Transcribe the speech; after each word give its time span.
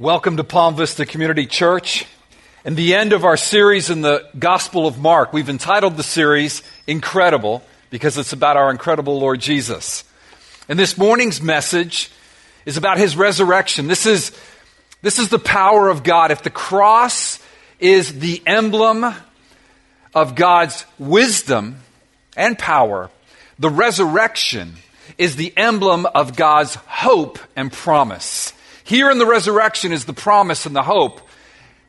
Welcome 0.00 0.36
to 0.36 0.44
Palm 0.44 0.76
Vista 0.76 1.04
Community 1.04 1.44
Church. 1.44 2.06
And 2.64 2.76
the 2.76 2.94
end 2.94 3.12
of 3.12 3.24
our 3.24 3.36
series 3.36 3.90
in 3.90 4.00
the 4.00 4.28
Gospel 4.38 4.86
of 4.86 4.96
Mark, 5.00 5.32
we've 5.32 5.48
entitled 5.48 5.96
the 5.96 6.04
series 6.04 6.62
Incredible 6.86 7.64
because 7.90 8.16
it's 8.16 8.32
about 8.32 8.56
our 8.56 8.70
incredible 8.70 9.18
Lord 9.18 9.40
Jesus. 9.40 10.04
And 10.68 10.78
this 10.78 10.96
morning's 10.96 11.42
message 11.42 12.12
is 12.64 12.76
about 12.76 12.98
his 12.98 13.16
resurrection. 13.16 13.88
This 13.88 14.06
is, 14.06 14.30
this 15.02 15.18
is 15.18 15.30
the 15.30 15.38
power 15.40 15.88
of 15.88 16.04
God. 16.04 16.30
If 16.30 16.44
the 16.44 16.50
cross 16.50 17.40
is 17.80 18.20
the 18.20 18.40
emblem 18.46 19.04
of 20.14 20.36
God's 20.36 20.86
wisdom 21.00 21.80
and 22.36 22.56
power, 22.56 23.10
the 23.58 23.68
resurrection 23.68 24.74
is 25.18 25.34
the 25.34 25.52
emblem 25.56 26.06
of 26.06 26.36
God's 26.36 26.76
hope 26.76 27.40
and 27.56 27.72
promise. 27.72 28.52
Here 28.88 29.10
in 29.10 29.18
the 29.18 29.26
resurrection 29.26 29.92
is 29.92 30.06
the 30.06 30.14
promise 30.14 30.64
and 30.64 30.74
the 30.74 30.82
hope 30.82 31.20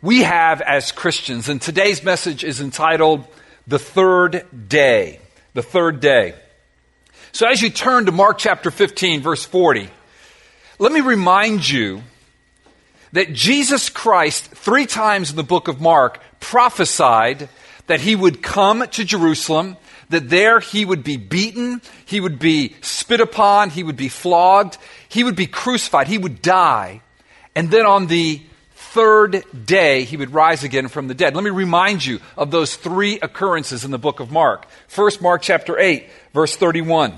we 0.01 0.23
have 0.23 0.59
as 0.59 0.91
Christians. 0.91 1.47
And 1.47 1.61
today's 1.61 2.03
message 2.03 2.43
is 2.43 2.59
entitled 2.59 3.25
The 3.65 3.79
Third 3.79 4.45
Day. 4.67 5.21
The 5.53 5.61
Third 5.61 6.01
Day. 6.01 6.33
So 7.31 7.47
as 7.47 7.61
you 7.61 7.69
turn 7.69 8.07
to 8.07 8.11
Mark 8.11 8.37
chapter 8.37 8.69
15, 8.69 9.21
verse 9.21 9.45
40, 9.45 9.89
let 10.77 10.91
me 10.91 10.99
remind 10.99 11.69
you 11.69 12.03
that 13.13 13.31
Jesus 13.31 13.87
Christ, 13.87 14.47
three 14.47 14.85
times 14.85 15.29
in 15.29 15.37
the 15.37 15.43
book 15.43 15.69
of 15.69 15.79
Mark, 15.79 16.19
prophesied 16.41 17.47
that 17.87 18.01
he 18.01 18.13
would 18.13 18.43
come 18.43 18.85
to 18.85 19.05
Jerusalem, 19.05 19.77
that 20.09 20.29
there 20.29 20.59
he 20.59 20.83
would 20.83 21.05
be 21.05 21.15
beaten, 21.15 21.81
he 22.05 22.19
would 22.19 22.39
be 22.39 22.75
spit 22.81 23.21
upon, 23.21 23.69
he 23.69 23.83
would 23.83 23.95
be 23.95 24.09
flogged, 24.09 24.77
he 25.09 25.23
would 25.23 25.35
be 25.35 25.47
crucified, 25.47 26.07
he 26.07 26.17
would 26.17 26.41
die, 26.41 27.01
and 27.55 27.69
then 27.69 27.85
on 27.85 28.07
the 28.07 28.41
third 28.73 29.43
day 29.65 30.03
he 30.03 30.17
would 30.17 30.33
rise 30.33 30.63
again 30.63 30.87
from 30.87 31.07
the 31.07 31.13
dead. 31.13 31.35
Let 31.35 31.43
me 31.43 31.49
remind 31.49 32.05
you 32.05 32.19
of 32.37 32.51
those 32.51 32.75
three 32.75 33.19
occurrences 33.19 33.83
in 33.83 33.91
the 33.91 33.99
book 33.99 34.19
of 34.19 34.31
Mark. 34.31 34.67
First, 34.87 35.21
Mark 35.21 35.41
chapter 35.41 35.77
8, 35.77 36.07
verse 36.33 36.55
31. 36.55 37.13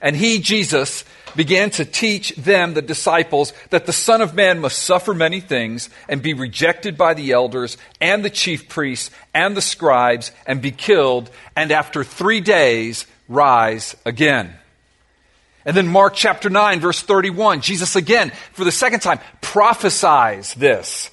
And 0.00 0.16
he, 0.16 0.38
Jesus, 0.38 1.04
began 1.36 1.70
to 1.70 1.84
teach 1.84 2.34
them, 2.36 2.74
the 2.74 2.82
disciples, 2.82 3.52
that 3.70 3.86
the 3.86 3.92
Son 3.92 4.20
of 4.20 4.34
Man 4.34 4.60
must 4.60 4.78
suffer 4.78 5.14
many 5.14 5.40
things 5.40 5.90
and 6.08 6.22
be 6.22 6.34
rejected 6.34 6.96
by 6.96 7.14
the 7.14 7.32
elders 7.32 7.76
and 8.00 8.24
the 8.24 8.30
chief 8.30 8.68
priests 8.68 9.10
and 9.34 9.56
the 9.56 9.62
scribes 9.62 10.32
and 10.46 10.62
be 10.62 10.72
killed, 10.72 11.30
and 11.54 11.70
after 11.70 12.02
three 12.02 12.40
days 12.40 13.06
rise 13.28 13.96
again. 14.04 14.54
And 15.64 15.76
then 15.76 15.88
Mark 15.88 16.14
chapter 16.14 16.48
9, 16.48 16.80
verse 16.80 17.02
31, 17.02 17.60
Jesus 17.60 17.96
again, 17.96 18.32
for 18.52 18.64
the 18.64 18.72
second 18.72 19.00
time, 19.00 19.20
prophesies 19.40 20.54
this. 20.54 21.10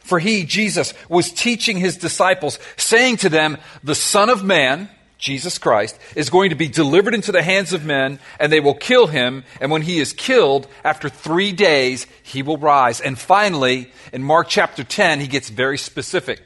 For 0.00 0.18
he, 0.18 0.44
Jesus, 0.44 0.94
was 1.08 1.30
teaching 1.30 1.76
his 1.76 1.96
disciples, 1.96 2.58
saying 2.76 3.18
to 3.18 3.28
them, 3.28 3.58
The 3.84 3.94
Son 3.94 4.30
of 4.30 4.42
Man, 4.42 4.88
Jesus 5.18 5.58
Christ, 5.58 5.98
is 6.16 6.30
going 6.30 6.50
to 6.50 6.56
be 6.56 6.66
delivered 6.68 7.14
into 7.14 7.30
the 7.30 7.42
hands 7.42 7.72
of 7.72 7.84
men, 7.84 8.18
and 8.40 8.50
they 8.50 8.60
will 8.60 8.74
kill 8.74 9.06
him. 9.06 9.44
And 9.60 9.70
when 9.70 9.82
he 9.82 9.98
is 9.98 10.12
killed, 10.12 10.66
after 10.82 11.08
three 11.08 11.52
days, 11.52 12.06
he 12.22 12.42
will 12.42 12.56
rise. 12.56 13.00
And 13.00 13.18
finally, 13.18 13.92
in 14.12 14.22
Mark 14.22 14.48
chapter 14.48 14.82
10, 14.82 15.20
he 15.20 15.26
gets 15.26 15.50
very 15.50 15.76
specific. 15.76 16.40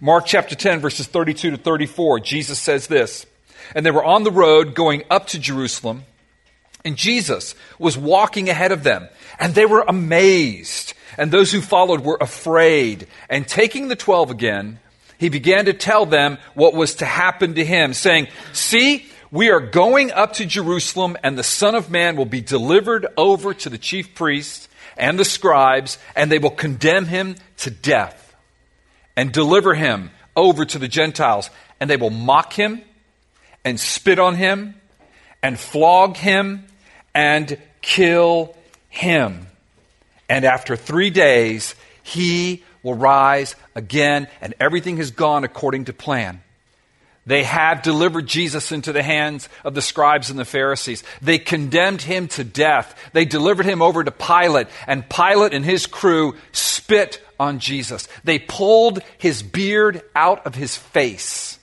Mark 0.00 0.26
chapter 0.26 0.54
10, 0.54 0.80
verses 0.80 1.06
32 1.06 1.52
to 1.52 1.56
34, 1.56 2.20
Jesus 2.20 2.58
says 2.58 2.88
this 2.88 3.26
And 3.74 3.86
they 3.86 3.90
were 3.90 4.04
on 4.04 4.24
the 4.24 4.32
road 4.32 4.74
going 4.74 5.04
up 5.08 5.28
to 5.28 5.38
Jerusalem. 5.38 6.04
And 6.88 6.96
Jesus 6.96 7.54
was 7.78 7.98
walking 7.98 8.48
ahead 8.48 8.72
of 8.72 8.82
them, 8.82 9.10
and 9.38 9.54
they 9.54 9.66
were 9.66 9.84
amazed. 9.86 10.94
And 11.18 11.30
those 11.30 11.52
who 11.52 11.60
followed 11.60 12.00
were 12.00 12.16
afraid. 12.18 13.08
And 13.28 13.46
taking 13.46 13.88
the 13.88 13.94
twelve 13.94 14.30
again, 14.30 14.78
he 15.18 15.28
began 15.28 15.66
to 15.66 15.74
tell 15.74 16.06
them 16.06 16.38
what 16.54 16.72
was 16.72 16.94
to 16.96 17.04
happen 17.04 17.56
to 17.56 17.64
him, 17.64 17.92
saying, 17.92 18.28
See, 18.54 19.04
we 19.30 19.50
are 19.50 19.60
going 19.60 20.12
up 20.12 20.32
to 20.34 20.46
Jerusalem, 20.46 21.18
and 21.22 21.36
the 21.36 21.42
Son 21.42 21.74
of 21.74 21.90
Man 21.90 22.16
will 22.16 22.24
be 22.24 22.40
delivered 22.40 23.06
over 23.18 23.52
to 23.52 23.68
the 23.68 23.76
chief 23.76 24.14
priests 24.14 24.66
and 24.96 25.18
the 25.18 25.26
scribes, 25.26 25.98
and 26.16 26.32
they 26.32 26.38
will 26.38 26.48
condemn 26.48 27.04
him 27.04 27.36
to 27.58 27.70
death 27.70 28.34
and 29.14 29.30
deliver 29.30 29.74
him 29.74 30.10
over 30.34 30.64
to 30.64 30.78
the 30.78 30.88
Gentiles. 30.88 31.50
And 31.80 31.90
they 31.90 31.98
will 31.98 32.08
mock 32.08 32.54
him 32.54 32.80
and 33.62 33.78
spit 33.78 34.18
on 34.18 34.36
him 34.36 34.74
and 35.42 35.58
flog 35.58 36.16
him 36.16 36.64
and 37.18 37.58
kill 37.80 38.54
him. 38.88 39.48
And 40.28 40.44
after 40.44 40.76
three 40.76 41.10
days, 41.10 41.74
he 42.04 42.62
will 42.84 42.94
rise 42.94 43.56
again, 43.74 44.28
and 44.40 44.54
everything 44.60 44.98
has 44.98 45.10
gone 45.10 45.42
according 45.42 45.86
to 45.86 45.92
plan. 45.92 46.40
They 47.26 47.42
have 47.42 47.82
delivered 47.82 48.28
Jesus 48.28 48.70
into 48.70 48.92
the 48.92 49.02
hands 49.02 49.48
of 49.64 49.74
the 49.74 49.82
scribes 49.82 50.30
and 50.30 50.38
the 50.38 50.44
Pharisees. 50.44 51.02
They 51.20 51.38
condemned 51.38 52.02
him 52.02 52.28
to 52.28 52.44
death. 52.44 52.94
They 53.12 53.24
delivered 53.24 53.66
him 53.66 53.82
over 53.82 54.04
to 54.04 54.12
Pilate, 54.12 54.68
and 54.86 55.10
Pilate 55.10 55.52
and 55.52 55.64
his 55.64 55.88
crew 55.88 56.36
spit 56.52 57.20
on 57.40 57.58
Jesus. 57.58 58.06
They 58.22 58.38
pulled 58.38 59.00
his 59.18 59.42
beard 59.42 60.02
out 60.14 60.46
of 60.46 60.54
his 60.54 60.76
face. 60.76 61.57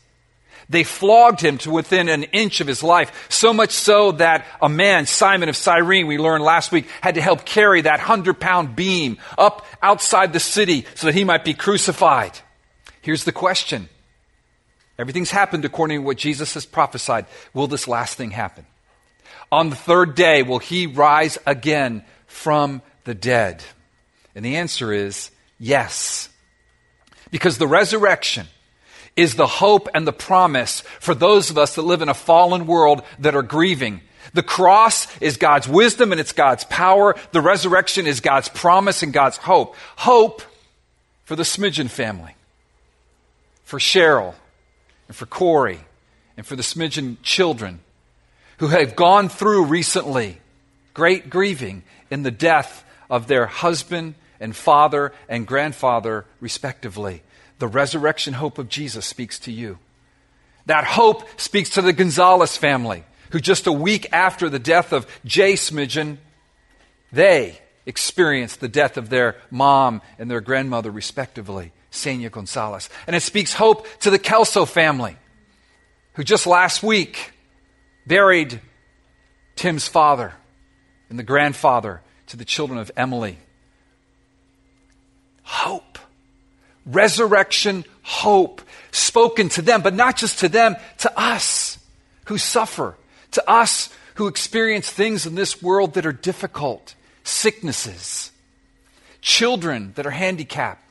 They 0.70 0.84
flogged 0.84 1.42
him 1.42 1.58
to 1.60 1.72
within 1.72 2.10
an 2.10 2.24
inch 2.24 2.60
of 2.60 2.68
his 2.68 2.82
life, 2.82 3.28
so 3.30 3.54
much 3.54 3.72
so 3.72 4.14
that 4.14 4.46
a 4.62 4.70
man, 4.70 5.06
Simon 5.06 5.50
of 5.50 5.56
Cyrene, 5.56 6.08
we 6.08 6.18
learned 6.18 6.44
last 6.44 6.72
week, 6.72 6.88
had 7.02 7.16
to 7.16 7.22
help 7.22 7.46
carry 7.46 7.82
that 7.82 8.00
hundred 8.00 8.40
pound 8.40 8.76
beam 8.76 9.18
up 9.38 9.66
outside 9.82 10.34
the 10.34 10.40
city 10.40 10.86
so 10.96 11.08
that 11.08 11.16
he 11.16 11.24
might 11.24 11.46
be 11.46 11.54
crucified. 11.54 12.32
Here's 13.02 13.24
the 13.24 13.32
question. 13.32 13.90
Everything's 14.98 15.32
happened 15.32 15.66
according 15.66 16.00
to 16.00 16.06
what 16.06 16.18
Jesus 16.18 16.54
has 16.56 16.66
prophesied. 16.66 17.26
Will 17.54 17.68
this 17.68 17.88
last 17.88 18.18
thing 18.18 18.32
happen? 18.32 18.66
On 19.52 19.70
the 19.70 19.76
third 19.76 20.16
day, 20.16 20.42
will 20.42 20.60
he 20.60 20.88
rise 20.88 21.38
again 21.46 22.04
from 22.26 22.82
the 23.04 23.14
dead? 23.14 23.64
And 24.34 24.44
the 24.44 24.56
answer 24.56 24.92
is 24.92 25.30
yes. 25.60 26.30
Because 27.30 27.58
the 27.58 27.68
resurrection 27.68 28.48
is 29.16 29.36
the 29.36 29.48
hope 29.48 29.88
and 29.94 30.06
the 30.06 30.14
promise 30.14 30.82
for 31.00 31.16
those 31.16 31.50
of 31.50 31.58
us 31.58 31.76
that 31.76 31.84
live 31.84 32.02
in 32.02 32.10
a 32.10 32.14
fallen 32.14 32.68
world 32.68 33.04
that 33.20 33.36
are 33.36 33.44
grieving. 33.44 34.02
The 34.34 34.44
cross 34.44 35.08
is 35.22 35.38
God's 35.38 35.68
wisdom 35.68 36.12
and 36.12 36.20
it's 36.20 36.34
God's 36.34 36.66
power. 36.66 37.16
The 37.32 37.42
resurrection 37.42 38.08
is 38.08 38.20
God's 38.20 38.50
promise 38.50 39.04
and 39.04 39.14
God's 39.14 39.38
hope. 39.38 39.76
Hope 39.96 40.42
for 41.24 41.36
the 41.36 41.44
Smidgen 41.44 41.90
family, 41.90 42.36
for 43.64 43.80
Cheryl, 43.80 44.36
and 45.08 45.16
for 45.16 45.26
Corey, 45.26 45.80
and 46.36 46.46
for 46.46 46.56
the 46.56 46.64
Smidgen 46.64 47.18
children 47.22 47.80
who 48.58 48.68
have 48.68 48.96
gone 48.96 49.30
through 49.30 49.66
recently 49.66 50.40
great 50.94 51.30
grieving 51.30 51.84
in 52.10 52.24
the 52.24 52.32
death 52.32 52.84
of 53.10 53.28
their 53.28 53.46
husband 53.46 54.16
and 54.40 54.56
father 54.56 55.14
and 55.30 55.46
grandfather, 55.46 56.26
respectively. 56.40 57.22
The 57.60 57.68
resurrection 57.68 58.34
hope 58.34 58.58
of 58.58 58.70
Jesus 58.70 59.06
speaks 59.06 59.40
to 59.40 59.52
you. 59.52 59.80
That 60.66 60.84
hope 60.84 61.40
speaks 61.40 61.72
to 61.72 61.82
the 61.82 61.94
Gonzalez 61.94 62.58
family, 62.58 63.04
who 63.32 63.40
just 63.40 63.68
a 63.68 63.72
week 63.72 64.08
after 64.12 64.50
the 64.50 64.60
death 64.60 64.92
of 64.92 65.08
Jay 65.24 65.54
Smidgen, 65.54 66.18
they 67.12 67.60
experienced 67.86 68.60
the 68.60 68.68
death 68.68 68.98
of 68.98 69.10
their 69.10 69.36
mom 69.52 70.02
and 70.18 70.30
their 70.30 70.42
grandmother, 70.42 70.92
respectively, 70.92 71.72
Senia 71.92 72.32
Gonzalez. 72.32 72.90
And 73.08 73.16
it 73.16 73.22
speaks 73.22 73.54
hope 73.54 73.88
to 74.00 74.10
the 74.10 74.20
Kelso 74.20 74.66
family, 74.66 75.18
who 76.14 76.24
just 76.24 76.48
last 76.48 76.82
week 76.84 77.32
buried 78.08 78.60
Tim's 79.56 79.88
father 79.88 80.34
and 81.10 81.20
the 81.20 81.24
grandfather 81.24 82.02
to 82.28 82.38
the 82.38 82.46
children 82.46 82.80
of 82.80 82.92
Emily. 82.98 83.38
Hope 85.44 86.00
resurrection 86.86 87.86
hope 88.04 88.62
spoken 88.92 89.50
to 89.50 89.62
them, 89.62 89.82
but 89.82 89.94
not 89.94 90.18
just 90.18 90.40
to 90.40 90.50
them, 90.50 90.76
to 91.00 91.20
us 91.20 91.78
who 92.26 92.38
suffer, 92.38 92.96
to 93.32 93.50
us 93.50 93.90
who 94.16 94.28
experience 94.28 94.90
things 94.90 95.26
in 95.26 95.36
this 95.36 95.62
world 95.62 95.96
that 95.96 96.06
are 96.06 96.14
difficult, 96.14 96.96
sicknesses, 97.24 98.32
children 99.22 99.92
that 99.96 100.06
are 100.06 100.12
handicapped, 100.12 100.82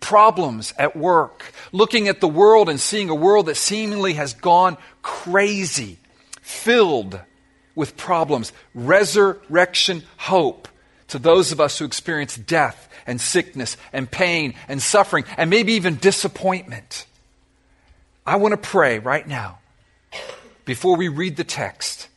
problems 0.00 0.72
at 0.78 0.96
work, 0.96 1.52
looking 1.72 2.08
at 2.08 2.20
the 2.20 2.28
world 2.28 2.68
and 2.68 2.80
seeing 2.80 3.10
a 3.10 3.14
world 3.14 3.46
that 3.46 3.56
seemingly 3.56 4.14
has 4.14 4.34
gone 4.34 4.76
crazy, 5.02 5.98
filled 6.40 7.20
with 7.74 7.96
problems. 7.96 8.52
Resurrection 8.74 10.02
hope 10.16 10.68
to 11.08 11.18
those 11.18 11.52
of 11.52 11.60
us 11.60 11.78
who 11.78 11.84
experience 11.84 12.36
death 12.36 12.88
and 13.06 13.20
sickness 13.20 13.76
and 13.92 14.10
pain 14.10 14.54
and 14.68 14.80
suffering 14.80 15.24
and 15.36 15.50
maybe 15.50 15.74
even 15.74 15.96
disappointment. 15.96 17.06
I 18.26 18.36
want 18.36 18.52
to 18.52 18.58
pray 18.58 18.98
right 18.98 19.26
now, 19.26 19.58
before 20.64 20.96
we 20.96 21.08
read 21.08 21.36
the 21.36 21.44
text, 21.44 22.08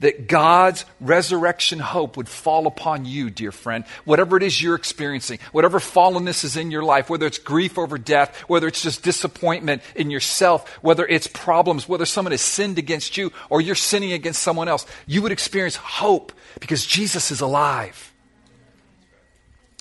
that 0.00 0.28
God's 0.28 0.84
resurrection 1.00 1.78
hope 1.78 2.16
would 2.16 2.28
fall 2.28 2.66
upon 2.66 3.04
you, 3.04 3.30
dear 3.30 3.52
friend. 3.52 3.84
Whatever 4.04 4.36
it 4.36 4.42
is 4.42 4.62
you're 4.62 4.76
experiencing, 4.76 5.40
whatever 5.52 5.78
fallenness 5.78 6.44
is 6.44 6.56
in 6.56 6.70
your 6.70 6.84
life, 6.84 7.10
whether 7.10 7.26
it's 7.26 7.38
grief 7.38 7.78
over 7.78 7.98
death, 7.98 8.34
whether 8.48 8.68
it's 8.68 8.82
just 8.82 9.02
disappointment 9.02 9.82
in 9.94 10.10
yourself, 10.10 10.68
whether 10.82 11.04
it's 11.06 11.26
problems, 11.26 11.88
whether 11.88 12.06
someone 12.06 12.32
has 12.32 12.40
sinned 12.40 12.78
against 12.78 13.16
you 13.16 13.32
or 13.50 13.60
you're 13.60 13.74
sinning 13.74 14.12
against 14.12 14.42
someone 14.42 14.68
else, 14.68 14.86
you 15.06 15.20
would 15.20 15.32
experience 15.32 15.76
hope 15.76 16.32
because 16.60 16.86
Jesus 16.86 17.30
is 17.30 17.40
alive. 17.40 18.07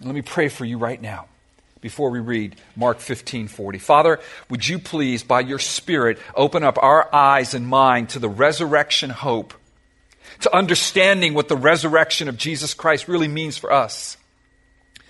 Let 0.03 0.13
me 0.13 0.21
pray 0.21 0.47
for 0.47 0.63
you 0.63 0.77
right 0.77 1.01
now 1.01 1.25
before 1.81 2.09
we 2.09 2.19
read 2.19 2.55
Mark 2.75 2.99
15 2.99 3.47
40. 3.47 3.79
Father, 3.79 4.19
would 4.49 4.67
you 4.67 4.77
please, 4.79 5.23
by 5.23 5.39
your 5.39 5.59
Spirit, 5.59 6.19
open 6.35 6.63
up 6.63 6.77
our 6.81 7.13
eyes 7.13 7.53
and 7.53 7.67
mind 7.67 8.09
to 8.09 8.19
the 8.19 8.29
resurrection 8.29 9.09
hope 9.09 9.53
to 10.41 10.55
understanding 10.55 11.33
what 11.33 11.47
the 11.47 11.55
resurrection 11.55 12.27
of 12.27 12.37
Jesus 12.37 12.73
Christ 12.73 13.07
really 13.07 13.27
means 13.27 13.57
for 13.57 13.71
us. 13.71 14.17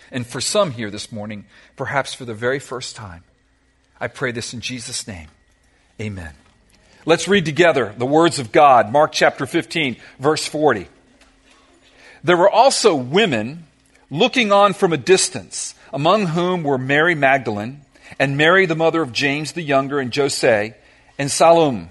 And 0.09 0.25
for 0.25 0.39
some 0.39 0.71
here 0.71 0.89
this 0.89 1.11
morning, 1.11 1.45
perhaps 1.75 2.13
for 2.13 2.23
the 2.23 2.33
very 2.33 2.59
first 2.59 2.95
time, 2.95 3.23
I 3.99 4.07
pray 4.07 4.31
this 4.31 4.53
in 4.53 4.61
Jesus' 4.61 5.05
name. 5.05 5.27
Amen. 5.99 6.33
Let's 7.05 7.27
read 7.27 7.45
together 7.45 7.93
the 7.97 8.05
words 8.05 8.39
of 8.39 8.53
God, 8.53 8.91
Mark 8.91 9.11
chapter 9.11 9.45
15, 9.45 9.97
verse 10.19 10.47
40. 10.47 10.87
There 12.23 12.37
were 12.37 12.49
also 12.49 12.95
women 12.95 13.66
looking 14.09 14.51
on 14.51 14.73
from 14.73 14.93
a 14.93 14.97
distance, 14.97 15.75
among 15.93 16.27
whom 16.27 16.63
were 16.63 16.77
Mary 16.77 17.15
Magdalene, 17.15 17.81
and 18.19 18.37
Mary 18.37 18.65
the 18.65 18.75
mother 18.75 19.01
of 19.01 19.11
James 19.11 19.51
the 19.53 19.61
younger, 19.61 19.99
and 19.99 20.15
Jose, 20.15 20.75
and 21.17 21.31
Salome 21.31 21.89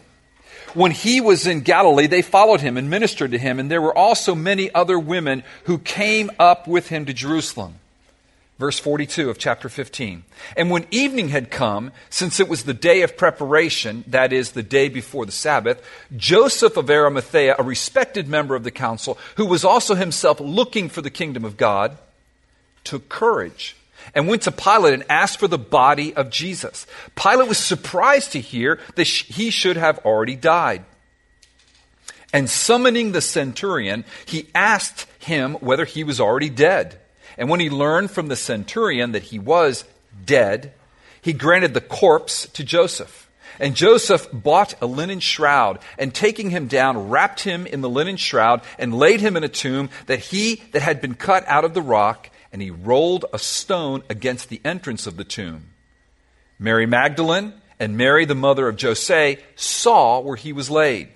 when 0.77 0.91
he 0.91 1.23
was 1.23 1.47
in 1.47 1.63
Galilee, 1.63 2.07
they 2.07 2.21
followed 2.21 2.61
him 2.61 2.77
and 2.77 2.91
ministered 2.91 3.31
to 3.31 3.39
him, 3.39 3.59
and 3.59 3.71
there 3.71 3.81
were 3.81 3.97
also 3.97 4.35
many 4.35 4.73
other 4.75 4.99
women 4.99 5.43
who 5.65 5.79
came 5.79 6.31
up 6.39 6.69
with 6.69 6.89
him 6.89 7.07
to 7.07 7.15
Jerusalem. 7.15 7.77
Verse 8.59 8.79
42 8.79 9.29
of 9.31 9.39
chapter 9.39 9.69
15. 9.69 10.23
And 10.57 10.71
when 10.71 10.87
evening 10.91 11.29
had 11.29 11.51
come, 11.51 11.93
since 12.11 12.41
it 12.41 12.49
was 12.49 12.65
the 12.65 12.75
day 12.75 13.03
of 13.03 13.17
preparation, 13.17 14.05
that 14.07 14.33
is, 14.33 14.53
the 14.53 14.63
day 14.63 14.89
before 14.89 15.27
the 15.27 15.33
Sabbath, 15.33 15.83
Joseph 16.15 16.77
of 16.77 16.91
Arimathea, 16.91 17.57
a 17.59 17.63
respected 17.63 18.29
member 18.29 18.55
of 18.55 18.65
the 18.65 18.71
council, 18.71 19.19
who 19.37 19.47
was 19.47 19.65
also 19.65 19.95
himself 19.95 20.41
looking 20.41 20.89
for 20.89 21.03
the 21.03 21.11
kingdom 21.11 21.45
of 21.45 21.57
God, 21.57 21.97
took 22.87 23.11
courage 23.11 23.77
and 24.15 24.29
went 24.29 24.43
to 24.43 24.53
Pilate 24.53 24.95
and 24.95 25.05
asked 25.11 25.39
for 25.39 25.49
the 25.49 25.59
body 25.59 26.15
of 26.15 26.31
Jesus. 26.31 26.87
Pilate 27.15 27.49
was 27.49 27.59
surprised 27.59 28.33
to 28.33 28.41
hear 28.41 28.79
that 28.95 29.07
he 29.07 29.51
should 29.51 29.77
have 29.77 29.99
already 29.99 30.37
died. 30.37 30.85
And 32.33 32.49
summoning 32.51 33.13
the 33.13 33.21
centurion, 33.21 34.05
he 34.25 34.49
asked 34.55 35.07
him 35.19 35.55
whether 35.55 35.85
he 35.85 36.05
was 36.05 36.21
already 36.21 36.51
dead. 36.51 36.99
And 37.39 37.49
when 37.49 37.61
he 37.61 37.71
learned 37.71 38.11
from 38.11 38.29
the 38.29 38.37
centurion 38.37 39.13
that 39.13 39.25
he 39.25 39.39
was 39.39 39.85
dead, 40.25 40.73
he 41.21 41.33
granted 41.33 41.75
the 41.75 41.81
corpse 41.81 42.47
to 42.49 42.65
Joseph. 42.65 43.29
And 43.59 43.75
Joseph 43.75 44.29
bought 44.33 44.75
a 44.83 44.87
linen 44.87 45.21
shroud, 45.21 45.79
and 45.99 46.15
taking 46.15 46.51
him 46.51 46.67
down, 46.67 47.09
wrapped 47.09 47.41
him 47.41 47.67
in 47.67 47.81
the 47.81 47.89
linen 47.89 48.17
shroud, 48.17 48.61
and 48.79 48.99
laid 48.99 49.21
him 49.21 49.37
in 49.37 49.45
a 49.45 49.49
tomb 49.49 49.89
that 50.07 50.19
he 50.19 50.57
that 50.73 50.83
had 50.83 51.01
been 51.01 51.15
cut 51.15 51.45
out 51.47 51.65
of 51.65 51.73
the 51.73 51.81
rock 51.81 52.29
and 52.53 52.63
he 52.63 52.71
rolled 52.71 53.25
a 53.33 53.39
stone 53.39 54.03
against 54.09 54.49
the 54.49 54.61
entrance 54.65 55.07
of 55.07 55.17
the 55.17 55.25
tomb. 55.25 55.71
Mary 56.59 56.87
Magdalene 56.87 57.53
and 57.79 57.97
Mary, 57.97 58.25
the 58.25 58.35
mother 58.35 58.69
of 58.69 58.81
Jose, 58.81 59.39
saw 59.55 60.21
where 60.21 60.37
he 60.37 60.53
was 60.53 60.71
laid. 60.71 61.09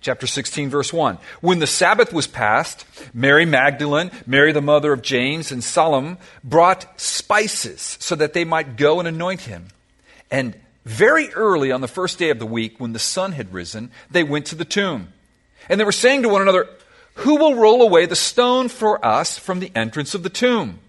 Chapter 0.00 0.26
16, 0.26 0.68
verse 0.68 0.92
1. 0.92 1.16
When 1.40 1.60
the 1.60 1.66
Sabbath 1.66 2.12
was 2.12 2.26
passed, 2.26 2.84
Mary 3.14 3.46
Magdalene, 3.46 4.10
Mary 4.26 4.52
the 4.52 4.60
mother 4.60 4.92
of 4.92 5.00
James, 5.00 5.50
and 5.50 5.64
Salome 5.64 6.18
brought 6.42 7.00
spices 7.00 7.96
so 8.00 8.14
that 8.16 8.34
they 8.34 8.44
might 8.44 8.76
go 8.76 8.98
and 8.98 9.08
anoint 9.08 9.42
him. 9.42 9.68
And 10.30 10.54
very 10.84 11.32
early 11.32 11.72
on 11.72 11.80
the 11.80 11.88
first 11.88 12.18
day 12.18 12.28
of 12.28 12.38
the 12.38 12.44
week, 12.44 12.78
when 12.78 12.92
the 12.92 12.98
sun 12.98 13.32
had 13.32 13.54
risen, 13.54 13.90
they 14.10 14.22
went 14.22 14.44
to 14.46 14.54
the 14.54 14.66
tomb. 14.66 15.08
And 15.70 15.80
they 15.80 15.84
were 15.84 15.92
saying 15.92 16.22
to 16.22 16.28
one 16.28 16.42
another, 16.42 16.68
who 17.14 17.36
will 17.36 17.54
roll 17.54 17.82
away 17.82 18.06
the 18.06 18.16
stone 18.16 18.68
for 18.68 19.04
us 19.04 19.38
from 19.38 19.60
the 19.60 19.70
entrance 19.74 20.14
of 20.14 20.22
the 20.22 20.30
tomb? 20.30 20.80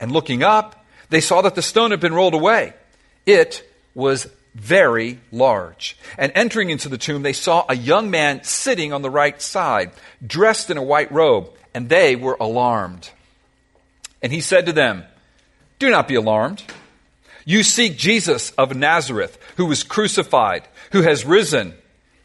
And 0.00 0.10
looking 0.10 0.42
up, 0.42 0.84
they 1.10 1.20
saw 1.20 1.42
that 1.42 1.54
the 1.54 1.62
stone 1.62 1.90
had 1.90 2.00
been 2.00 2.14
rolled 2.14 2.34
away. 2.34 2.74
It 3.26 3.68
was 3.94 4.28
very 4.54 5.20
large. 5.30 5.96
And 6.18 6.32
entering 6.34 6.70
into 6.70 6.88
the 6.88 6.98
tomb, 6.98 7.22
they 7.22 7.32
saw 7.32 7.64
a 7.68 7.76
young 7.76 8.10
man 8.10 8.42
sitting 8.42 8.92
on 8.92 9.02
the 9.02 9.10
right 9.10 9.40
side, 9.40 9.92
dressed 10.26 10.70
in 10.70 10.76
a 10.76 10.82
white 10.82 11.12
robe, 11.12 11.50
and 11.72 11.88
they 11.88 12.16
were 12.16 12.36
alarmed. 12.40 13.10
And 14.22 14.32
he 14.32 14.40
said 14.40 14.66
to 14.66 14.72
them, 14.72 15.04
Do 15.78 15.90
not 15.90 16.08
be 16.08 16.16
alarmed. 16.16 16.64
You 17.44 17.62
seek 17.62 17.96
Jesus 17.96 18.50
of 18.52 18.76
Nazareth, 18.76 19.38
who 19.56 19.66
was 19.66 19.84
crucified, 19.84 20.66
who 20.92 21.02
has 21.02 21.24
risen. 21.24 21.74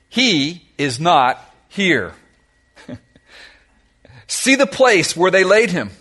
He 0.10 0.68
is 0.78 1.00
not 1.00 1.40
here 1.70 2.14
See 4.28 4.56
the 4.56 4.68
place 4.68 5.16
where 5.16 5.32
they 5.32 5.44
laid 5.44 5.70
him. 5.72 5.92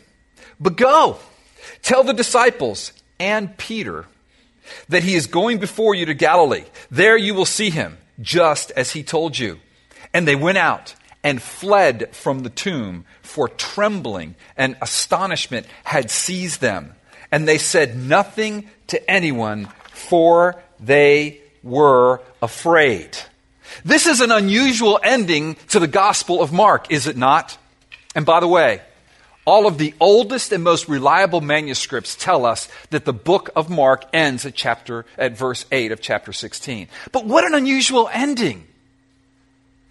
But 0.59 0.76
go, 0.76 1.19
tell 1.82 2.05
the 2.05 2.12
disciples 2.12 2.93
and 3.19 3.56
Peter 3.56 4.06
that 4.88 5.03
he 5.03 5.15
is 5.15 5.26
going 5.26 5.59
before 5.59 5.94
you 5.94 6.06
to 6.06 6.15
Galilee. 6.15 6.65
There 6.91 7.17
you 7.17 7.35
will 7.35 7.44
see 7.44 7.71
him, 7.71 7.99
just 8.21 8.71
as 8.73 8.93
he 8.93 9.03
told 9.03 9.38
you. 9.38 9.61
And 10.12 10.26
they 10.26 10.37
went 10.37 10.59
out 10.59 10.94
and 11.23 11.41
fled 11.43 12.15
from 12.15 12.41
the 12.41 12.50
tomb, 12.50 13.05
for 13.23 13.49
trembling 13.49 14.35
and 14.56 14.76
astonishment 14.81 15.67
had 15.82 16.11
seized 16.11 16.61
them. 16.61 16.94
And 17.32 17.49
they 17.49 17.59
said 17.59 17.97
nothing 17.97 18.69
to 18.88 19.11
anyone, 19.11 19.67
for 19.91 20.62
they 20.79 21.41
were 21.62 22.21
afraid. 22.43 23.17
This 23.85 24.06
is 24.06 24.21
an 24.21 24.31
unusual 24.31 25.00
ending 25.03 25.56
to 25.69 25.81
the 25.81 25.88
Gospel 25.88 26.43
of 26.43 26.53
Mark, 26.53 26.93
is 26.93 27.06
it 27.06 27.17
not? 27.17 27.56
And 28.14 28.25
by 28.25 28.40
the 28.40 28.49
way, 28.49 28.81
all 29.44 29.66
of 29.66 29.76
the 29.76 29.94
oldest 30.00 30.52
and 30.52 30.64
most 30.64 30.88
reliable 30.88 31.40
manuscripts 31.40 32.16
tell 32.16 32.46
us 32.46 32.69
that 32.90 33.05
the 33.05 33.12
book 33.12 33.50
of 33.55 33.69
Mark 33.69 34.05
ends 34.12 34.46
at 34.46 34.55
chapter 34.55 35.05
at 35.19 35.37
verse 35.37 35.66
8 35.70 35.93
of 35.93 36.00
chapter 36.00 36.32
16. 36.32 36.88
But 37.12 37.26
what 37.26 37.44
an 37.44 37.55
unusual 37.55 38.08
ending. 38.12 38.66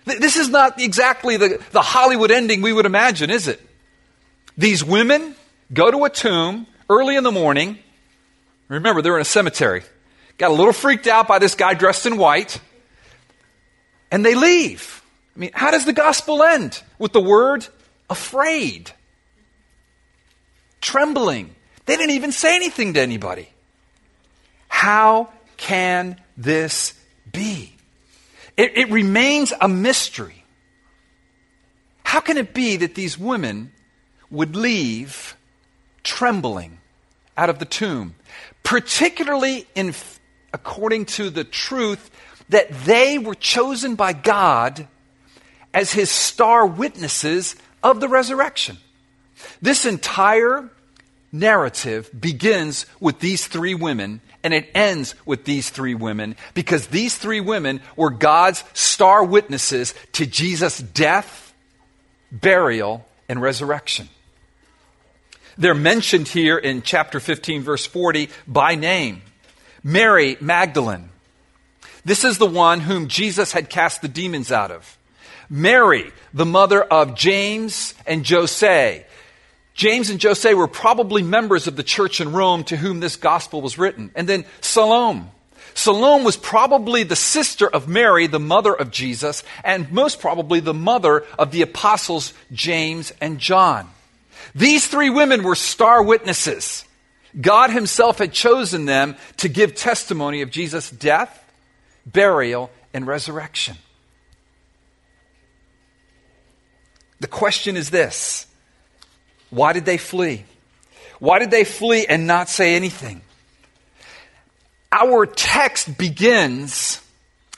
This 0.05 0.37
is 0.37 0.49
not 0.49 0.81
exactly 0.81 1.37
the, 1.37 1.61
the 1.71 1.81
Hollywood 1.81 2.31
ending 2.31 2.61
we 2.61 2.73
would 2.73 2.85
imagine, 2.85 3.29
is 3.29 3.47
it? 3.47 3.61
These 4.57 4.83
women 4.83 5.35
go 5.71 5.91
to 5.91 6.03
a 6.05 6.09
tomb 6.09 6.67
early 6.89 7.15
in 7.15 7.23
the 7.23 7.31
morning. 7.31 7.77
Remember, 8.67 9.01
they're 9.01 9.15
in 9.15 9.21
a 9.21 9.25
cemetery. 9.25 9.83
Got 10.37 10.51
a 10.51 10.53
little 10.53 10.73
freaked 10.73 11.07
out 11.07 11.27
by 11.27 11.39
this 11.39 11.55
guy 11.55 11.73
dressed 11.75 12.05
in 12.05 12.17
white. 12.17 12.59
And 14.11 14.25
they 14.25 14.35
leave. 14.35 15.03
I 15.35 15.39
mean, 15.39 15.51
how 15.53 15.71
does 15.71 15.85
the 15.85 15.93
gospel 15.93 16.43
end? 16.43 16.81
With 16.97 17.13
the 17.13 17.21
word 17.21 17.67
afraid, 18.09 18.91
trembling. 20.81 21.55
They 21.85 21.95
didn't 21.95 22.15
even 22.15 22.31
say 22.31 22.55
anything 22.55 22.93
to 22.93 23.01
anybody. 23.01 23.49
How 24.67 25.29
can 25.57 26.19
this 26.37 26.93
be? 27.31 27.73
It, 28.57 28.77
it, 28.77 28.89
remains 28.89 29.53
a 29.59 29.67
mystery. 29.67 30.43
How 32.03 32.19
can 32.19 32.37
it 32.37 32.53
be 32.53 32.77
that 32.77 32.95
these 32.95 33.17
women 33.17 33.71
would 34.29 34.55
leave 34.55 35.35
trembling 36.03 36.79
out 37.35 37.49
of 37.49 37.59
the 37.59 37.65
tomb, 37.65 38.15
particularly 38.61 39.65
in, 39.73 39.93
according 40.53 41.05
to 41.05 41.29
the 41.29 41.43
truth 41.43 42.11
that 42.49 42.69
they 42.83 43.17
were 43.17 43.35
chosen 43.35 43.95
by 43.95 44.13
God 44.13 44.87
as 45.73 45.93
his 45.93 46.11
star 46.11 46.65
witnesses 46.67 47.55
of 47.83 47.99
the 47.99 48.07
resurrection. 48.07 48.77
This 49.61 49.85
entire 49.85 50.69
narrative 51.31 52.09
begins 52.17 52.85
with 52.99 53.19
these 53.19 53.45
three 53.47 53.75
women 53.75 54.21
and 54.43 54.53
it 54.53 54.69
ends 54.75 55.15
with 55.25 55.45
these 55.45 55.69
three 55.69 55.95
women 55.95 56.35
because 56.53 56.87
these 56.87 57.17
three 57.17 57.41
women 57.41 57.81
were 57.95 58.09
God's 58.09 58.63
star 58.73 59.23
witnesses 59.23 59.93
to 60.13 60.25
Jesus' 60.25 60.79
death, 60.79 61.53
burial, 62.31 63.05
and 63.29 63.41
resurrection. 63.41 64.09
They're 65.57 65.73
mentioned 65.73 66.27
here 66.27 66.57
in 66.57 66.81
chapter 66.81 67.19
15, 67.19 67.61
verse 67.63 67.85
40 67.85 68.29
by 68.47 68.75
name 68.75 69.21
Mary 69.83 70.37
Magdalene. 70.39 71.09
This 72.05 72.23
is 72.23 72.37
the 72.37 72.45
one 72.45 72.81
whom 72.81 73.07
Jesus 73.07 73.53
had 73.53 73.69
cast 73.69 74.01
the 74.01 74.07
demons 74.07 74.51
out 74.51 74.71
of. 74.71 74.97
Mary, 75.53 76.11
the 76.33 76.47
mother 76.47 76.81
of 76.81 77.13
James 77.13 77.93
and 78.07 78.27
Jose. 78.27 79.05
James 79.75 80.09
and 80.09 80.21
Jose 80.21 80.51
were 80.55 80.67
probably 80.67 81.21
members 81.21 81.67
of 81.67 81.75
the 81.75 81.83
church 81.83 82.19
in 82.19 82.31
Rome 82.31 82.63
to 82.63 82.75
whom 82.75 82.99
this 82.99 83.17
gospel 83.17 83.61
was 83.61 83.77
written. 83.77 84.09
And 84.15 84.27
then 84.27 84.45
Salome. 84.61 85.25
Salome 85.75 86.25
was 86.25 86.37
probably 86.37 87.03
the 87.03 87.15
sister 87.15 87.67
of 87.67 87.87
Mary, 87.87 88.25
the 88.25 88.39
mother 88.39 88.73
of 88.73 88.89
Jesus, 88.89 89.43
and 89.63 89.91
most 89.91 90.19
probably 90.19 90.59
the 90.59 90.73
mother 90.73 91.23
of 91.37 91.51
the 91.51 91.61
apostles 91.61 92.33
James 92.51 93.13
and 93.21 93.37
John. 93.37 93.87
These 94.55 94.87
three 94.87 95.11
women 95.11 95.43
were 95.43 95.53
star 95.53 96.01
witnesses. 96.01 96.83
God 97.39 97.69
Himself 97.69 98.17
had 98.17 98.33
chosen 98.33 98.85
them 98.85 99.17
to 99.37 99.49
give 99.49 99.75
testimony 99.75 100.41
of 100.41 100.49
Jesus' 100.49 100.89
death, 100.89 101.47
burial, 102.07 102.71
and 102.91 103.05
resurrection. 103.05 103.77
The 107.23 107.27
question 107.29 107.77
is 107.77 107.89
this 107.89 108.47
Why 109.49 109.71
did 109.71 109.85
they 109.85 109.97
flee? 109.97 110.43
Why 111.19 111.39
did 111.39 111.51
they 111.51 111.63
flee 111.63 112.05
and 112.05 112.27
not 112.27 112.49
say 112.49 112.75
anything? 112.75 113.21
Our 114.91 115.25
text 115.25 115.97
begins 115.97 117.01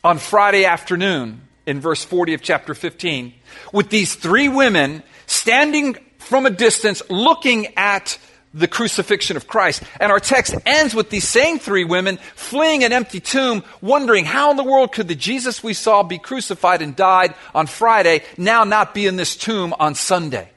on 0.03 0.19
Friday 0.19 0.65
afternoon 0.65 1.41
in 1.65 1.81
verse 1.81 2.03
40 2.03 2.35
of 2.35 2.43
chapter 2.43 2.75
15 2.75 3.33
with 3.73 3.89
these 3.89 4.13
three 4.13 4.49
women 4.49 5.01
standing 5.25 5.97
from 6.19 6.45
a 6.45 6.51
distance 6.51 7.01
looking 7.09 7.75
at 7.75 8.19
the 8.55 8.67
crucifixion 8.67 9.37
of 9.37 9.47
Christ. 9.47 9.83
And 9.99 10.11
our 10.11 10.19
text 10.19 10.55
ends 10.65 10.95
with 10.95 11.09
these 11.09 11.27
same 11.27 11.59
three 11.59 11.83
women 11.83 12.17
fleeing 12.35 12.83
an 12.83 12.93
empty 12.93 13.19
tomb, 13.19 13.63
wondering 13.81 14.25
how 14.25 14.49
in 14.49 14.57
the 14.57 14.63
world 14.63 14.93
could 14.93 15.07
the 15.07 15.15
Jesus 15.15 15.61
we 15.61 15.73
saw 15.73 16.01
be 16.01 16.17
crucified 16.17 16.81
and 16.81 16.95
died 16.95 17.35
on 17.53 17.67
Friday 17.67 18.23
now 18.37 18.63
not 18.63 18.93
be 18.93 19.05
in 19.05 19.17
this 19.17 19.35
tomb 19.35 19.75
on 19.77 19.93
Sunday? 19.93 20.49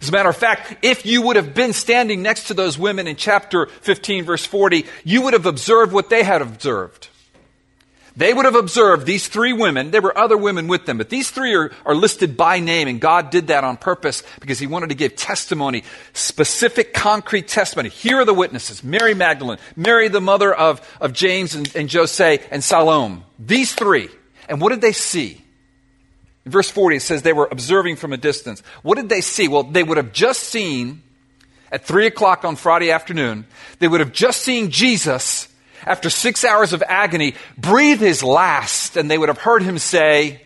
As 0.00 0.08
a 0.08 0.12
matter 0.12 0.30
of 0.30 0.36
fact, 0.36 0.78
if 0.82 1.04
you 1.04 1.20
would 1.22 1.36
have 1.36 1.52
been 1.52 1.74
standing 1.74 2.22
next 2.22 2.44
to 2.44 2.54
those 2.54 2.78
women 2.78 3.06
in 3.06 3.16
chapter 3.16 3.66
15, 3.66 4.24
verse 4.24 4.46
40, 4.46 4.86
you 5.04 5.22
would 5.22 5.34
have 5.34 5.44
observed 5.44 5.92
what 5.92 6.08
they 6.08 6.22
had 6.22 6.40
observed. 6.40 7.08
They 8.16 8.34
would 8.34 8.44
have 8.44 8.56
observed 8.56 9.06
these 9.06 9.28
three 9.28 9.52
women. 9.52 9.90
There 9.90 10.02
were 10.02 10.16
other 10.16 10.36
women 10.36 10.66
with 10.66 10.86
them, 10.86 10.98
but 10.98 11.08
these 11.08 11.30
three 11.30 11.54
are, 11.54 11.72
are 11.86 11.94
listed 11.94 12.36
by 12.36 12.58
name, 12.58 12.88
and 12.88 13.00
God 13.00 13.30
did 13.30 13.48
that 13.48 13.64
on 13.64 13.76
purpose 13.76 14.22
because 14.40 14.58
He 14.58 14.66
wanted 14.66 14.88
to 14.88 14.94
give 14.94 15.16
testimony, 15.16 15.84
specific, 16.12 16.92
concrete 16.92 17.48
testimony. 17.48 17.88
Here 17.88 18.18
are 18.18 18.24
the 18.24 18.34
witnesses 18.34 18.82
Mary 18.82 19.14
Magdalene, 19.14 19.58
Mary, 19.76 20.08
the 20.08 20.20
mother 20.20 20.52
of, 20.52 20.80
of 21.00 21.12
James 21.12 21.54
and, 21.54 21.74
and 21.76 21.92
Jose, 21.92 22.40
and 22.50 22.62
Salome. 22.64 23.22
These 23.38 23.74
three. 23.74 24.08
And 24.48 24.60
what 24.60 24.70
did 24.70 24.80
they 24.80 24.92
see? 24.92 25.40
In 26.44 26.52
verse 26.52 26.70
40, 26.70 26.96
it 26.96 27.00
says 27.00 27.22
they 27.22 27.32
were 27.32 27.48
observing 27.50 27.96
from 27.96 28.12
a 28.12 28.16
distance. 28.16 28.62
What 28.82 28.96
did 28.96 29.08
they 29.08 29.20
see? 29.20 29.46
Well, 29.46 29.62
they 29.62 29.82
would 29.82 29.98
have 29.98 30.12
just 30.12 30.44
seen, 30.44 31.02
at 31.70 31.84
3 31.84 32.06
o'clock 32.06 32.44
on 32.44 32.56
Friday 32.56 32.90
afternoon, 32.90 33.46
they 33.78 33.88
would 33.88 34.00
have 34.00 34.12
just 34.12 34.40
seen 34.40 34.70
Jesus, 34.70 35.46
after 35.86 36.10
six 36.10 36.44
hours 36.44 36.72
of 36.72 36.82
agony, 36.86 37.34
breathe 37.56 38.00
his 38.00 38.22
last, 38.22 38.96
and 38.96 39.10
they 39.10 39.18
would 39.18 39.28
have 39.28 39.38
heard 39.38 39.62
him 39.62 39.78
say, 39.78 40.42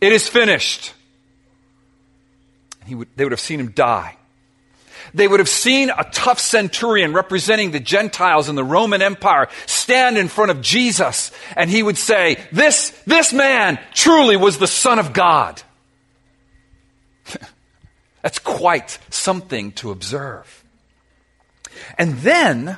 It 0.00 0.12
is 0.12 0.28
finished. 0.28 0.94
Would, 2.88 3.08
they 3.14 3.24
would 3.24 3.32
have 3.32 3.40
seen 3.40 3.60
him 3.60 3.70
die 3.70 4.16
they 5.14 5.26
would 5.26 5.40
have 5.40 5.48
seen 5.48 5.90
a 5.90 6.04
tough 6.04 6.38
centurion 6.38 7.12
representing 7.12 7.70
the 7.70 7.80
Gentiles 7.80 8.48
in 8.48 8.54
the 8.54 8.64
Roman 8.64 9.02
Empire 9.02 9.48
stand 9.66 10.16
in 10.18 10.28
front 10.28 10.50
of 10.50 10.60
Jesus 10.60 11.32
and 11.56 11.70
he 11.70 11.82
would 11.82 11.98
say, 11.98 12.38
this, 12.52 12.90
this 13.06 13.32
man 13.32 13.78
truly 13.92 14.36
was 14.36 14.58
the 14.58 14.66
son 14.66 14.98
of 14.98 15.12
God. 15.12 15.62
That's 18.22 18.38
quite 18.38 18.98
something 19.10 19.72
to 19.72 19.90
observe. 19.90 20.64
And 21.98 22.18
then 22.18 22.76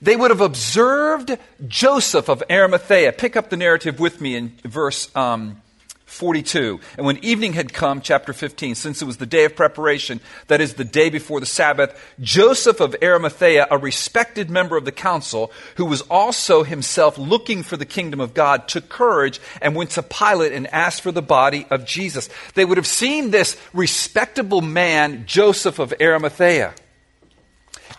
they 0.00 0.16
would 0.16 0.30
have 0.30 0.40
observed 0.40 1.36
Joseph 1.66 2.28
of 2.28 2.42
Arimathea. 2.50 3.12
Pick 3.12 3.36
up 3.36 3.50
the 3.50 3.56
narrative 3.56 3.98
with 4.00 4.20
me 4.20 4.36
in 4.36 4.52
verse 4.64 5.14
um, 5.16 5.60
42. 6.06 6.80
And 6.96 7.04
when 7.04 7.22
evening 7.22 7.52
had 7.54 7.72
come, 7.72 8.00
chapter 8.00 8.32
15, 8.32 8.76
since 8.76 9.02
it 9.02 9.04
was 9.04 9.16
the 9.16 9.26
day 9.26 9.44
of 9.44 9.56
preparation, 9.56 10.20
that 10.46 10.60
is 10.60 10.74
the 10.74 10.84
day 10.84 11.10
before 11.10 11.40
the 11.40 11.46
Sabbath, 11.46 12.00
Joseph 12.20 12.80
of 12.80 12.94
Arimathea, 13.02 13.66
a 13.70 13.76
respected 13.76 14.48
member 14.48 14.76
of 14.76 14.84
the 14.84 14.92
council, 14.92 15.52
who 15.74 15.84
was 15.84 16.02
also 16.02 16.62
himself 16.62 17.18
looking 17.18 17.62
for 17.64 17.76
the 17.76 17.84
kingdom 17.84 18.20
of 18.20 18.34
God, 18.34 18.68
took 18.68 18.88
courage 18.88 19.40
and 19.60 19.74
went 19.74 19.90
to 19.90 20.02
Pilate 20.02 20.52
and 20.52 20.68
asked 20.68 21.02
for 21.02 21.12
the 21.12 21.20
body 21.20 21.66
of 21.70 21.84
Jesus. 21.84 22.30
They 22.54 22.64
would 22.64 22.78
have 22.78 22.86
seen 22.86 23.30
this 23.30 23.56
respectable 23.74 24.62
man, 24.62 25.24
Joseph 25.26 25.80
of 25.80 25.92
Arimathea, 26.00 26.72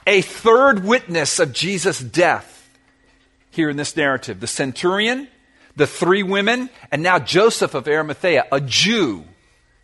a 0.06 0.22
third 0.22 0.84
witness 0.84 1.40
of 1.40 1.54
Jesus' 1.54 2.00
death 2.00 2.70
here 3.52 3.70
in 3.70 3.78
this 3.78 3.96
narrative. 3.96 4.40
The 4.40 4.48
centurion, 4.48 5.28
the 5.76 5.88
three 5.88 6.24
women, 6.24 6.70
and 6.92 7.04
now 7.04 7.20
Joseph 7.20 7.74
of 7.74 7.88
Arimathea, 7.88 8.46
a 8.52 8.62
Jew. 8.62 9.26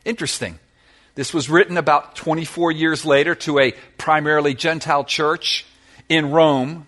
Interesting. 0.05 0.60
This 1.15 1.33
was 1.33 1.50
written 1.50 1.77
about 1.77 2.15
24 2.15 2.72
years 2.72 3.05
later 3.05 3.36
to 3.36 3.60
a 3.60 3.74
primarily 3.98 4.53
Gentile 4.53 5.03
church 5.03 5.65
in 6.10 6.31
Rome. 6.31 6.88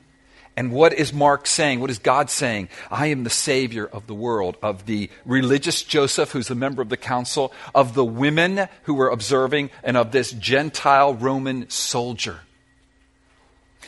And 0.58 0.72
what 0.72 0.94
is 0.94 1.14
Mark 1.14 1.46
saying? 1.48 1.82
What 1.82 1.90
is 1.90 2.00
God 2.00 2.30
saying? 2.30 2.70
I 2.90 3.08
am 3.08 3.24
the 3.24 3.30
Savior 3.30 3.86
of 3.86 4.08
the 4.08 4.16
world, 4.16 4.58
of 4.64 4.86
the 4.86 5.10
religious 5.26 5.84
Joseph, 5.84 6.32
who's 6.32 6.50
a 6.50 6.56
member 6.56 6.82
of 6.82 6.90
the 6.90 6.98
council, 6.98 7.54
of 7.76 7.94
the 7.94 8.06
women 8.06 8.68
who 8.84 8.94
were 8.94 9.10
observing, 9.10 9.70
and 9.84 9.98
of 9.98 10.12
this 10.12 10.32
Gentile 10.32 11.14
Roman 11.14 11.70
soldier. 11.70 12.40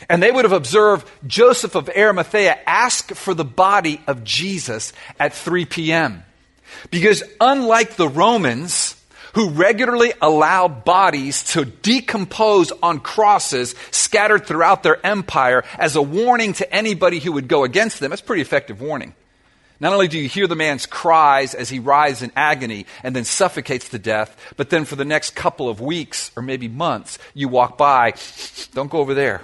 And 0.09 0.21
they 0.21 0.31
would 0.31 0.45
have 0.45 0.53
observed 0.53 1.09
Joseph 1.25 1.75
of 1.75 1.89
Arimathea 1.89 2.57
ask 2.65 3.13
for 3.13 3.33
the 3.33 3.45
body 3.45 4.01
of 4.07 4.23
Jesus 4.23 4.93
at 5.19 5.33
3 5.33 5.65
p.m. 5.65 6.23
Because 6.91 7.23
unlike 7.39 7.95
the 7.95 8.09
Romans, 8.09 8.95
who 9.33 9.49
regularly 9.49 10.13
allowed 10.21 10.83
bodies 10.83 11.43
to 11.53 11.65
decompose 11.65 12.71
on 12.83 12.99
crosses 12.99 13.75
scattered 13.91 14.45
throughout 14.45 14.83
their 14.83 15.05
empire 15.05 15.63
as 15.77 15.95
a 15.95 16.01
warning 16.01 16.53
to 16.53 16.73
anybody 16.73 17.19
who 17.19 17.33
would 17.33 17.47
go 17.47 17.63
against 17.63 17.99
them, 17.99 18.09
that's 18.09 18.21
pretty 18.21 18.41
effective 18.41 18.81
warning. 18.81 19.13
Not 19.79 19.93
only 19.93 20.07
do 20.07 20.17
you 20.17 20.27
hear 20.27 20.47
the 20.47 20.55
man's 20.55 20.87
cries 20.87 21.53
as 21.53 21.69
he 21.69 21.77
writhes 21.77 22.23
in 22.23 22.31
agony 22.35 22.87
and 23.03 23.15
then 23.15 23.25
suffocates 23.25 23.89
to 23.89 23.99
death, 23.99 24.35
but 24.57 24.71
then 24.71 24.85
for 24.85 24.95
the 24.95 25.05
next 25.05 25.35
couple 25.35 25.69
of 25.69 25.79
weeks 25.79 26.31
or 26.35 26.41
maybe 26.41 26.67
months, 26.67 27.19
you 27.35 27.47
walk 27.47 27.77
by, 27.77 28.15
don't 28.73 28.89
go 28.89 28.97
over 28.97 29.13
there. 29.13 29.43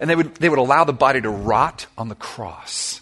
And 0.00 0.10
they 0.10 0.16
would, 0.16 0.34
they 0.36 0.48
would 0.48 0.58
allow 0.58 0.84
the 0.84 0.92
body 0.92 1.20
to 1.20 1.30
rot 1.30 1.86
on 1.96 2.08
the 2.08 2.14
cross. 2.14 3.00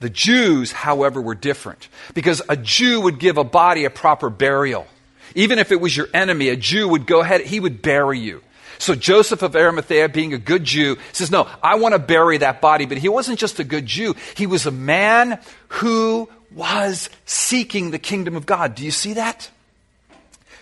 The 0.00 0.10
Jews, 0.10 0.72
however, 0.72 1.20
were 1.20 1.34
different 1.34 1.88
because 2.14 2.42
a 2.48 2.56
Jew 2.56 3.00
would 3.02 3.18
give 3.18 3.38
a 3.38 3.44
body 3.44 3.84
a 3.84 3.90
proper 3.90 4.28
burial. 4.28 4.86
Even 5.34 5.58
if 5.58 5.72
it 5.72 5.80
was 5.80 5.96
your 5.96 6.08
enemy, 6.12 6.48
a 6.48 6.56
Jew 6.56 6.88
would 6.88 7.06
go 7.06 7.20
ahead, 7.20 7.40
he 7.42 7.60
would 7.60 7.80
bury 7.82 8.18
you. 8.18 8.42
So 8.78 8.94
Joseph 8.94 9.42
of 9.42 9.56
Arimathea, 9.56 10.08
being 10.10 10.34
a 10.34 10.38
good 10.38 10.64
Jew, 10.64 10.98
says, 11.12 11.30
No, 11.30 11.48
I 11.62 11.76
want 11.76 11.94
to 11.94 11.98
bury 11.98 12.38
that 12.38 12.60
body. 12.60 12.84
But 12.84 12.98
he 12.98 13.08
wasn't 13.08 13.38
just 13.38 13.58
a 13.58 13.64
good 13.64 13.86
Jew, 13.86 14.14
he 14.36 14.46
was 14.46 14.66
a 14.66 14.70
man 14.70 15.40
who 15.68 16.28
was 16.54 17.10
seeking 17.24 17.90
the 17.90 17.98
kingdom 17.98 18.36
of 18.36 18.46
God. 18.46 18.74
Do 18.74 18.84
you 18.84 18.90
see 18.90 19.14
that? 19.14 19.50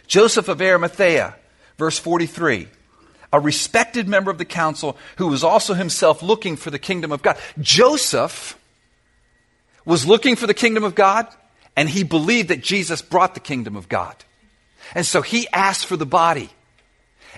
Joseph 0.07 0.49
of 0.49 0.61
Arimathea, 0.61 1.35
verse 1.77 1.99
43 1.99 2.69
a 3.35 3.41
respected 3.41 4.07
member 4.07 4.31
of 4.31 4.39
the 4.39 4.45
council 4.45 4.97
who 5.17 5.27
was 5.27 5.43
also 5.43 5.75
himself 5.75 6.23
looking 6.23 6.55
for 6.55 6.71
the 6.71 6.79
kingdom 6.79 7.11
of 7.11 7.21
God. 7.21 7.37
Joseph 7.59 8.57
was 9.85 10.07
looking 10.07 10.37
for 10.37 10.47
the 10.47 10.55
kingdom 10.55 10.85
of 10.85 10.95
God, 10.95 11.27
and 11.75 11.89
he 11.89 12.05
believed 12.05 12.49
that 12.51 12.63
Jesus 12.63 13.03
brought 13.03 13.35
the 13.35 13.41
kingdom 13.41 13.75
of 13.75 13.89
God. 13.89 14.15
And 14.95 15.05
so 15.05 15.21
he 15.21 15.49
asked 15.53 15.87
for 15.87 15.97
the 15.97 16.07
body. 16.07 16.49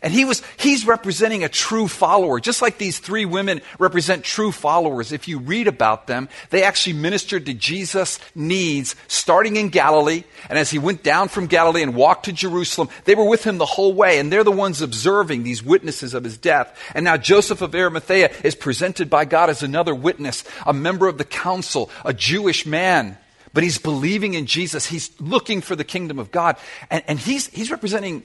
And 0.02 0.12
he 0.12 0.24
was, 0.24 0.42
he's 0.58 0.86
representing 0.86 1.44
a 1.44 1.48
true 1.48 1.88
follower, 1.88 2.40
just 2.40 2.62
like 2.62 2.78
these 2.78 2.98
three 2.98 3.24
women 3.24 3.60
represent 3.78 4.24
true 4.24 4.52
followers. 4.52 5.12
If 5.12 5.28
you 5.28 5.38
read 5.38 5.68
about 5.68 6.06
them, 6.06 6.28
they 6.50 6.62
actually 6.62 6.94
ministered 6.94 7.46
to 7.46 7.54
Jesus' 7.54 8.18
needs 8.34 8.94
starting 9.08 9.56
in 9.56 9.70
Galilee. 9.70 10.24
And 10.48 10.58
as 10.58 10.70
he 10.70 10.78
went 10.78 11.02
down 11.02 11.28
from 11.28 11.46
Galilee 11.46 11.82
and 11.82 11.94
walked 11.94 12.26
to 12.26 12.32
Jerusalem, 12.32 12.88
they 13.04 13.14
were 13.14 13.28
with 13.28 13.44
him 13.44 13.58
the 13.58 13.66
whole 13.66 13.92
way. 13.92 14.18
And 14.18 14.32
they're 14.32 14.44
the 14.44 14.52
ones 14.52 14.82
observing 14.82 15.42
these 15.42 15.62
witnesses 15.62 16.14
of 16.14 16.24
his 16.24 16.36
death. 16.36 16.78
And 16.94 17.04
now 17.04 17.16
Joseph 17.16 17.62
of 17.62 17.74
Arimathea 17.74 18.30
is 18.44 18.54
presented 18.54 19.08
by 19.08 19.24
God 19.24 19.50
as 19.50 19.62
another 19.62 19.94
witness, 19.94 20.44
a 20.66 20.72
member 20.72 21.08
of 21.08 21.18
the 21.18 21.24
council, 21.24 21.90
a 22.04 22.12
Jewish 22.12 22.66
man 22.66 23.18
but 23.56 23.62
he's 23.62 23.78
believing 23.78 24.34
in 24.34 24.44
Jesus. 24.44 24.84
He's 24.84 25.18
looking 25.18 25.62
for 25.62 25.74
the 25.74 25.82
kingdom 25.82 26.18
of 26.18 26.30
God. 26.30 26.58
And, 26.90 27.02
and 27.08 27.18
he's, 27.18 27.46
he's 27.46 27.70
representing 27.70 28.22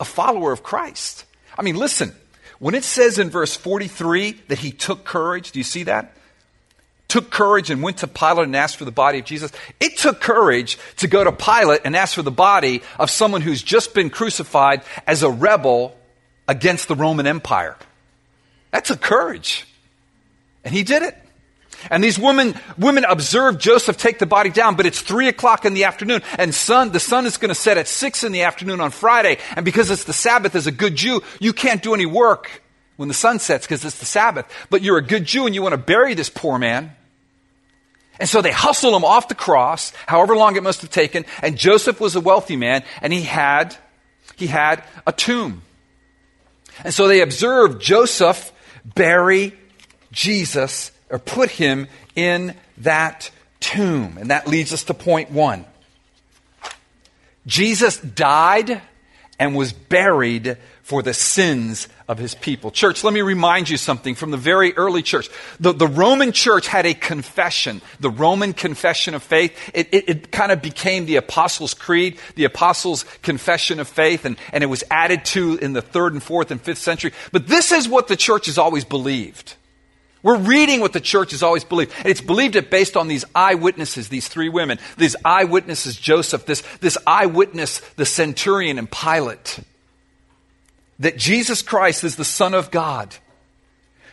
a 0.00 0.04
follower 0.04 0.50
of 0.50 0.62
Christ. 0.62 1.24
I 1.56 1.62
mean, 1.62 1.76
listen, 1.76 2.14
when 2.58 2.74
it 2.74 2.84
says 2.84 3.18
in 3.18 3.30
verse 3.30 3.54
43 3.54 4.32
that 4.48 4.58
he 4.58 4.72
took 4.72 5.04
courage, 5.04 5.52
do 5.52 5.60
you 5.60 5.64
see 5.64 5.84
that? 5.84 6.16
Took 7.08 7.30
courage 7.30 7.70
and 7.70 7.82
went 7.82 7.98
to 7.98 8.06
Pilate 8.06 8.46
and 8.46 8.56
asked 8.56 8.76
for 8.76 8.84
the 8.84 8.92
body 8.92 9.18
of 9.18 9.24
Jesus. 9.24 9.50
It 9.80 9.98
took 9.98 10.20
courage 10.20 10.78
to 10.98 11.08
go 11.08 11.22
to 11.22 11.32
Pilate 11.32 11.82
and 11.84 11.96
ask 11.96 12.14
for 12.14 12.22
the 12.22 12.30
body 12.30 12.82
of 12.98 13.10
someone 13.10 13.40
who's 13.40 13.62
just 13.62 13.94
been 13.94 14.10
crucified 14.10 14.82
as 15.06 15.22
a 15.22 15.30
rebel 15.30 15.96
against 16.46 16.88
the 16.88 16.94
Roman 16.94 17.26
Empire. 17.26 17.76
That 18.70 18.84
took 18.84 19.00
courage. 19.00 19.66
And 20.64 20.74
he 20.74 20.82
did 20.82 21.02
it. 21.02 21.16
And 21.88 22.04
these 22.04 22.18
women, 22.18 22.54
women 22.76 23.04
observe 23.04 23.58
Joseph 23.58 23.96
take 23.96 24.18
the 24.18 24.26
body 24.26 24.50
down, 24.50 24.76
but 24.76 24.86
it's 24.86 25.00
three 25.00 25.28
o'clock 25.28 25.64
in 25.64 25.74
the 25.74 25.84
afternoon, 25.84 26.22
and 26.36 26.54
sun, 26.54 26.92
the 26.92 27.00
sun 27.00 27.26
is 27.26 27.36
going 27.36 27.48
to 27.48 27.54
set 27.54 27.78
at 27.78 27.88
six 27.88 28.24
in 28.24 28.32
the 28.32 28.42
afternoon 28.42 28.80
on 28.80 28.90
Friday. 28.90 29.38
And 29.56 29.64
because 29.64 29.90
it's 29.90 30.04
the 30.04 30.12
Sabbath, 30.12 30.54
as 30.54 30.66
a 30.66 30.72
good 30.72 30.96
Jew, 30.96 31.22
you 31.38 31.52
can't 31.52 31.82
do 31.82 31.94
any 31.94 32.06
work 32.06 32.62
when 32.96 33.08
the 33.08 33.14
sun 33.14 33.38
sets 33.38 33.66
because 33.66 33.84
it's 33.84 33.98
the 33.98 34.06
Sabbath. 34.06 34.46
But 34.68 34.82
you're 34.82 34.98
a 34.98 35.02
good 35.02 35.24
Jew 35.24 35.46
and 35.46 35.54
you 35.54 35.62
want 35.62 35.72
to 35.72 35.78
bury 35.78 36.14
this 36.14 36.28
poor 36.28 36.58
man. 36.58 36.94
And 38.18 38.28
so 38.28 38.42
they 38.42 38.52
hustle 38.52 38.94
him 38.94 39.04
off 39.04 39.28
the 39.28 39.34
cross, 39.34 39.94
however 40.06 40.36
long 40.36 40.56
it 40.56 40.62
must 40.62 40.82
have 40.82 40.90
taken. 40.90 41.24
And 41.40 41.56
Joseph 41.56 41.98
was 41.98 42.16
a 42.16 42.20
wealthy 42.20 42.56
man, 42.56 42.84
and 43.00 43.10
he 43.10 43.22
had, 43.22 43.74
he 44.36 44.46
had 44.46 44.84
a 45.06 45.12
tomb. 45.12 45.62
And 46.84 46.92
so 46.92 47.08
they 47.08 47.22
observed 47.22 47.80
Joseph 47.80 48.52
bury 48.84 49.54
Jesus 50.12 50.92
or 51.10 51.18
put 51.18 51.50
him 51.50 51.88
in 52.14 52.54
that 52.78 53.30
tomb. 53.58 54.16
And 54.18 54.30
that 54.30 54.46
leads 54.46 54.72
us 54.72 54.84
to 54.84 54.94
point 54.94 55.30
one. 55.30 55.64
Jesus 57.46 57.98
died 57.98 58.80
and 59.38 59.56
was 59.56 59.72
buried 59.72 60.58
for 60.82 61.02
the 61.02 61.14
sins 61.14 61.88
of 62.08 62.18
his 62.18 62.34
people. 62.34 62.70
Church, 62.72 63.04
let 63.04 63.14
me 63.14 63.22
remind 63.22 63.68
you 63.68 63.76
something 63.76 64.16
from 64.16 64.32
the 64.32 64.36
very 64.36 64.74
early 64.74 65.02
church. 65.02 65.30
The, 65.60 65.72
the 65.72 65.86
Roman 65.86 66.32
church 66.32 66.66
had 66.66 66.84
a 66.84 66.94
confession, 66.94 67.80
the 68.00 68.10
Roman 68.10 68.52
confession 68.52 69.14
of 69.14 69.22
faith. 69.22 69.56
It, 69.72 69.88
it, 69.92 70.08
it 70.08 70.32
kind 70.32 70.50
of 70.50 70.60
became 70.60 71.06
the 71.06 71.16
Apostles' 71.16 71.74
Creed, 71.74 72.18
the 72.34 72.44
Apostles' 72.44 73.04
Confession 73.22 73.78
of 73.78 73.88
Faith, 73.88 74.24
and, 74.24 74.36
and 74.52 74.64
it 74.64 74.66
was 74.66 74.82
added 74.90 75.24
to 75.26 75.56
in 75.58 75.74
the 75.74 75.82
third 75.82 76.12
and 76.12 76.22
fourth 76.22 76.50
and 76.50 76.60
fifth 76.60 76.78
century. 76.78 77.12
But 77.30 77.46
this 77.46 77.70
is 77.70 77.88
what 77.88 78.08
the 78.08 78.16
church 78.16 78.46
has 78.46 78.58
always 78.58 78.84
believed. 78.84 79.54
We're 80.22 80.38
reading 80.38 80.80
what 80.80 80.92
the 80.92 81.00
church 81.00 81.30
has 81.30 81.42
always 81.42 81.64
believed. 81.64 81.92
And 81.98 82.08
it's 82.08 82.20
believed 82.20 82.56
it 82.56 82.70
based 82.70 82.96
on 82.96 83.08
these 83.08 83.24
eyewitnesses, 83.34 84.08
these 84.08 84.28
three 84.28 84.48
women, 84.48 84.78
these 84.98 85.16
eyewitnesses, 85.24 85.96
Joseph, 85.96 86.46
this, 86.46 86.62
this 86.80 86.98
eyewitness, 87.06 87.80
the 87.96 88.06
centurion 88.06 88.78
and 88.78 88.90
Pilate 88.90 89.60
that 91.00 91.16
Jesus 91.16 91.62
Christ 91.62 92.04
is 92.04 92.16
the 92.16 92.24
Son 92.24 92.54
of 92.54 92.70
God, 92.70 93.16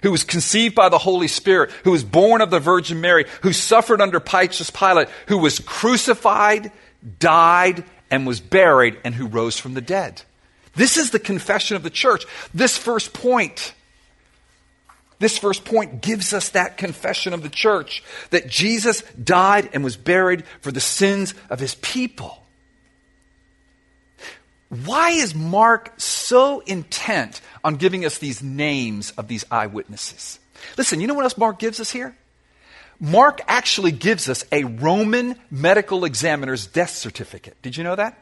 who 0.01 0.11
was 0.11 0.23
conceived 0.23 0.73
by 0.73 0.89
the 0.89 0.97
Holy 0.97 1.27
Spirit, 1.27 1.69
who 1.83 1.91
was 1.91 2.03
born 2.03 2.41
of 2.41 2.49
the 2.49 2.59
Virgin 2.59 3.01
Mary, 3.01 3.25
who 3.43 3.53
suffered 3.53 4.01
under 4.01 4.19
Pontius 4.19 4.71
Pilate, 4.71 5.09
who 5.27 5.37
was 5.37 5.59
crucified, 5.59 6.71
died, 7.19 7.83
and 8.09 8.25
was 8.25 8.39
buried, 8.39 8.97
and 9.03 9.13
who 9.13 9.27
rose 9.27 9.59
from 9.59 9.73
the 9.73 9.81
dead. 9.81 10.21
This 10.75 10.97
is 10.97 11.11
the 11.11 11.19
confession 11.19 11.75
of 11.75 11.83
the 11.83 11.89
church. 11.89 12.25
This 12.53 12.77
first 12.77 13.13
point. 13.13 13.73
This 15.19 15.37
first 15.37 15.65
point 15.65 16.01
gives 16.01 16.33
us 16.33 16.49
that 16.49 16.77
confession 16.77 17.33
of 17.33 17.41
the 17.41 17.49
church 17.49 18.03
that 18.29 18.47
Jesus 18.47 19.01
died 19.13 19.69
and 19.73 19.83
was 19.83 19.97
buried 19.97 20.45
for 20.61 20.71
the 20.71 20.79
sins 20.79 21.33
of 21.49 21.59
his 21.59 21.75
people. 21.75 22.43
Why 24.69 25.11
is 25.11 25.33
Mark 25.33 25.93
so 25.97 26.59
intent 26.59 27.41
on 27.63 27.77
giving 27.77 28.05
us 28.05 28.17
these 28.17 28.43
names 28.43 29.11
of 29.11 29.27
these 29.27 29.45
eyewitnesses? 29.49 30.39
Listen, 30.77 30.99
you 30.99 31.07
know 31.07 31.13
what 31.13 31.23
else 31.23 31.37
Mark 31.37 31.57
gives 31.57 31.79
us 31.79 31.89
here? 31.89 32.15
Mark 32.99 33.41
actually 33.47 33.91
gives 33.91 34.27
us 34.27 34.43
a 34.51 34.63
Roman 34.63 35.35
medical 35.49 36.03
examiner's 36.03 36.67
death 36.67 36.89
certificate. 36.89 37.55
Did 37.61 37.77
you 37.77 37.83
know 37.83 37.95
that? 37.95 38.17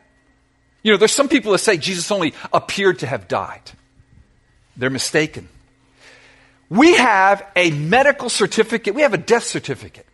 You 0.83 0.91
know, 0.91 0.97
there's 0.97 1.13
some 1.13 1.29
people 1.29 1.51
that 1.53 1.59
say 1.59 1.77
Jesus 1.77 2.11
only 2.11 2.33
appeared 2.53 2.99
to 2.99 3.07
have 3.07 3.27
died. 3.27 3.71
They're 4.77 4.89
mistaken. 4.89 5.49
We 6.69 6.95
have 6.95 7.45
a 7.55 7.71
medical 7.71 8.29
certificate, 8.29 8.95
we 8.95 9.03
have 9.03 9.13
a 9.13 9.19
death 9.19 9.43
certificate. 9.43 10.05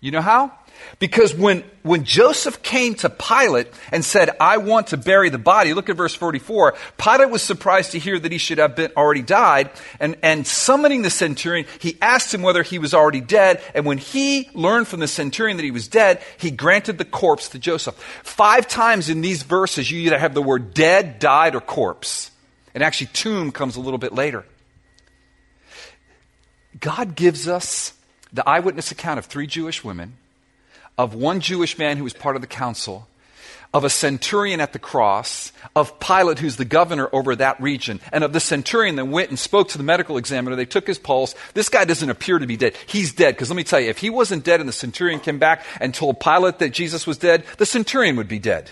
You 0.00 0.12
know 0.12 0.20
how? 0.20 0.52
Because 0.98 1.34
when, 1.34 1.64
when 1.82 2.04
Joseph 2.04 2.62
came 2.62 2.94
to 2.96 3.10
Pilate 3.10 3.68
and 3.92 4.04
said, 4.04 4.30
I 4.40 4.58
want 4.58 4.88
to 4.88 4.96
bury 4.96 5.28
the 5.28 5.38
body, 5.38 5.74
look 5.74 5.88
at 5.88 5.96
verse 5.96 6.14
44. 6.14 6.74
Pilate 6.96 7.30
was 7.30 7.42
surprised 7.42 7.92
to 7.92 7.98
hear 7.98 8.18
that 8.18 8.32
he 8.32 8.38
should 8.38 8.58
have 8.58 8.76
been 8.76 8.92
already 8.96 9.22
died. 9.22 9.70
And, 10.00 10.16
and 10.22 10.46
summoning 10.46 11.02
the 11.02 11.10
centurion, 11.10 11.66
he 11.80 11.98
asked 12.00 12.32
him 12.32 12.42
whether 12.42 12.62
he 12.62 12.78
was 12.78 12.94
already 12.94 13.20
dead. 13.20 13.62
And 13.74 13.86
when 13.86 13.98
he 13.98 14.50
learned 14.54 14.88
from 14.88 15.00
the 15.00 15.08
centurion 15.08 15.56
that 15.56 15.64
he 15.64 15.70
was 15.70 15.88
dead, 15.88 16.22
he 16.38 16.50
granted 16.50 16.98
the 16.98 17.04
corpse 17.04 17.48
to 17.50 17.58
Joseph. 17.58 17.94
Five 18.22 18.66
times 18.68 19.08
in 19.08 19.20
these 19.20 19.42
verses, 19.42 19.90
you 19.90 20.00
either 20.00 20.18
have 20.18 20.34
the 20.34 20.42
word 20.42 20.74
dead, 20.74 21.18
died, 21.18 21.54
or 21.54 21.60
corpse. 21.60 22.30
And 22.74 22.82
actually, 22.82 23.08
tomb 23.08 23.52
comes 23.52 23.76
a 23.76 23.80
little 23.80 23.98
bit 23.98 24.12
later. 24.12 24.44
God 26.78 27.14
gives 27.14 27.48
us 27.48 27.94
the 28.32 28.48
eyewitness 28.48 28.90
account 28.90 29.18
of 29.18 29.26
three 29.26 29.46
Jewish 29.46 29.82
women 29.82 30.14
of 30.98 31.14
one 31.14 31.40
Jewish 31.40 31.78
man 31.78 31.96
who 31.96 32.04
was 32.04 32.12
part 32.12 32.34
of 32.34 32.42
the 32.42 32.48
council, 32.48 33.06
of 33.72 33.84
a 33.84 33.90
centurion 33.90 34.60
at 34.60 34.72
the 34.72 34.78
cross, 34.78 35.52
of 35.76 36.00
Pilate, 36.00 36.40
who's 36.40 36.56
the 36.56 36.64
governor 36.64 37.08
over 37.12 37.36
that 37.36 37.60
region, 37.60 38.00
and 38.12 38.24
of 38.24 38.32
the 38.32 38.40
centurion 38.40 38.96
that 38.96 39.04
went 39.04 39.28
and 39.28 39.38
spoke 39.38 39.68
to 39.68 39.78
the 39.78 39.84
medical 39.84 40.16
examiner. 40.16 40.56
They 40.56 40.64
took 40.64 40.86
his 40.86 40.98
pulse. 40.98 41.34
This 41.54 41.68
guy 41.68 41.84
doesn't 41.84 42.10
appear 42.10 42.38
to 42.38 42.46
be 42.46 42.56
dead. 42.56 42.74
He's 42.86 43.12
dead. 43.12 43.34
Because 43.34 43.48
let 43.48 43.56
me 43.56 43.64
tell 43.64 43.78
you, 43.78 43.90
if 43.90 43.98
he 43.98 44.10
wasn't 44.10 44.44
dead 44.44 44.60
and 44.60 44.68
the 44.68 44.72
centurion 44.72 45.20
came 45.20 45.38
back 45.38 45.64
and 45.80 45.94
told 45.94 46.18
Pilate 46.18 46.58
that 46.58 46.70
Jesus 46.70 47.06
was 47.06 47.18
dead, 47.18 47.44
the 47.58 47.66
centurion 47.66 48.16
would 48.16 48.28
be 48.28 48.40
dead. 48.40 48.70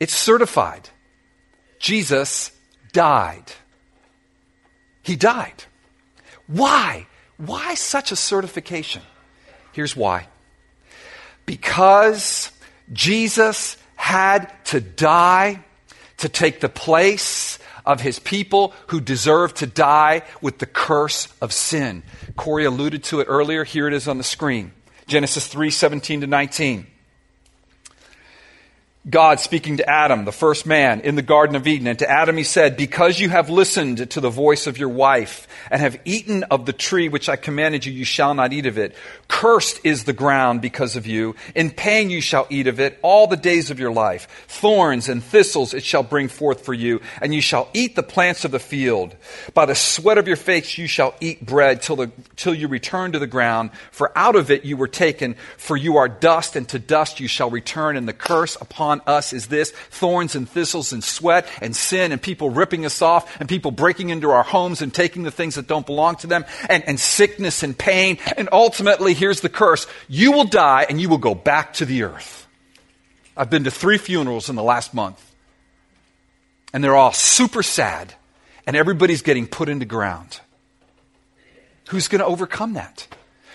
It's 0.00 0.14
certified. 0.14 0.88
Jesus 1.78 2.50
died. 2.92 3.52
He 5.02 5.14
died. 5.14 5.64
Why? 6.48 7.06
Why 7.36 7.74
such 7.74 8.10
a 8.10 8.16
certification? 8.16 9.02
Here's 9.72 9.94
why 9.94 10.26
because 11.46 12.52
Jesus 12.92 13.78
had 13.96 14.52
to 14.66 14.80
die 14.80 15.64
to 16.18 16.28
take 16.28 16.60
the 16.60 16.68
place 16.68 17.58
of 17.86 18.02
his 18.02 18.18
people 18.18 18.74
who 18.88 19.00
deserve 19.00 19.54
to 19.54 19.66
die 19.66 20.22
with 20.42 20.58
the 20.58 20.66
curse 20.66 21.32
of 21.40 21.52
sin. 21.54 22.02
Corey 22.36 22.66
alluded 22.66 23.02
to 23.04 23.20
it 23.20 23.26
earlier. 23.28 23.64
Here 23.64 23.86
it 23.88 23.94
is 23.94 24.06
on 24.08 24.18
the 24.18 24.24
screen. 24.24 24.72
Genesis 25.06 25.46
3 25.46 25.70
17 25.70 26.20
to 26.20 26.26
19. 26.26 26.86
God 29.08 29.40
speaking 29.40 29.78
to 29.78 29.88
Adam, 29.88 30.26
the 30.26 30.32
first 30.32 30.66
man 30.66 31.00
in 31.00 31.14
the 31.14 31.22
Garden 31.22 31.56
of 31.56 31.66
Eden. 31.66 31.86
And 31.86 31.98
to 32.00 32.10
Adam 32.10 32.36
he 32.36 32.44
said, 32.44 32.76
Because 32.76 33.18
you 33.18 33.30
have 33.30 33.48
listened 33.48 34.10
to 34.10 34.20
the 34.20 34.28
voice 34.28 34.66
of 34.66 34.76
your 34.76 34.90
wife 34.90 35.48
and 35.70 35.80
have 35.80 35.98
eaten 36.04 36.42
of 36.44 36.66
the 36.66 36.74
tree 36.74 37.08
which 37.08 37.28
I 37.28 37.36
commanded 37.36 37.86
you, 37.86 37.92
you 37.92 38.04
shall 38.04 38.34
not 38.34 38.52
eat 38.52 38.66
of 38.66 38.76
it. 38.76 38.94
Cursed 39.26 39.80
is 39.82 40.04
the 40.04 40.12
ground 40.12 40.60
because 40.60 40.96
of 40.96 41.06
you. 41.06 41.36
In 41.54 41.70
pain 41.70 42.10
you 42.10 42.20
shall 42.20 42.46
eat 42.50 42.66
of 42.66 42.80
it 42.80 42.98
all 43.00 43.26
the 43.26 43.36
days 43.36 43.70
of 43.70 43.78
your 43.78 43.92
life. 43.92 44.28
Thorns 44.46 45.08
and 45.08 45.24
thistles 45.24 45.72
it 45.72 45.84
shall 45.84 46.02
bring 46.02 46.28
forth 46.28 46.64
for 46.64 46.74
you, 46.74 47.00
and 47.22 47.34
you 47.34 47.40
shall 47.40 47.68
eat 47.72 47.96
the 47.96 48.02
plants 48.02 48.44
of 48.44 48.50
the 48.50 48.58
field. 48.58 49.16
By 49.54 49.64
the 49.64 49.74
sweat 49.74 50.18
of 50.18 50.26
your 50.26 50.36
face 50.36 50.76
you 50.76 50.86
shall 50.86 51.14
eat 51.20 51.44
bread 51.44 51.80
till, 51.80 51.96
the, 51.96 52.10
till 52.36 52.54
you 52.54 52.68
return 52.68 53.12
to 53.12 53.18
the 53.18 53.26
ground. 53.26 53.70
For 53.90 54.12
out 54.16 54.36
of 54.36 54.50
it 54.50 54.66
you 54.66 54.76
were 54.76 54.88
taken, 54.88 55.36
for 55.56 55.78
you 55.78 55.96
are 55.96 56.08
dust, 56.08 56.56
and 56.56 56.68
to 56.68 56.78
dust 56.78 57.20
you 57.20 57.28
shall 57.28 57.48
return, 57.48 57.96
and 57.96 58.06
the 58.06 58.12
curse 58.12 58.56
upon 58.60 58.97
on 58.98 59.14
us 59.14 59.32
is 59.32 59.46
this 59.46 59.70
thorns 59.70 60.34
and 60.34 60.48
thistles 60.48 60.92
and 60.92 61.02
sweat 61.02 61.46
and 61.60 61.74
sin 61.74 62.12
and 62.12 62.20
people 62.20 62.50
ripping 62.50 62.84
us 62.84 63.02
off 63.02 63.40
and 63.40 63.48
people 63.48 63.70
breaking 63.70 64.10
into 64.10 64.30
our 64.30 64.42
homes 64.42 64.82
and 64.82 64.92
taking 64.92 65.22
the 65.22 65.30
things 65.30 65.54
that 65.54 65.66
don't 65.66 65.86
belong 65.86 66.16
to 66.16 66.26
them 66.26 66.44
and, 66.68 66.84
and 66.84 66.98
sickness 66.98 67.62
and 67.62 67.76
pain. 67.76 68.18
And 68.36 68.48
ultimately, 68.52 69.14
here's 69.14 69.40
the 69.40 69.48
curse 69.48 69.86
you 70.08 70.32
will 70.32 70.44
die 70.44 70.86
and 70.88 71.00
you 71.00 71.08
will 71.08 71.18
go 71.18 71.34
back 71.34 71.74
to 71.74 71.84
the 71.84 72.02
earth. 72.04 72.46
I've 73.36 73.50
been 73.50 73.64
to 73.64 73.70
three 73.70 73.98
funerals 73.98 74.48
in 74.50 74.56
the 74.56 74.64
last 74.64 74.92
month, 74.92 75.24
and 76.72 76.82
they're 76.82 76.96
all 76.96 77.12
super 77.12 77.62
sad, 77.62 78.14
and 78.66 78.74
everybody's 78.74 79.22
getting 79.22 79.46
put 79.46 79.68
into 79.68 79.86
ground. 79.86 80.40
Who's 81.90 82.08
going 82.08 82.18
to 82.18 82.26
overcome 82.26 82.74
that? 82.74 83.06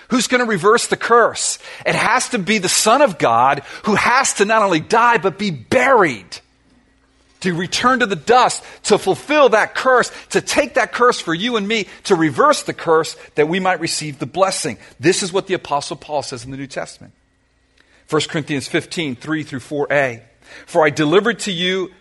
Who's 0.09 0.27
going 0.27 0.39
to 0.39 0.49
reverse 0.49 0.87
the 0.87 0.97
curse? 0.97 1.59
It 1.85 1.95
has 1.95 2.29
to 2.29 2.39
be 2.39 2.57
the 2.57 2.69
Son 2.69 3.01
of 3.01 3.17
God 3.17 3.59
who 3.83 3.95
has 3.95 4.33
to 4.35 4.45
not 4.45 4.61
only 4.61 4.79
die, 4.79 5.17
but 5.17 5.37
be 5.39 5.51
buried. 5.51 6.39
To 7.41 7.53
return 7.53 7.99
to 7.99 8.05
the 8.05 8.15
dust, 8.15 8.63
to 8.83 8.97
fulfill 8.97 9.49
that 9.49 9.75
curse, 9.75 10.11
to 10.29 10.39
take 10.39 10.75
that 10.75 10.93
curse 10.93 11.19
for 11.19 11.33
you 11.33 11.57
and 11.57 11.67
me, 11.67 11.87
to 12.05 12.15
reverse 12.15 12.63
the 12.63 12.73
curse 12.73 13.17
that 13.35 13.49
we 13.49 13.59
might 13.59 13.81
receive 13.81 14.17
the 14.17 14.25
blessing. 14.25 14.77
This 14.99 15.23
is 15.23 15.33
what 15.33 15.47
the 15.47 15.53
Apostle 15.53 15.97
Paul 15.97 16.23
says 16.23 16.45
in 16.45 16.51
the 16.51 16.57
New 16.57 16.67
Testament. 16.67 17.13
1 18.09 18.21
Corinthians 18.29 18.67
15, 18.67 19.17
3 19.17 19.43
through 19.43 19.59
4a. 19.59 20.21
For 20.65 20.85
I 20.85 20.89
delivered 20.89 21.39
to 21.39 21.51
you 21.51 21.91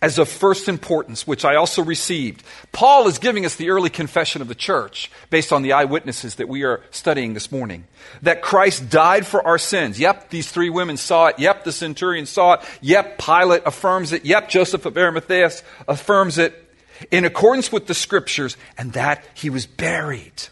as 0.00 0.18
of 0.18 0.28
first 0.28 0.68
importance, 0.68 1.26
which 1.26 1.44
I 1.44 1.56
also 1.56 1.82
received. 1.82 2.44
Paul 2.70 3.08
is 3.08 3.18
giving 3.18 3.44
us 3.44 3.56
the 3.56 3.70
early 3.70 3.90
confession 3.90 4.40
of 4.40 4.48
the 4.48 4.54
church 4.54 5.10
based 5.28 5.52
on 5.52 5.62
the 5.62 5.72
eyewitnesses 5.72 6.36
that 6.36 6.48
we 6.48 6.62
are 6.62 6.82
studying 6.90 7.34
this 7.34 7.50
morning. 7.50 7.84
That 8.22 8.40
Christ 8.40 8.90
died 8.90 9.26
for 9.26 9.44
our 9.44 9.58
sins. 9.58 9.98
Yep, 9.98 10.30
these 10.30 10.50
three 10.50 10.70
women 10.70 10.96
saw 10.96 11.26
it. 11.26 11.38
Yep, 11.38 11.64
the 11.64 11.72
centurion 11.72 12.26
saw 12.26 12.54
it. 12.54 12.60
Yep, 12.80 13.18
Pilate 13.18 13.62
affirms 13.66 14.12
it. 14.12 14.24
Yep, 14.24 14.48
Joseph 14.48 14.86
of 14.86 14.96
Arimathea 14.96 15.50
affirms 15.88 16.38
it 16.38 16.64
in 17.10 17.24
accordance 17.24 17.70
with 17.70 17.86
the 17.86 17.94
scriptures, 17.94 18.56
and 18.76 18.92
that 18.92 19.24
he 19.34 19.50
was 19.50 19.66
buried. 19.66 20.48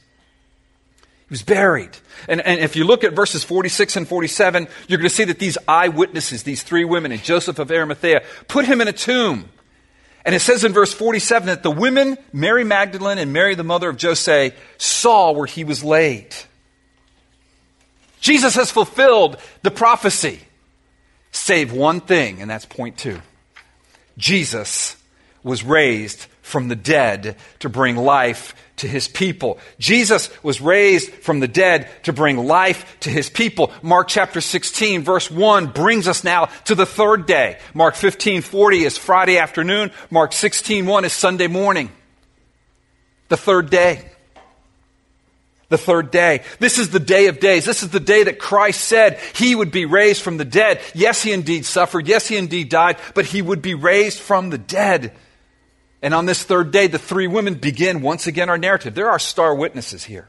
He 1.28 1.32
was 1.32 1.42
buried. 1.42 1.90
And, 2.28 2.40
and 2.40 2.60
if 2.60 2.76
you 2.76 2.84
look 2.84 3.02
at 3.02 3.12
verses 3.12 3.42
46 3.42 3.96
and 3.96 4.08
47, 4.08 4.68
you're 4.86 4.98
going 4.98 5.08
to 5.08 5.14
see 5.14 5.24
that 5.24 5.40
these 5.40 5.58
eyewitnesses, 5.66 6.44
these 6.44 6.62
three 6.62 6.84
women 6.84 7.10
and 7.10 7.22
Joseph 7.22 7.58
of 7.58 7.70
Arimathea, 7.70 8.22
put 8.46 8.64
him 8.64 8.80
in 8.80 8.86
a 8.86 8.92
tomb. 8.92 9.48
And 10.24 10.34
it 10.34 10.40
says 10.40 10.64
in 10.64 10.72
verse 10.72 10.92
47 10.92 11.46
that 11.46 11.62
the 11.62 11.70
women, 11.70 12.16
Mary 12.32 12.64
Magdalene 12.64 13.18
and 13.18 13.32
Mary, 13.32 13.54
the 13.54 13.64
mother 13.64 13.88
of 13.88 14.00
Jose, 14.00 14.52
saw 14.78 15.32
where 15.32 15.46
he 15.46 15.64
was 15.64 15.82
laid. 15.82 16.34
Jesus 18.20 18.54
has 18.54 18.70
fulfilled 18.70 19.36
the 19.62 19.70
prophecy, 19.70 20.40
save 21.30 21.72
one 21.72 22.00
thing, 22.00 22.40
and 22.40 22.50
that's 22.50 22.66
point 22.66 22.98
two. 22.98 23.20
Jesus 24.18 24.96
was 25.42 25.62
raised 25.62 26.26
from 26.42 26.68
the 26.68 26.76
dead 26.76 27.36
to 27.60 27.68
bring 27.68 27.96
life 27.96 28.54
to 28.76 28.88
his 28.88 29.08
people. 29.08 29.58
Jesus 29.78 30.30
was 30.42 30.60
raised 30.60 31.10
from 31.10 31.40
the 31.40 31.48
dead 31.48 31.88
to 32.04 32.12
bring 32.12 32.36
life 32.46 32.96
to 33.00 33.10
his 33.10 33.30
people. 33.30 33.72
Mark 33.82 34.08
chapter 34.08 34.40
16 34.40 35.02
verse 35.02 35.30
1 35.30 35.68
brings 35.68 36.08
us 36.08 36.24
now 36.24 36.46
to 36.64 36.74
the 36.74 36.86
third 36.86 37.26
day. 37.26 37.58
Mark 37.74 37.94
15:40 37.94 38.84
is 38.84 38.98
Friday 38.98 39.38
afternoon. 39.38 39.90
Mark 40.10 40.32
16:1 40.32 41.04
is 41.04 41.12
Sunday 41.12 41.46
morning. 41.46 41.90
The 43.28 43.36
third 43.36 43.70
day. 43.70 44.10
The 45.68 45.78
third 45.78 46.12
day. 46.12 46.42
This 46.60 46.78
is 46.78 46.90
the 46.90 47.00
day 47.00 47.26
of 47.26 47.40
days. 47.40 47.64
This 47.64 47.82
is 47.82 47.90
the 47.90 47.98
day 47.98 48.22
that 48.22 48.38
Christ 48.38 48.82
said 48.82 49.18
he 49.34 49.54
would 49.54 49.72
be 49.72 49.84
raised 49.84 50.22
from 50.22 50.36
the 50.36 50.44
dead. 50.44 50.80
Yes, 50.94 51.22
he 51.22 51.32
indeed 51.32 51.66
suffered. 51.66 52.06
Yes, 52.06 52.28
he 52.28 52.36
indeed 52.36 52.68
died, 52.68 52.98
but 53.14 53.26
he 53.26 53.42
would 53.42 53.62
be 53.62 53.74
raised 53.74 54.20
from 54.20 54.50
the 54.50 54.58
dead. 54.58 55.12
And 56.06 56.14
on 56.14 56.24
this 56.24 56.44
third 56.44 56.70
day, 56.70 56.86
the 56.86 57.00
three 57.00 57.26
women 57.26 57.54
begin 57.54 58.00
once 58.00 58.28
again 58.28 58.48
our 58.48 58.56
narrative. 58.56 58.94
There 58.94 59.10
are 59.10 59.18
star 59.18 59.52
witnesses 59.52 60.04
here. 60.04 60.28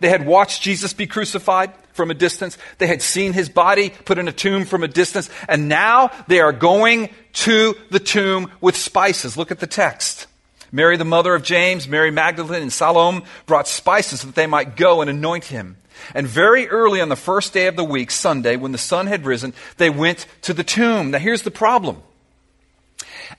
They 0.00 0.08
had 0.08 0.24
watched 0.24 0.62
Jesus 0.62 0.94
be 0.94 1.06
crucified 1.06 1.74
from 1.92 2.10
a 2.10 2.14
distance. 2.14 2.56
They 2.78 2.86
had 2.86 3.02
seen 3.02 3.34
his 3.34 3.50
body 3.50 3.90
put 3.90 4.16
in 4.16 4.28
a 4.28 4.32
tomb 4.32 4.64
from 4.64 4.82
a 4.82 4.88
distance. 4.88 5.28
And 5.46 5.68
now 5.68 6.10
they 6.26 6.40
are 6.40 6.54
going 6.54 7.10
to 7.34 7.74
the 7.90 8.00
tomb 8.00 8.50
with 8.62 8.78
spices. 8.78 9.36
Look 9.36 9.50
at 9.50 9.60
the 9.60 9.66
text. 9.66 10.26
Mary, 10.72 10.96
the 10.96 11.04
mother 11.04 11.34
of 11.34 11.42
James, 11.42 11.86
Mary 11.86 12.10
Magdalene, 12.10 12.62
and 12.62 12.72
Salome 12.72 13.26
brought 13.44 13.68
spices 13.68 14.22
that 14.22 14.36
they 14.36 14.46
might 14.46 14.74
go 14.74 15.02
and 15.02 15.10
anoint 15.10 15.44
him. 15.44 15.76
And 16.14 16.26
very 16.26 16.66
early 16.66 17.02
on 17.02 17.10
the 17.10 17.14
first 17.14 17.52
day 17.52 17.66
of 17.66 17.76
the 17.76 17.84
week, 17.84 18.10
Sunday, 18.10 18.56
when 18.56 18.72
the 18.72 18.78
sun 18.78 19.06
had 19.06 19.26
risen, 19.26 19.52
they 19.76 19.90
went 19.90 20.24
to 20.42 20.54
the 20.54 20.64
tomb. 20.64 21.10
Now 21.10 21.18
here's 21.18 21.42
the 21.42 21.50
problem. 21.50 22.02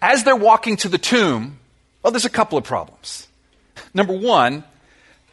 As 0.02 0.23
they're 0.23 0.36
walking 0.36 0.78
to 0.78 0.89
the 0.89 0.97
tomb, 0.97 1.60
well, 2.04 2.12
there's 2.12 2.25
a 2.25 2.30
couple 2.30 2.58
of 2.58 2.63
problems. 2.63 3.28
Number 3.93 4.13
one, 4.13 4.63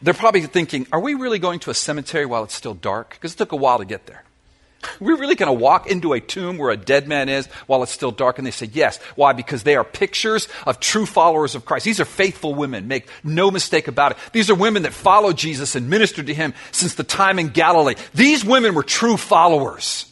they're 0.01 0.13
probably 0.13 0.41
thinking, 0.41 0.87
are 0.91 0.99
we 0.99 1.13
really 1.13 1.39
going 1.39 1.59
to 1.59 1.69
a 1.69 1.73
cemetery 1.73 2.25
while 2.25 2.43
it's 2.43 2.53
still 2.53 2.73
dark? 2.73 3.11
Because 3.11 3.33
it 3.33 3.37
took 3.37 3.51
a 3.51 3.55
while 3.55 3.79
to 3.79 3.85
get 3.85 4.05
there. 4.05 4.23
We're 4.99 5.17
really 5.17 5.35
going 5.35 5.47
to 5.47 5.53
walk 5.53 5.87
into 5.87 6.13
a 6.13 6.19
tomb 6.19 6.57
where 6.57 6.69
a 6.69 6.77
dead 6.77 7.07
man 7.07 7.29
is 7.29 7.47
while 7.65 7.83
it's 7.83 7.91
still 7.91 8.11
dark? 8.11 8.37
And 8.37 8.45
they 8.45 8.51
say, 8.51 8.69
yes. 8.71 8.99
Why? 9.15 9.33
Because 9.33 9.63
they 9.63 9.75
are 9.75 9.83
pictures 9.83 10.47
of 10.65 10.79
true 10.79 11.05
followers 11.05 11.55
of 11.55 11.65
Christ. 11.65 11.85
These 11.85 11.99
are 11.99 12.05
faithful 12.05 12.53
women. 12.53 12.87
Make 12.87 13.07
no 13.23 13.49
mistake 13.51 13.87
about 13.87 14.11
it. 14.11 14.17
These 14.33 14.49
are 14.49 14.55
women 14.55 14.83
that 14.83 14.93
followed 14.93 15.37
Jesus 15.37 15.75
and 15.75 15.89
ministered 15.89 16.27
to 16.27 16.33
him 16.33 16.53
since 16.71 16.95
the 16.95 17.03
time 17.03 17.39
in 17.39 17.49
Galilee. 17.49 17.95
These 18.13 18.45
women 18.45 18.75
were 18.75 18.83
true 18.83 19.17
followers. 19.17 20.05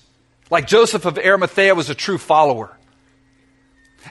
Like 0.50 0.68
Joseph 0.68 1.06
of 1.06 1.18
Arimathea 1.18 1.76
was 1.76 1.90
a 1.90 1.96
true 1.96 2.18
follower. 2.18 2.75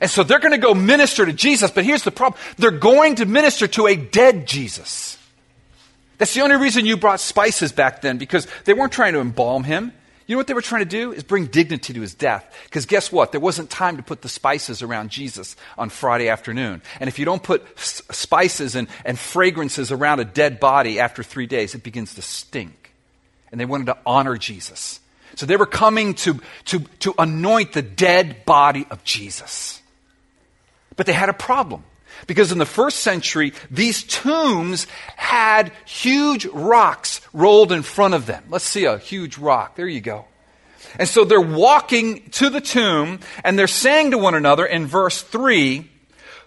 And 0.00 0.10
so 0.10 0.22
they're 0.22 0.40
going 0.40 0.52
to 0.52 0.58
go 0.58 0.74
minister 0.74 1.24
to 1.24 1.32
Jesus, 1.32 1.70
but 1.70 1.84
here's 1.84 2.02
the 2.02 2.10
problem. 2.10 2.40
They're 2.56 2.70
going 2.70 3.16
to 3.16 3.26
minister 3.26 3.66
to 3.68 3.86
a 3.86 3.96
dead 3.96 4.46
Jesus. 4.46 5.18
That's 6.18 6.34
the 6.34 6.42
only 6.42 6.56
reason 6.56 6.86
you 6.86 6.96
brought 6.96 7.20
spices 7.20 7.72
back 7.72 8.00
then, 8.00 8.18
because 8.18 8.46
they 8.64 8.74
weren't 8.74 8.92
trying 8.92 9.14
to 9.14 9.20
embalm 9.20 9.64
him. 9.64 9.92
You 10.26 10.36
know 10.36 10.38
what 10.38 10.46
they 10.46 10.54
were 10.54 10.62
trying 10.62 10.80
to 10.80 10.88
do? 10.88 11.12
Is 11.12 11.22
bring 11.22 11.46
dignity 11.46 11.92
to 11.92 12.00
his 12.00 12.14
death. 12.14 12.50
Because 12.64 12.86
guess 12.86 13.12
what? 13.12 13.30
There 13.30 13.40
wasn't 13.40 13.68
time 13.68 13.98
to 13.98 14.02
put 14.02 14.22
the 14.22 14.28
spices 14.28 14.80
around 14.80 15.10
Jesus 15.10 15.54
on 15.76 15.90
Friday 15.90 16.30
afternoon. 16.30 16.80
And 16.98 17.08
if 17.08 17.18
you 17.18 17.26
don't 17.26 17.42
put 17.42 17.62
s- 17.76 18.00
spices 18.10 18.74
and, 18.74 18.88
and 19.04 19.18
fragrances 19.18 19.92
around 19.92 20.20
a 20.20 20.24
dead 20.24 20.60
body 20.60 20.98
after 20.98 21.22
three 21.22 21.46
days, 21.46 21.74
it 21.74 21.82
begins 21.82 22.14
to 22.14 22.22
stink. 22.22 22.92
And 23.52 23.60
they 23.60 23.66
wanted 23.66 23.86
to 23.86 23.98
honor 24.06 24.38
Jesus. 24.38 24.98
So 25.34 25.44
they 25.44 25.56
were 25.56 25.66
coming 25.66 26.14
to, 26.14 26.40
to, 26.66 26.78
to 27.00 27.14
anoint 27.18 27.72
the 27.72 27.82
dead 27.82 28.46
body 28.46 28.86
of 28.90 29.04
Jesus. 29.04 29.82
But 30.96 31.06
they 31.06 31.12
had 31.12 31.28
a 31.28 31.34
problem. 31.34 31.84
Because 32.26 32.52
in 32.52 32.58
the 32.58 32.66
first 32.66 33.00
century, 33.00 33.52
these 33.70 34.04
tombs 34.04 34.86
had 35.16 35.72
huge 35.84 36.46
rocks 36.46 37.20
rolled 37.32 37.72
in 37.72 37.82
front 37.82 38.14
of 38.14 38.26
them. 38.26 38.44
Let's 38.48 38.64
see 38.64 38.84
a 38.84 38.98
huge 38.98 39.36
rock. 39.36 39.76
There 39.76 39.88
you 39.88 40.00
go. 40.00 40.26
And 40.98 41.08
so 41.08 41.24
they're 41.24 41.40
walking 41.40 42.28
to 42.32 42.50
the 42.50 42.60
tomb 42.60 43.20
and 43.42 43.58
they're 43.58 43.66
saying 43.66 44.12
to 44.12 44.18
one 44.18 44.34
another 44.34 44.64
in 44.64 44.86
verse 44.86 45.22
3, 45.22 45.90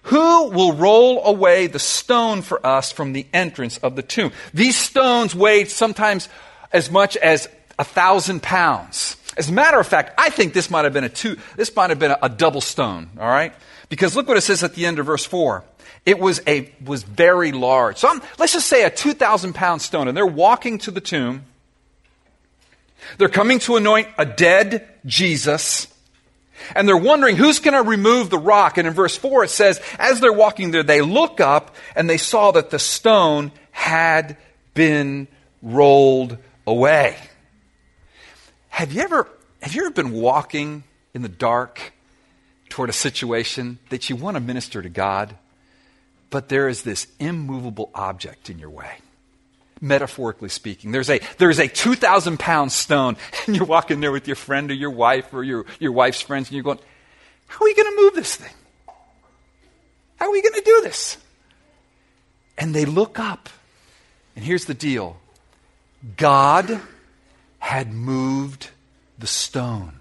who 0.04 0.48
will 0.50 0.74
roll 0.74 1.26
away 1.26 1.68
the 1.68 1.80
stone 1.80 2.42
for 2.42 2.66
us 2.66 2.94
from 2.94 3.12
the 3.12 3.28
entrance 3.34 3.78
of 3.80 3.98
the 3.98 4.02
tomb? 4.02 4.32
These 4.54 4.78
stones 4.78 5.36
weighed 5.36 5.70
sometimes 5.70 6.30
as 6.72 6.90
much 6.90 7.18
as 7.18 7.50
a 7.78 7.84
thousand 7.84 8.42
pounds. 8.42 9.18
As 9.38 9.50
a 9.50 9.54
matter 9.54 9.80
of 9.80 9.86
fact, 9.86 10.14
I 10.18 10.30
think 10.30 10.54
this 10.54 10.70
might 10.70 10.86
have 10.86 10.94
been 10.94 11.04
a 11.04 11.10
two, 11.10 11.38
this 11.58 11.76
might 11.76 11.90
have 11.90 12.00
been 12.00 12.12
a, 12.12 12.20
a 12.24 12.30
double 12.30 12.62
stone, 12.62 13.10
all 13.20 13.28
right? 13.28 13.54
Because 13.90 14.16
look 14.16 14.28
what 14.28 14.38
it 14.38 14.42
says 14.42 14.64
at 14.64 14.74
the 14.76 14.86
end 14.86 15.00
of 15.00 15.06
verse 15.06 15.26
4. 15.26 15.64
It 16.06 16.20
was, 16.20 16.42
a, 16.48 16.74
was 16.84 17.04
very 17.04 17.52
large. 17.52 17.98
So 17.98 18.10
I'm, 18.10 18.22
let's 18.38 18.54
just 18.54 18.68
say 18.68 18.84
a 18.84 18.90
2,000 18.90 19.54
pound 19.54 19.82
stone, 19.82 20.08
and 20.08 20.16
they're 20.16 20.26
walking 20.26 20.78
to 20.80 20.92
the 20.92 21.02
tomb. 21.02 21.46
They're 23.18 23.30
coming 23.30 23.60
to 23.60 23.78
anoint 23.78 24.08
a 24.18 24.26
dead 24.26 24.88
Jesus. 25.06 25.88
And 26.76 26.88
they're 26.88 26.98
wondering 26.98 27.36
who's 27.36 27.60
going 27.60 27.76
to 27.76 27.88
remove 27.88 28.30
the 28.30 28.40
rock. 28.40 28.78
And 28.78 28.88
in 28.88 28.94
verse 28.94 29.16
4 29.16 29.46
it 29.46 29.50
says, 29.50 29.80
as 30.00 30.20
they're 30.20 30.34
walking 30.34 30.72
there, 30.72 30.84
they 30.84 31.02
look 31.02 31.40
up 31.40 31.76
and 31.96 32.10
they 32.10 32.18
saw 32.18 32.52
that 32.52 32.70
the 32.72 32.80
stone 32.80 33.52
had 33.72 34.38
been 34.74 35.28
rolled 35.62 36.38
away. 36.66 37.16
Have 38.70 38.92
you 38.92 39.02
ever, 39.02 39.28
have 39.62 39.76
you 39.76 39.86
ever 39.86 39.92
been 39.92 40.12
walking 40.12 40.84
in 41.14 41.22
the 41.22 41.30
dark 41.30 41.94
toward 42.70 42.90
a 42.90 42.94
situation 42.94 43.80
that 43.90 44.10
you 44.10 44.16
want 44.16 44.36
to 44.36 44.42
minister 44.42 44.82
to 44.82 44.90
God, 44.90 45.36
but 46.30 46.50
there 46.50 46.68
is 46.68 46.84
this 46.84 47.08
immovable 47.20 47.90
object 47.96 48.50
in 48.50 48.60
your 48.60 48.70
way. 48.70 48.98
Metaphorically 49.80 50.50
speaking, 50.50 50.92
there's 50.92 51.10
a, 51.10 51.20
there's 51.38 51.60
a 51.60 51.68
2,000 51.68 52.40
pound 52.40 52.72
stone, 52.72 53.16
and 53.48 53.56
you're 53.56 53.66
walking 53.66 54.00
there 54.00 54.12
with 54.12 54.28
your 54.28 54.36
friend 54.36 54.72
or 54.72 54.74
your 54.74 54.90
wife 54.90 55.34
or 55.34 55.44
your, 55.44 55.66
your 55.80 55.92
wife's 55.92 56.22
friends, 56.22 56.48
and 56.48 56.56
you're 56.56 56.64
going, 56.64 56.80
How 57.48 57.64
are 57.64 57.66
we 57.66 57.76
going 57.76 57.96
to 57.96 58.02
move 58.02 58.16
this 58.16 58.36
thing? 58.36 58.54
How 60.18 60.28
are 60.28 60.32
we 60.32 60.42
going 60.42 60.56
to 60.56 60.62
do 60.62 60.82
this? 60.82 61.18
And 62.58 62.74
they 62.74 62.86
look 62.86 63.20
up, 63.20 63.50
and 64.36 64.44
here's 64.44 64.66
the 64.66 64.74
deal 64.74 65.18
God 66.16 66.82
had 67.60 67.94
moved 67.94 68.70
the 69.20 69.28
stone. 69.28 70.00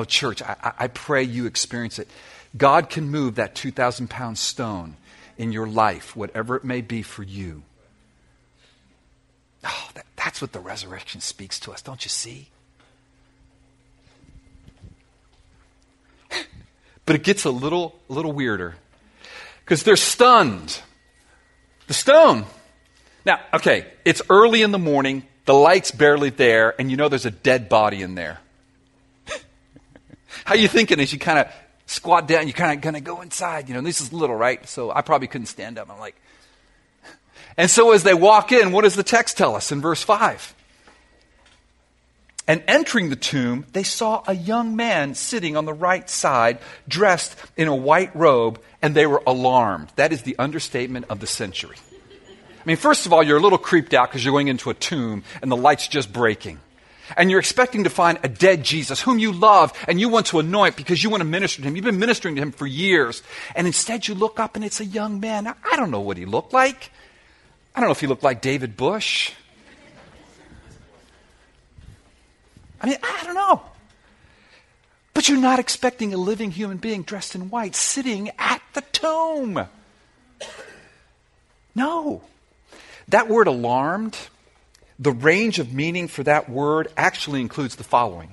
Oh, 0.00 0.04
church, 0.04 0.40
I, 0.40 0.72
I 0.78 0.88
pray 0.88 1.22
you 1.24 1.44
experience 1.44 1.98
it. 1.98 2.08
God 2.56 2.88
can 2.88 3.10
move 3.10 3.34
that 3.34 3.54
2,000 3.54 4.08
pound 4.08 4.38
stone 4.38 4.96
in 5.36 5.52
your 5.52 5.66
life, 5.66 6.16
whatever 6.16 6.56
it 6.56 6.64
may 6.64 6.80
be 6.80 7.02
for 7.02 7.22
you. 7.22 7.64
Oh, 9.62 9.90
that, 9.92 10.06
that's 10.16 10.40
what 10.40 10.52
the 10.52 10.58
resurrection 10.58 11.20
speaks 11.20 11.60
to 11.60 11.70
us, 11.70 11.82
don't 11.82 12.02
you 12.02 12.08
see? 12.08 12.48
but 17.04 17.14
it 17.14 17.22
gets 17.22 17.44
a 17.44 17.50
little, 17.50 17.94
a 18.08 18.14
little 18.14 18.32
weirder 18.32 18.76
because 19.66 19.82
they're 19.82 19.96
stunned. 19.96 20.80
The 21.88 21.94
stone. 21.94 22.46
Now, 23.26 23.40
okay, 23.52 23.86
it's 24.06 24.22
early 24.30 24.62
in 24.62 24.70
the 24.70 24.78
morning, 24.78 25.24
the 25.44 25.52
light's 25.52 25.90
barely 25.90 26.30
there, 26.30 26.74
and 26.80 26.90
you 26.90 26.96
know 26.96 27.10
there's 27.10 27.26
a 27.26 27.30
dead 27.30 27.68
body 27.68 28.00
in 28.00 28.14
there. 28.14 28.38
How 30.50 30.56
you 30.56 30.66
thinking 30.66 30.98
as 30.98 31.12
you 31.12 31.18
kind 31.20 31.38
of 31.38 31.46
squat 31.86 32.26
down? 32.26 32.48
You're 32.48 32.54
kind 32.54 32.72
of 32.72 32.80
going 32.80 32.96
to 32.96 33.00
go 33.00 33.20
inside. 33.20 33.68
You 33.68 33.74
know, 33.76 33.82
this 33.82 34.00
is 34.00 34.12
little, 34.12 34.34
right? 34.34 34.68
So 34.68 34.90
I 34.90 35.00
probably 35.00 35.28
couldn't 35.28 35.46
stand 35.46 35.78
up. 35.78 35.88
I'm 35.88 36.00
like, 36.00 36.16
and 37.56 37.70
so 37.70 37.92
as 37.92 38.02
they 38.02 38.14
walk 38.14 38.50
in, 38.50 38.72
what 38.72 38.82
does 38.82 38.96
the 38.96 39.04
text 39.04 39.38
tell 39.38 39.54
us 39.54 39.70
in 39.70 39.80
verse 39.80 40.02
5? 40.02 40.56
And 42.48 42.64
entering 42.66 43.10
the 43.10 43.14
tomb, 43.14 43.64
they 43.74 43.84
saw 43.84 44.24
a 44.26 44.34
young 44.34 44.74
man 44.74 45.14
sitting 45.14 45.56
on 45.56 45.66
the 45.66 45.72
right 45.72 46.10
side, 46.10 46.58
dressed 46.88 47.36
in 47.56 47.68
a 47.68 47.76
white 47.76 48.10
robe, 48.16 48.60
and 48.82 48.92
they 48.92 49.06
were 49.06 49.22
alarmed. 49.28 49.92
That 49.94 50.12
is 50.12 50.22
the 50.22 50.34
understatement 50.36 51.06
of 51.10 51.20
the 51.20 51.28
century. 51.28 51.76
I 52.26 52.62
mean, 52.64 52.76
first 52.76 53.06
of 53.06 53.12
all, 53.12 53.22
you're 53.22 53.38
a 53.38 53.40
little 53.40 53.56
creeped 53.56 53.94
out 53.94 54.10
because 54.10 54.24
you're 54.24 54.34
going 54.34 54.48
into 54.48 54.68
a 54.68 54.74
tomb 54.74 55.22
and 55.42 55.48
the 55.48 55.56
light's 55.56 55.86
just 55.86 56.12
breaking 56.12 56.58
and 57.16 57.30
you're 57.30 57.40
expecting 57.40 57.84
to 57.84 57.90
find 57.90 58.18
a 58.22 58.28
dead 58.28 58.64
Jesus 58.64 59.00
whom 59.00 59.18
you 59.18 59.32
love 59.32 59.72
and 59.88 60.00
you 60.00 60.08
want 60.08 60.26
to 60.26 60.38
anoint 60.38 60.76
because 60.76 61.02
you 61.02 61.10
want 61.10 61.20
to 61.20 61.26
minister 61.26 61.62
to 61.62 61.68
him. 61.68 61.76
You've 61.76 61.84
been 61.84 61.98
ministering 61.98 62.36
to 62.36 62.42
him 62.42 62.52
for 62.52 62.66
years. 62.66 63.22
And 63.54 63.66
instead 63.66 64.08
you 64.08 64.14
look 64.14 64.40
up 64.40 64.56
and 64.56 64.64
it's 64.64 64.80
a 64.80 64.84
young 64.84 65.20
man. 65.20 65.46
I 65.46 65.76
don't 65.76 65.90
know 65.90 66.00
what 66.00 66.16
he 66.16 66.24
looked 66.24 66.52
like. 66.52 66.90
I 67.74 67.80
don't 67.80 67.88
know 67.88 67.92
if 67.92 68.00
he 68.00 68.06
looked 68.06 68.22
like 68.22 68.40
David 68.40 68.76
Bush. 68.76 69.32
I 72.80 72.86
mean, 72.86 72.96
I 73.02 73.24
don't 73.24 73.34
know. 73.34 73.62
But 75.12 75.28
you're 75.28 75.38
not 75.38 75.58
expecting 75.58 76.14
a 76.14 76.16
living 76.16 76.50
human 76.50 76.78
being 76.78 77.02
dressed 77.02 77.34
in 77.34 77.50
white 77.50 77.74
sitting 77.74 78.30
at 78.38 78.62
the 78.72 78.80
tomb. 78.80 79.66
No. 81.74 82.22
That 83.08 83.28
word 83.28 83.46
alarmed, 83.46 84.16
the 85.00 85.10
range 85.10 85.58
of 85.58 85.72
meaning 85.72 86.06
for 86.06 86.22
that 86.22 86.48
word 86.48 86.88
actually 86.96 87.40
includes 87.40 87.76
the 87.76 87.84
following 87.84 88.30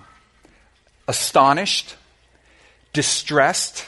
astonished, 1.08 1.96
distressed, 2.92 3.88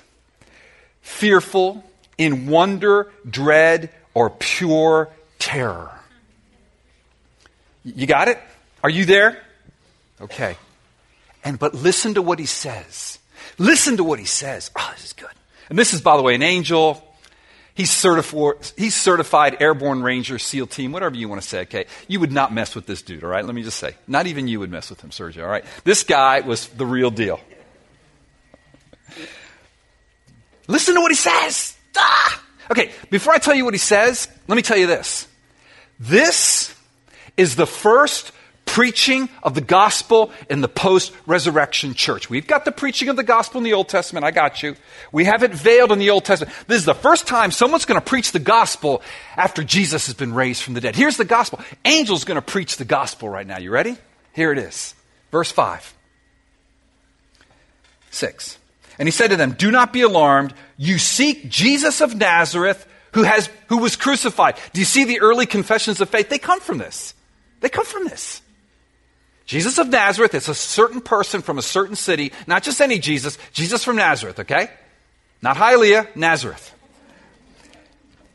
fearful, 1.01 1.83
in 2.17 2.47
wonder, 2.47 3.11
dread, 3.29 3.89
or 4.13 4.29
pure 4.29 5.09
terror. 5.37 5.91
You 7.83 8.07
got 8.07 8.29
it? 8.29 8.39
Are 8.81 8.89
you 8.89 9.03
there? 9.03 9.41
Okay. 10.21 10.55
And 11.43 11.59
but 11.59 11.75
listen 11.75 12.13
to 12.13 12.21
what 12.21 12.39
he 12.39 12.45
says. 12.45 13.19
Listen 13.57 13.97
to 13.97 14.03
what 14.05 14.19
he 14.19 14.25
says. 14.25 14.71
Oh, 14.77 14.91
this 14.95 15.05
is 15.05 15.13
good. 15.13 15.29
And 15.69 15.77
this 15.77 15.93
is, 15.93 16.01
by 16.01 16.15
the 16.15 16.23
way, 16.23 16.35
an 16.35 16.43
angel. 16.43 17.03
He's 17.79 17.91
certified, 17.91 18.55
he's 18.77 18.93
certified 18.93 19.61
airborne 19.61 20.03
ranger, 20.03 20.37
SEAL 20.37 20.67
team, 20.67 20.91
whatever 20.91 21.15
you 21.15 21.29
want 21.29 21.41
to 21.41 21.47
say. 21.47 21.61
Okay, 21.61 21.85
you 22.09 22.19
would 22.19 22.29
not 22.29 22.53
mess 22.53 22.75
with 22.75 22.85
this 22.85 23.01
dude. 23.01 23.23
All 23.23 23.29
right, 23.29 23.45
let 23.45 23.55
me 23.55 23.63
just 23.63 23.79
say, 23.79 23.95
not 24.05 24.27
even 24.27 24.49
you 24.49 24.59
would 24.59 24.69
mess 24.69 24.89
with 24.89 24.99
him, 24.99 25.11
Sergio. 25.11 25.43
All 25.43 25.49
right, 25.49 25.63
this 25.85 26.03
guy 26.03 26.41
was 26.41 26.67
the 26.67 26.85
real 26.85 27.09
deal. 27.09 27.39
Listen 30.67 30.93
to 30.95 30.99
what 30.99 31.09
he 31.09 31.15
says. 31.15 31.77
Ah! 31.97 32.43
Okay, 32.69 32.91
before 33.11 33.31
I 33.31 33.37
tell 33.37 33.55
you 33.55 33.63
what 33.63 33.73
he 33.73 33.77
says, 33.77 34.27
let 34.49 34.57
me 34.57 34.61
tell 34.61 34.77
you 34.77 34.87
this. 34.87 35.25
This 36.01 36.75
is 37.37 37.55
the 37.55 37.65
first 37.65 38.33
preaching 38.69 39.29
of 39.41 39.55
the 39.55 39.62
gospel 39.62 40.32
in 40.47 40.62
the 40.62 40.67
post 40.67 41.12
resurrection 41.25 41.95
church. 41.95 42.29
We've 42.29 42.45
got 42.45 42.65
the 42.65 42.71
preaching 42.71 43.10
of 43.10 43.15
the 43.15 43.23
gospel 43.23 43.58
in 43.58 43.63
the 43.63 43.73
Old 43.73 43.89
Testament. 43.89 44.23
I 44.23 44.32
got 44.32 44.62
you. 44.62 44.75
We 45.12 45.25
have 45.25 45.41
it 45.41 45.51
veiled 45.51 45.91
in 45.91 45.97
the 45.97 46.12
Old 46.12 46.23
Testament. 46.23 46.55
This 46.67 46.77
is 46.77 46.86
the 46.86 46.93
first 46.93 47.25
time 47.25 47.49
someone's 47.49 47.86
going 47.86 47.99
to 47.99 48.05
preach 48.05 48.32
the 48.32 48.38
gospel 48.38 49.01
after 49.36 49.63
Jesus 49.63 50.05
has 50.05 50.13
been 50.13 50.34
raised 50.34 50.62
from 50.62 50.75
the 50.75 50.82
dead. 50.82 50.95
Here's 50.95 51.17
the 51.17 51.25
gospel. 51.25 51.60
Angel's 51.84 52.25
going 52.25 52.36
to 52.36 52.43
preach 52.43 52.77
the 52.77 52.86
gospel 52.86 53.27
right 53.27 53.47
now. 53.47 53.58
You 53.58 53.71
ready? 53.71 53.97
Here 54.34 54.51
it 54.51 54.60
is. 54.60 54.93
Verse 55.32 55.51
5. 55.51 55.93
6. 58.12 58.58
And 58.99 59.08
he 59.08 59.12
said 59.12 59.32
to 59.32 59.36
them, 59.36 59.53
Do 59.53 59.71
not 59.71 59.91
be 59.91 60.01
alarmed. 60.01 60.53
You 60.77 60.99
seek 60.99 61.49
Jesus 61.49 62.01
of 62.01 62.15
Nazareth 62.15 62.88
who, 63.13 63.23
has, 63.23 63.49
who 63.67 63.79
was 63.79 63.95
crucified. 63.95 64.58
Do 64.73 64.79
you 64.79 64.86
see 64.86 65.05
the 65.05 65.21
early 65.21 65.47
confessions 65.47 66.01
of 66.01 66.10
faith? 66.10 66.29
They 66.29 66.38
come 66.38 66.60
from 66.60 66.77
this. 66.77 67.15
They 67.62 67.69
come 67.69 67.86
from 67.86 68.05
this. 68.05 68.43
Jesus 69.49 69.79
of 69.79 69.88
Nazareth 69.88 70.35
is 70.35 70.47
a 70.47 70.53
certain 70.53 71.01
person 71.01 71.41
from 71.41 71.57
a 71.57 71.63
certain 71.63 71.95
city, 71.95 72.33
not 72.45 72.62
just 72.62 72.79
any 72.79 72.99
Jesus, 72.99 73.39
Jesus 73.51 73.83
from 73.83 73.95
Nazareth, 73.95 74.41
okay? 74.41 74.69
Not 75.41 75.57
Hialeah, 75.57 76.15
Nazareth. 76.15 76.71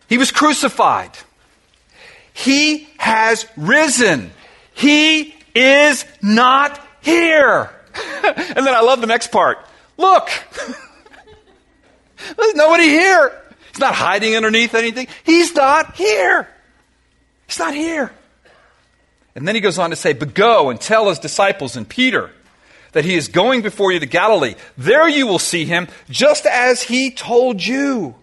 He 0.09 0.19
was 0.19 0.33
crucified. 0.33 1.13
He 2.33 2.89
has 2.97 3.47
risen. 3.57 4.33
He 4.73 5.37
is 5.55 6.05
not 6.21 6.85
here. 7.01 7.71
and 8.25 8.67
then 8.67 8.75
I 8.75 8.81
love 8.81 9.01
the 9.01 9.07
next 9.07 9.31
part. 9.31 9.59
Look, 9.97 10.29
there's 12.37 12.55
nobody 12.57 12.89
here. 12.89 13.41
He's 13.69 13.79
not 13.79 13.95
hiding 13.95 14.35
underneath 14.35 14.75
anything. 14.75 15.07
He's 15.23 15.55
not 15.55 15.95
here. 15.95 16.49
He's 17.47 17.61
not 17.61 17.73
here. 17.73 18.11
And 19.35 19.47
then 19.47 19.55
he 19.55 19.61
goes 19.61 19.79
on 19.79 19.91
to 19.91 19.97
say, 19.97 20.13
But 20.13 20.35
go 20.35 20.71
and 20.71 20.81
tell 20.81 21.09
his 21.09 21.19
disciples 21.19 21.77
and 21.77 21.89
Peter 21.89 22.31
that 22.93 23.05
he 23.05 23.15
is 23.15 23.29
going 23.29 23.63
before 23.63 23.93
you 23.93 23.99
to 24.01 24.07
Galilee. 24.07 24.55
There 24.79 25.09
you 25.09 25.27
will 25.27 25.41
see 25.41 25.65
him, 25.65 25.89
just 26.09 26.47
as 26.47 26.83
he 26.83 27.11
told 27.11 27.65
you. 27.65 28.15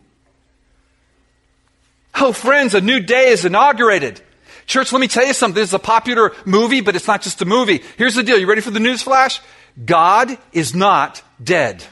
Oh, 2.16 2.32
friends, 2.32 2.74
a 2.74 2.82
new 2.82 3.00
day 3.00 3.30
is 3.30 3.46
inaugurated. 3.46 4.22
Church, 4.66 4.94
let 4.94 5.00
me 5.00 5.08
tell 5.08 5.26
you 5.26 5.34
something. 5.34 5.60
This 5.60 5.70
is 5.70 5.74
a 5.74 5.80
popular 5.80 6.32
movie, 6.46 6.82
but 6.82 6.96
it's 6.96 7.08
not 7.08 7.22
just 7.22 7.42
a 7.42 7.46
movie. 7.46 7.82
Here's 7.98 8.16
the 8.16 8.24
deal. 8.24 8.38
You 8.38 8.48
ready 8.48 8.62
for 8.62 8.72
the 8.72 8.80
news 8.80 9.02
flash? 9.02 9.42
God 9.84 10.38
is 10.54 10.74
not 10.74 11.22
dead. 11.44 11.84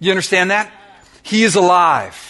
You 0.00 0.10
understand 0.10 0.50
that? 0.50 0.72
He 1.22 1.44
is 1.44 1.54
alive. 1.54 2.29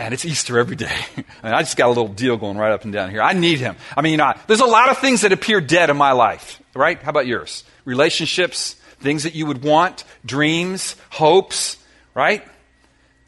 And 0.00 0.14
it's 0.14 0.24
Easter 0.24 0.58
every 0.58 0.76
day. 0.76 0.86
I, 1.16 1.46
mean, 1.46 1.54
I 1.54 1.60
just 1.60 1.76
got 1.76 1.86
a 1.86 1.88
little 1.88 2.08
deal 2.08 2.38
going 2.38 2.56
right 2.56 2.72
up 2.72 2.84
and 2.84 2.92
down 2.92 3.10
here. 3.10 3.20
I 3.20 3.34
need 3.34 3.58
him. 3.60 3.76
I 3.94 4.00
mean, 4.00 4.12
you 4.12 4.16
know, 4.16 4.32
there's 4.46 4.60
a 4.60 4.66
lot 4.66 4.88
of 4.88 4.96
things 4.96 5.20
that 5.20 5.32
appear 5.32 5.60
dead 5.60 5.90
in 5.90 5.98
my 5.98 6.12
life, 6.12 6.58
right? 6.74 7.00
How 7.02 7.10
about 7.10 7.26
yours? 7.26 7.64
Relationships, 7.84 8.74
things 9.00 9.24
that 9.24 9.34
you 9.34 9.44
would 9.44 9.62
want, 9.62 10.04
dreams, 10.24 10.96
hopes, 11.10 11.76
right? 12.14 12.42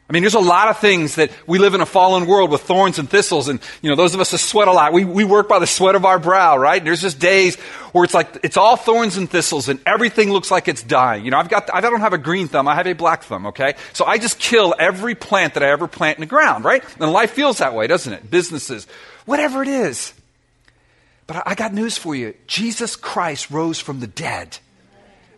I 0.09 0.13
mean, 0.13 0.21
there's 0.21 0.33
a 0.33 0.39
lot 0.39 0.67
of 0.67 0.79
things 0.79 1.15
that 1.15 1.31
we 1.47 1.59
live 1.59 1.73
in 1.73 1.81
a 1.81 1.85
fallen 1.85 2.27
world 2.27 2.51
with 2.51 2.61
thorns 2.61 2.99
and 2.99 3.09
thistles, 3.09 3.47
and 3.47 3.61
you 3.81 3.89
know, 3.89 3.95
those 3.95 4.13
of 4.13 4.19
us 4.19 4.31
that 4.31 4.39
sweat 4.39 4.67
a 4.67 4.71
lot, 4.71 4.91
we, 4.91 5.05
we 5.05 5.23
work 5.23 5.47
by 5.47 5.59
the 5.59 5.67
sweat 5.67 5.95
of 5.95 6.03
our 6.03 6.19
brow, 6.19 6.57
right? 6.57 6.79
And 6.79 6.85
there's 6.85 7.01
just 7.01 7.19
days 7.19 7.55
where 7.93 8.03
it's 8.03 8.13
like 8.13 8.39
it's 8.43 8.57
all 8.57 8.75
thorns 8.75 9.15
and 9.15 9.29
thistles, 9.29 9.69
and 9.69 9.79
everything 9.85 10.29
looks 10.29 10.51
like 10.51 10.67
it's 10.67 10.83
dying. 10.83 11.23
You 11.23 11.31
know, 11.31 11.37
I've 11.37 11.47
got 11.47 11.69
I 11.73 11.79
don't 11.79 12.01
have 12.01 12.11
a 12.11 12.17
green 12.17 12.49
thumb, 12.49 12.67
I 12.67 12.75
have 12.75 12.85
a 12.85 12.93
black 12.93 13.23
thumb, 13.23 13.47
okay? 13.47 13.75
So 13.93 14.03
I 14.03 14.17
just 14.17 14.39
kill 14.39 14.75
every 14.77 15.15
plant 15.15 15.53
that 15.53 15.63
I 15.63 15.69
ever 15.69 15.87
plant 15.87 16.17
in 16.17 16.21
the 16.21 16.27
ground, 16.27 16.65
right? 16.65 16.83
And 16.99 17.11
life 17.13 17.31
feels 17.31 17.59
that 17.59 17.73
way, 17.73 17.87
doesn't 17.87 18.11
it? 18.11 18.29
Businesses, 18.29 18.87
whatever 19.25 19.61
it 19.61 19.69
is. 19.69 20.13
But 21.27 21.37
I, 21.37 21.43
I 21.45 21.55
got 21.55 21.73
news 21.73 21.97
for 21.97 22.13
you: 22.13 22.33
Jesus 22.45 22.97
Christ 22.97 23.49
rose 23.51 23.79
from 23.79 24.01
the 24.01 24.07
dead, 24.07 24.57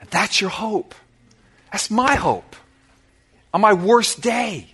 and 0.01 0.09
that's 0.09 0.41
your 0.41 0.49
hope. 0.49 0.95
That's 1.71 1.91
my 1.91 2.15
hope 2.15 2.55
on 3.55 3.61
my 3.61 3.71
worst 3.71 4.19
day. 4.19 4.67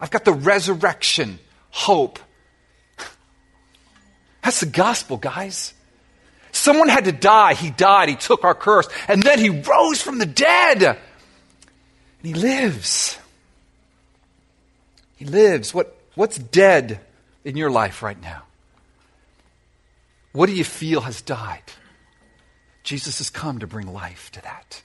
I've 0.00 0.12
got 0.12 0.24
the 0.24 0.32
resurrection 0.32 1.40
hope. 1.70 2.20
That's 4.44 4.60
the 4.60 4.66
gospel, 4.66 5.16
guys. 5.16 5.74
Someone 6.52 6.88
had 6.88 7.06
to 7.06 7.12
die. 7.12 7.54
He 7.54 7.70
died. 7.70 8.08
He 8.08 8.14
took 8.14 8.44
our 8.44 8.54
curse. 8.54 8.88
And 9.08 9.20
then 9.20 9.40
he 9.40 9.48
rose 9.48 10.00
from 10.00 10.18
the 10.18 10.26
dead. 10.26 10.80
And 10.84 10.96
he 12.22 12.32
lives. 12.34 13.18
He 15.16 15.24
lives. 15.24 15.74
What, 15.74 16.00
what's 16.14 16.38
dead 16.38 17.00
in 17.44 17.56
your 17.56 17.70
life 17.70 18.00
right 18.00 18.20
now? 18.22 18.44
What 20.30 20.46
do 20.46 20.54
you 20.54 20.62
feel 20.62 21.00
has 21.00 21.20
died? 21.20 21.64
Jesus 22.84 23.18
has 23.18 23.28
come 23.28 23.58
to 23.58 23.66
bring 23.66 23.92
life 23.92 24.30
to 24.32 24.42
that. 24.42 24.82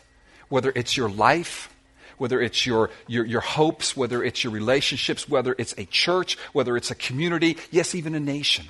Whether 0.49 0.71
it's 0.75 0.97
your 0.97 1.09
life 1.11 1.69
whether 2.17 2.41
it's 2.41 2.65
your, 2.65 2.89
your, 3.07 3.25
your 3.25 3.41
hopes, 3.41 3.95
whether 3.95 4.23
it's 4.23 4.43
your 4.43 4.53
relationships, 4.53 5.27
whether 5.27 5.55
it's 5.57 5.73
a 5.77 5.85
church, 5.85 6.37
whether 6.53 6.77
it's 6.77 6.91
a 6.91 6.95
community, 6.95 7.57
yes, 7.71 7.95
even 7.95 8.15
a 8.15 8.19
nation. 8.19 8.65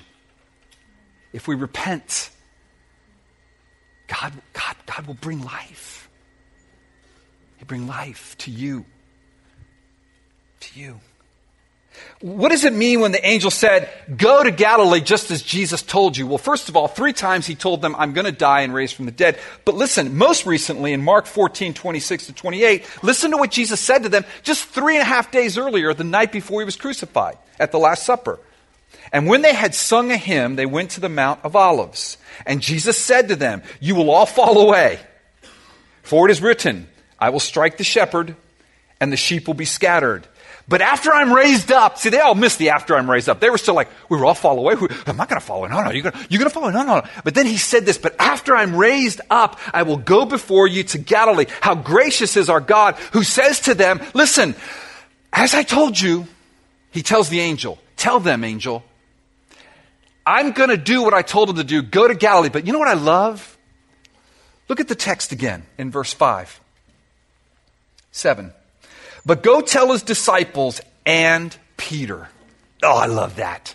If 1.32 1.48
we 1.48 1.54
repent, 1.54 2.30
God, 4.06 4.32
God, 4.52 4.76
God 4.86 5.06
will 5.06 5.14
bring 5.14 5.42
life. 5.42 6.08
He'll 7.56 7.66
bring 7.66 7.86
life 7.86 8.36
to 8.38 8.50
you. 8.50 8.84
To 10.60 10.80
you. 10.80 11.00
What 12.20 12.48
does 12.48 12.64
it 12.64 12.72
mean 12.72 13.00
when 13.00 13.12
the 13.12 13.24
angel 13.26 13.50
said, 13.50 13.90
Go 14.16 14.42
to 14.42 14.50
Galilee 14.50 15.02
just 15.02 15.30
as 15.30 15.42
Jesus 15.42 15.82
told 15.82 16.16
you? 16.16 16.26
Well, 16.26 16.38
first 16.38 16.70
of 16.70 16.76
all, 16.76 16.88
three 16.88 17.12
times 17.12 17.46
he 17.46 17.54
told 17.54 17.82
them, 17.82 17.94
I'm 17.94 18.14
going 18.14 18.24
to 18.24 18.32
die 18.32 18.62
and 18.62 18.72
raise 18.72 18.90
from 18.90 19.04
the 19.04 19.12
dead. 19.12 19.38
But 19.66 19.74
listen, 19.74 20.16
most 20.16 20.46
recently 20.46 20.94
in 20.94 21.02
Mark 21.02 21.26
14, 21.26 21.74
26 21.74 22.26
to 22.26 22.32
28, 22.32 22.84
listen 23.02 23.32
to 23.32 23.36
what 23.36 23.50
Jesus 23.50 23.80
said 23.80 24.04
to 24.04 24.08
them 24.08 24.24
just 24.42 24.64
three 24.64 24.94
and 24.94 25.02
a 25.02 25.06
half 25.06 25.30
days 25.30 25.58
earlier, 25.58 25.92
the 25.92 26.04
night 26.04 26.32
before 26.32 26.62
he 26.62 26.64
was 26.64 26.76
crucified 26.76 27.36
at 27.58 27.70
the 27.70 27.78
Last 27.78 28.06
Supper. 28.06 28.38
And 29.12 29.26
when 29.26 29.42
they 29.42 29.54
had 29.54 29.74
sung 29.74 30.10
a 30.10 30.16
hymn, 30.16 30.56
they 30.56 30.66
went 30.66 30.92
to 30.92 31.00
the 31.00 31.08
Mount 31.10 31.40
of 31.44 31.54
Olives. 31.54 32.16
And 32.46 32.62
Jesus 32.62 32.96
said 32.96 33.28
to 33.28 33.36
them, 33.36 33.62
You 33.78 33.94
will 33.94 34.10
all 34.10 34.26
fall 34.26 34.58
away. 34.58 35.00
For 36.02 36.28
it 36.28 36.32
is 36.32 36.40
written, 36.40 36.88
I 37.18 37.28
will 37.30 37.40
strike 37.40 37.76
the 37.76 37.84
shepherd, 37.84 38.36
and 39.00 39.12
the 39.12 39.16
sheep 39.16 39.46
will 39.46 39.54
be 39.54 39.64
scattered. 39.66 40.26
But 40.68 40.82
after 40.82 41.12
I'm 41.12 41.32
raised 41.32 41.70
up, 41.70 41.96
see, 41.96 42.08
they 42.08 42.18
all 42.18 42.34
missed 42.34 42.58
the 42.58 42.70
after 42.70 42.96
I'm 42.96 43.08
raised 43.08 43.28
up. 43.28 43.38
They 43.38 43.50
were 43.50 43.58
still 43.58 43.74
like, 43.74 43.88
we 44.08 44.18
were 44.18 44.24
all 44.24 44.34
fall 44.34 44.58
away. 44.58 44.74
I'm 45.06 45.16
not 45.16 45.28
going 45.28 45.40
to 45.40 45.46
follow. 45.46 45.68
No, 45.68 45.80
no, 45.80 45.92
you're 45.92 46.02
going 46.02 46.26
to 46.28 46.50
follow. 46.50 46.70
No, 46.70 46.82
no, 46.82 47.00
no. 47.00 47.06
But 47.22 47.34
then 47.36 47.46
he 47.46 47.56
said 47.56 47.86
this, 47.86 47.98
but 47.98 48.16
after 48.18 48.56
I'm 48.56 48.74
raised 48.74 49.20
up, 49.30 49.60
I 49.72 49.84
will 49.84 49.96
go 49.96 50.24
before 50.24 50.66
you 50.66 50.82
to 50.82 50.98
Galilee. 50.98 51.46
How 51.60 51.76
gracious 51.76 52.36
is 52.36 52.50
our 52.50 52.60
God 52.60 52.96
who 53.12 53.22
says 53.22 53.60
to 53.60 53.74
them, 53.74 54.00
listen, 54.12 54.56
as 55.32 55.54
I 55.54 55.62
told 55.62 56.00
you, 56.00 56.26
he 56.90 57.02
tells 57.02 57.28
the 57.28 57.38
angel, 57.38 57.78
tell 57.96 58.18
them, 58.18 58.42
angel, 58.42 58.82
I'm 60.26 60.50
going 60.50 60.70
to 60.70 60.76
do 60.76 61.04
what 61.04 61.14
I 61.14 61.22
told 61.22 61.50
him 61.50 61.56
to 61.56 61.64
do. 61.64 61.80
Go 61.82 62.08
to 62.08 62.14
Galilee. 62.16 62.48
But 62.48 62.66
you 62.66 62.72
know 62.72 62.80
what 62.80 62.88
I 62.88 62.94
love? 62.94 63.56
Look 64.68 64.80
at 64.80 64.88
the 64.88 64.96
text 64.96 65.30
again 65.30 65.64
in 65.78 65.92
verse 65.92 66.12
5. 66.12 66.60
7. 68.10 68.52
But 69.26 69.42
go 69.42 69.60
tell 69.60 69.90
his 69.90 70.04
disciples 70.04 70.80
and 71.04 71.54
Peter. 71.76 72.28
Oh, 72.82 72.96
I 72.96 73.06
love 73.06 73.36
that. 73.36 73.74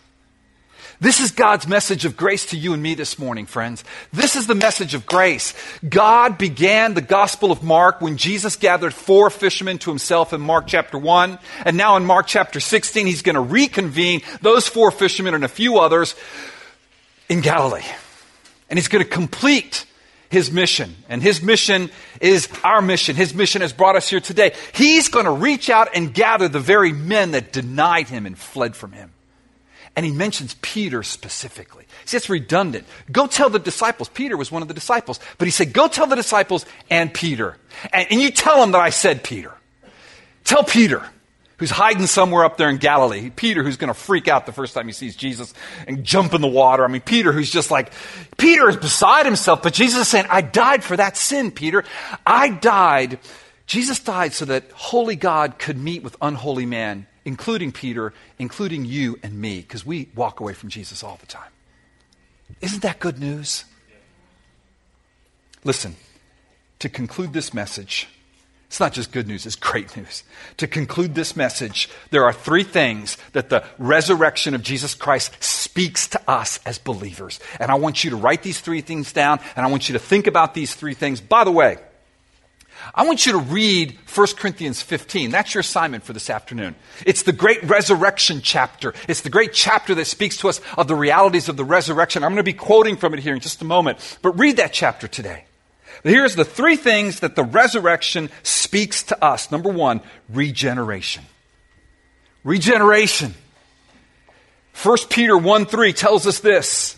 This 1.01 1.19
is 1.19 1.31
God's 1.31 1.67
message 1.67 2.05
of 2.05 2.15
grace 2.15 2.45
to 2.47 2.57
you 2.57 2.73
and 2.73 2.81
me 2.81 2.93
this 2.93 3.17
morning, 3.17 3.47
friends. 3.47 3.83
This 4.13 4.35
is 4.35 4.45
the 4.45 4.55
message 4.55 4.93
of 4.93 5.07
grace. 5.07 5.55
God 5.87 6.37
began 6.37 6.93
the 6.93 7.01
Gospel 7.01 7.51
of 7.51 7.63
Mark 7.63 8.01
when 8.01 8.17
Jesus 8.17 8.55
gathered 8.55 8.93
four 8.93 9.31
fishermen 9.31 9.79
to 9.79 9.89
himself 9.89 10.31
in 10.31 10.39
Mark 10.41 10.67
chapter 10.67 10.99
1. 10.99 11.39
And 11.65 11.75
now 11.75 11.97
in 11.97 12.05
Mark 12.05 12.27
chapter 12.27 12.59
16, 12.59 13.07
he's 13.07 13.23
going 13.23 13.33
to 13.33 13.41
reconvene 13.41 14.21
those 14.41 14.67
four 14.67 14.91
fishermen 14.91 15.33
and 15.33 15.43
a 15.43 15.49
few 15.49 15.79
others 15.79 16.15
in 17.29 17.41
Galilee. 17.41 17.81
And 18.69 18.77
he's 18.77 18.87
going 18.87 19.03
to 19.03 19.09
complete 19.09 19.87
his 20.32 20.50
mission. 20.50 20.96
And 21.10 21.22
his 21.22 21.41
mission 21.41 21.91
is 22.22 22.48
our 22.63 22.82
mission. 22.82 23.15
His 23.15 23.36
mission 23.36 23.62
has 23.62 23.74
brought 23.74 23.98
us 23.98 24.10
here 24.10 24.22
today. 24.22 24.54
He's 24.74 25.10
going 25.10 25.26
to 25.26 25.32
reach 25.32 25.70
out 25.70 25.89
and 25.94 26.13
gather 26.13 26.48
the 26.48 26.60
very 26.60 26.94
men 26.94 27.32
that 27.32 27.52
denied 27.52 28.08
him 28.08 28.26
and 28.26 28.38
fled 28.38 28.76
from 28.76 28.94
him. 28.94 29.12
And 29.94 30.06
he 30.06 30.12
mentions 30.13 30.56
Peter 30.62 31.04
specifically. 31.04 31.86
See, 32.06 32.15
it's 32.15 32.30
redundant. 32.30 32.88
Go 33.12 33.28
tell 33.28 33.50
the 33.50 33.60
disciples. 33.60 34.08
Peter 34.08 34.38
was 34.38 34.50
one 34.50 34.62
of 34.62 34.70
the 34.70 34.74
disciples. 34.74 35.20
But 35.38 35.50
he 35.50 35.52
said, 35.52 35.74
Go 35.74 35.89
tell 35.89 36.08
the 36.08 36.15
disciples 36.15 36.65
and 36.89 37.13
Peter. 37.13 37.58
And, 37.91 38.08
and 38.10 38.22
you 38.22 38.32
tell 38.32 38.62
them 38.62 38.72
that 38.72 38.82
I 38.82 38.89
said 38.89 39.24
Peter. 39.24 39.52
Tell 40.46 40.63
Peter, 40.63 41.06
who's 41.62 41.71
hiding 41.71 42.06
somewhere 42.08 42.43
up 42.43 42.58
there 42.58 42.69
in 42.69 42.76
Galilee. 42.76 43.30
Peter, 43.30 43.63
who's 43.63 43.78
going 43.78 43.88
to 43.88 43.93
freak 43.93 44.28
out 44.28 44.45
the 44.45 44.52
first 44.52 44.74
time 44.74 44.88
he 44.88 44.91
sees 44.91 45.15
Jesus 45.15 45.54
and 45.88 46.04
jump 46.04 46.34
in 46.34 46.41
the 46.41 46.47
water. 46.47 46.84
I 46.84 46.89
mean, 46.89 47.02
Peter, 47.02 47.32
who's 47.32 47.50
just 47.50 47.71
like, 47.71 47.93
Peter 48.38 48.67
is 48.67 48.76
beside 48.76 49.26
himself. 49.26 49.63
But 49.63 49.74
Jesus 49.74 50.02
is 50.02 50.08
saying, 50.10 50.26
I 50.30 50.41
died 50.41 50.84
for 50.84 50.97
that 50.97 51.15
sin, 51.15 51.52
Peter. 51.52 51.86
I 52.26 52.50
died. 52.50 53.19
Jesus 53.65 54.00
died 54.00 54.34
so 54.34 54.43
that 54.45 54.69
holy 54.74 55.15
God 55.15 55.58
could 55.58 55.78
meet 55.78 56.04
with 56.04 56.17
unholy 56.21 56.65
man 56.65 57.08
including 57.26 57.71
Peter, 57.71 58.13
including 58.39 58.86
you 58.86 59.19
and 59.21 59.39
me, 59.39 59.62
because 59.62 59.86
we 59.86 60.10
walk 60.15 60.39
away 60.39 60.54
from 60.54 60.69
Jesus 60.69 61.04
all 61.04 61.17
the 61.19 61.28
time. 61.28 61.52
Isn't 62.60 62.82
that 62.82 63.00
good 63.00 63.19
news? 63.19 63.65
Listen, 65.63 65.95
to 66.80 66.89
conclude 66.89 67.34
this 67.34 67.54
message, 67.54 68.10
it's 68.71 68.79
not 68.79 68.93
just 68.93 69.12
good 69.12 69.27
news, 69.27 69.45
it's 69.45 69.57
great 69.57 69.97
news. 69.97 70.23
To 70.55 70.65
conclude 70.65 71.13
this 71.13 71.36
message, 71.36 71.89
there 72.10 72.23
are 72.23 72.31
three 72.31 72.63
things 72.63 73.17
that 73.34 73.49
the 73.49 73.65
resurrection 73.77 74.55
of 74.55 74.63
Jesus 74.63 74.95
Christ 74.95 75.36
speaks 75.43 76.07
to 76.07 76.21
us 76.25 76.57
as 76.65 76.77
believers. 76.77 77.41
And 77.60 77.69
I 77.69 77.75
want 77.75 78.05
you 78.05 78.12
to 78.12 78.15
write 78.15 78.43
these 78.43 78.62
three 78.62 78.79
things 78.79 79.12
down, 79.12 79.41
and 79.57 79.65
I 79.65 79.69
want 79.69 79.89
you 79.89 79.93
to 79.93 79.99
think 79.99 80.25
about 80.25 80.53
these 80.53 80.73
three 80.73 80.93
things. 80.93 81.19
By 81.19 81.43
the 81.43 81.51
way, 81.51 81.79
I 82.95 83.05
want 83.05 83.25
you 83.25 83.34
to 83.34 83.39
read 83.39 83.97
1 84.15 84.27
Corinthians 84.38 84.81
15. 84.81 85.31
That's 85.31 85.53
your 85.53 85.60
assignment 85.60 86.05
for 86.05 86.13
this 86.13 86.29
afternoon. 86.29 86.75
It's 87.05 87.23
the 87.23 87.34
great 87.34 87.62
resurrection 87.63 88.39
chapter. 88.41 88.93
It's 89.10 89.19
the 89.19 89.29
great 89.29 89.51
chapter 89.51 89.93
that 89.95 90.05
speaks 90.05 90.38
to 90.38 90.47
us 90.47 90.62
of 90.77 90.88
the 90.88 90.95
realities 90.95 91.49
of 91.49 91.57
the 91.57 91.65
resurrection. 91.65 92.23
I'm 92.23 92.29
going 92.29 92.38
to 92.38 92.43
be 92.43 92.53
quoting 92.53 92.95
from 92.95 93.13
it 93.13 93.19
here 93.19 93.34
in 93.34 93.41
just 93.41 93.62
a 93.62 93.65
moment, 93.65 94.19
but 94.21 94.39
read 94.39 94.55
that 94.55 94.71
chapter 94.71 95.10
today. 95.10 95.43
Here's 96.04 96.36
the 96.36 96.45
three 96.45 96.75
things 96.75 97.19
that 97.19 97.36
the 97.36 97.43
resurrection 97.43 98.30
speaks 98.43 99.04
to 99.04 99.23
us. 99.23 99.51
Number 99.51 99.69
one, 99.69 100.01
regeneration. 100.30 101.23
Regeneration. 102.43 103.36
1 104.84 104.97
Peter 105.10 105.38
1 105.38 105.65
3 105.65 105.93
tells 105.93 106.25
us 106.25 106.39
this 106.39 106.97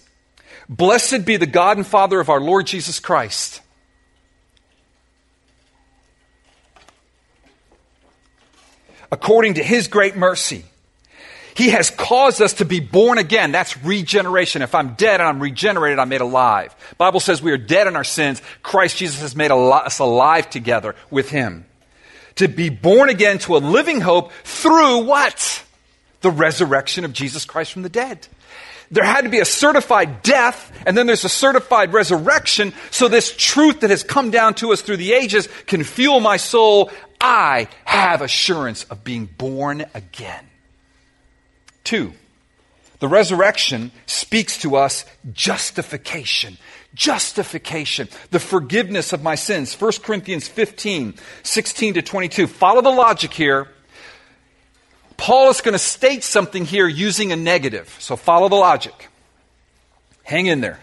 Blessed 0.70 1.26
be 1.26 1.38
the 1.38 1.46
God 1.46 1.78
and 1.78 1.86
Father 1.86 2.20
of 2.20 2.30
our 2.30 2.40
Lord 2.42 2.68
Jesus 2.68 3.00
Christ 3.00 3.62
according 9.14 9.54
to 9.54 9.64
his 9.64 9.88
great 9.88 10.16
mercy. 10.16 10.66
He 11.56 11.70
has 11.70 11.90
caused 11.90 12.42
us 12.42 12.54
to 12.54 12.66
be 12.66 12.80
born 12.80 13.18
again. 13.18 13.52
That's 13.52 13.78
regeneration. 13.84 14.62
If 14.62 14.74
I'm 14.74 14.96
dead 14.96 15.20
and 15.20 15.30
I'm 15.30 15.40
regenerated, 15.40 16.00
I'm 16.00 16.10
made 16.10 16.22
alive. 16.22 16.76
Bible 16.98 17.20
says 17.20 17.42
we 17.42 17.52
are 17.52 17.58
dead 17.58 17.88
in 17.88 17.96
our 17.96 18.04
sins. 18.04 18.42
Christ 18.64 18.98
Jesus 18.98 19.22
has 19.22 19.36
made 19.36 19.52
us 19.52 20.00
alive 20.00 20.50
together 20.50 20.96
with 21.12 21.30
him. 21.30 21.66
To 22.36 22.48
be 22.48 22.70
born 22.70 23.10
again 23.10 23.38
to 23.40 23.56
a 23.56 23.60
living 23.60 24.02
hope 24.02 24.32
through 24.44 25.06
what? 25.06 25.64
The 26.22 26.32
resurrection 26.32 27.06
of 27.06 27.14
Jesus 27.14 27.46
Christ 27.46 27.72
from 27.72 27.84
the 27.84 27.90
dead. 27.90 28.28
There 28.90 29.04
had 29.04 29.22
to 29.22 29.30
be 29.30 29.40
a 29.40 29.46
certified 29.46 30.22
death, 30.22 30.72
and 30.86 30.96
then 30.96 31.08
there's 31.08 31.24
a 31.24 31.30
certified 31.30 31.94
resurrection, 31.94 32.74
so 32.92 33.08
this 33.08 33.36
truth 33.36 33.80
that 33.80 33.90
has 33.90 34.04
come 34.04 34.30
down 34.30 34.54
to 34.56 34.72
us 34.72 34.82
through 34.82 34.98
the 34.98 35.14
ages 35.14 35.48
can 35.66 35.84
fuel 35.84 36.20
my 36.20 36.38
soul 36.38 36.92
I 37.20 37.70
have 37.86 38.22
assurance 38.22 38.84
of 38.86 39.04
being 39.04 39.26
born 39.26 39.86
again. 39.94 40.46
Two, 41.84 42.14
the 43.00 43.08
resurrection 43.08 43.92
speaks 44.06 44.60
to 44.60 44.76
us 44.78 45.06
justification. 45.34 46.58
Justification, 46.94 48.08
the 48.30 48.40
forgiveness 48.40 49.14
of 49.14 49.24
my 49.24 49.36
sins. 49.36 49.74
1 49.80 49.92
Corinthians 50.04 50.48
15, 50.48 51.16
16 51.42 51.94
to 51.96 52.02
22. 52.02 52.48
Follow 52.48 52.82
the 52.82 52.90
logic 52.90 53.34
here. 53.34 53.68
Paul 55.18 55.50
is 55.50 55.62
going 55.62 55.74
to 55.74 55.80
state 55.80 56.24
something 56.24 56.66
here 56.66 56.88
using 56.88 57.32
a 57.32 57.36
negative. 57.36 57.96
So 58.00 58.16
follow 58.16 58.48
the 58.48 58.56
logic. 58.56 59.10
Hang 60.24 60.46
in 60.46 60.62
there. 60.62 60.80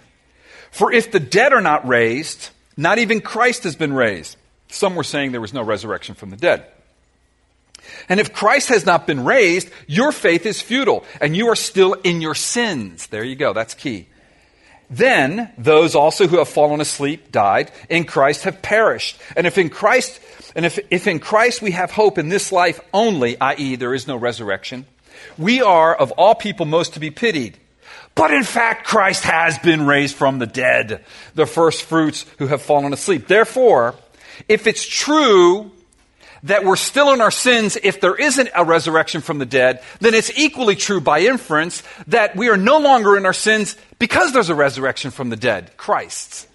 For 0.71 0.93
if 0.93 1.11
the 1.13 1.21
dead 1.21 1.53
are 1.53 1.61
not 1.61 1.87
raised, 1.87 2.51
not 2.77 2.99
even 2.99 3.21
Christ 3.21 3.65
has 3.65 3.77
been 3.77 3.93
raised. 3.93 4.37
Some 4.69 4.95
were 4.95 5.05
saying 5.05 5.33
there 5.33 5.41
was 5.41 5.55
no 5.55 5.63
resurrection 5.63 6.15
from 6.15 6.31
the 6.31 6.37
dead. 6.37 6.67
And 8.09 8.21
if 8.21 8.33
Christ 8.33 8.69
has 8.69 8.87
not 8.87 9.07
been 9.07 9.25
raised, 9.25 9.71
your 9.87 10.13
faith 10.13 10.47
is 10.47 10.61
futile 10.61 11.05
and 11.21 11.37
you 11.37 11.49
are 11.49 11.57
still 11.57 11.95
in 11.95 12.21
your 12.21 12.35
sins. 12.35 13.07
There 13.09 13.25
you 13.25 13.37
go. 13.37 13.53
That's 13.53 13.75
key. 13.75 14.09
Then 14.91 15.53
those 15.57 15.95
also 15.95 16.27
who 16.27 16.39
have 16.39 16.49
fallen 16.49 16.81
asleep, 16.81 17.31
died 17.31 17.71
in 17.89 18.05
Christ 18.05 18.43
have 18.43 18.61
perished. 18.61 19.21
And 19.37 19.47
if 19.47 19.57
in 19.57 19.71
Christ, 19.71 20.21
and 20.57 20.67
if, 20.67 20.81
if 20.91 21.07
in 21.07 21.21
Christ 21.21 21.63
we 21.63 21.71
have 21.71 21.93
hope 21.93 22.19
in 22.19 22.29
this 22.29 22.51
life 22.51 22.81
only, 22.93 23.41
i.e., 23.41 23.77
there 23.77 23.95
is 23.95 24.09
no 24.09 24.17
resurrection, 24.17 24.87
we 25.39 25.63
are 25.63 25.95
of 25.95 26.11
all 26.13 26.35
people 26.35 26.67
most 26.67 26.95
to 26.95 27.01
be 27.01 27.11
pitied. 27.11 27.57
But 28.17 28.35
in 28.35 28.43
fact, 28.43 28.87
Christ 28.87 29.23
has 29.23 29.59
been 29.61 29.87
raised 29.87 30.17
from 30.17 30.41
the 30.41 30.47
dead, 30.47 31.05
the 31.37 31.47
first 31.47 31.85
fruits 31.85 32.27
who 32.39 32.49
have 32.49 32.61
fallen 32.61 32.93
asleep. 32.93 33.29
Therefore, 33.29 33.95
if 34.49 34.67
it's 34.67 34.85
true 34.85 35.71
that 36.45 36.65
we're 36.65 36.77
still 36.77 37.13
in 37.13 37.21
our 37.21 37.31
sins 37.31 37.77
if 37.83 38.01
there 38.01 38.17
isn't 38.17 38.49
a 38.55 38.65
resurrection 38.65 39.21
from 39.21 39.39
the 39.39 39.47
dead, 39.47 39.83
then 40.01 40.15
it's 40.15 40.37
equally 40.39 40.77
true 40.77 41.01
by 41.01 41.21
inference 41.21 41.83
that 42.07 42.37
we 42.37 42.49
are 42.49 42.57
no 42.57 42.79
longer 42.79 43.17
in 43.17 43.27
our 43.27 43.33
sins 43.33 43.77
because 43.99 44.33
there's 44.33 44.49
a 44.49 44.55
resurrection 44.55 45.11
from 45.11 45.31
the 45.31 45.37
dead, 45.37 45.77
Christ's. 45.77 46.47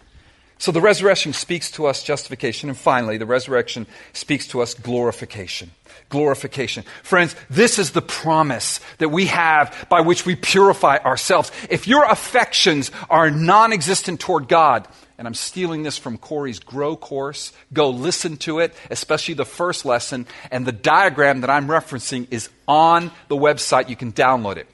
So 0.57 0.71
the 0.71 0.81
resurrection 0.81 1.33
speaks 1.33 1.69
to 1.71 1.85
us 1.85 2.03
justification. 2.03 2.69
And 2.69 2.77
finally, 2.77 3.17
the 3.17 3.25
resurrection 3.25 3.87
speaks 4.13 4.47
to 4.47 4.61
us 4.61 4.73
glorification. 4.73 5.71
Glorification. 6.09 6.85
Friends, 7.03 7.35
this 7.49 7.77
is 7.77 7.91
the 7.91 8.01
promise 8.01 8.79
that 8.99 9.09
we 9.09 9.25
have 9.25 9.85
by 9.89 10.01
which 10.01 10.25
we 10.25 10.35
purify 10.35 10.97
ourselves. 10.97 11.51
If 11.69 11.87
your 11.87 12.05
affections 12.05 12.91
are 13.09 13.29
non 13.29 13.73
existent 13.73 14.19
toward 14.19 14.47
God, 14.47 14.87
and 15.17 15.27
I'm 15.27 15.33
stealing 15.33 15.83
this 15.83 15.97
from 15.97 16.17
Corey's 16.17 16.59
Grow 16.59 16.95
course. 16.95 17.53
Go 17.71 17.89
listen 17.89 18.37
to 18.37 18.59
it, 18.59 18.73
especially 18.89 19.33
the 19.33 19.45
first 19.45 19.85
lesson. 19.85 20.27
And 20.51 20.65
the 20.65 20.71
diagram 20.71 21.41
that 21.41 21.49
I'm 21.49 21.67
referencing 21.67 22.27
is 22.31 22.49
on 22.67 23.11
the 23.29 23.37
website. 23.37 23.89
You 23.89 23.95
can 23.95 24.11
download 24.11 24.57
it. 24.57 24.67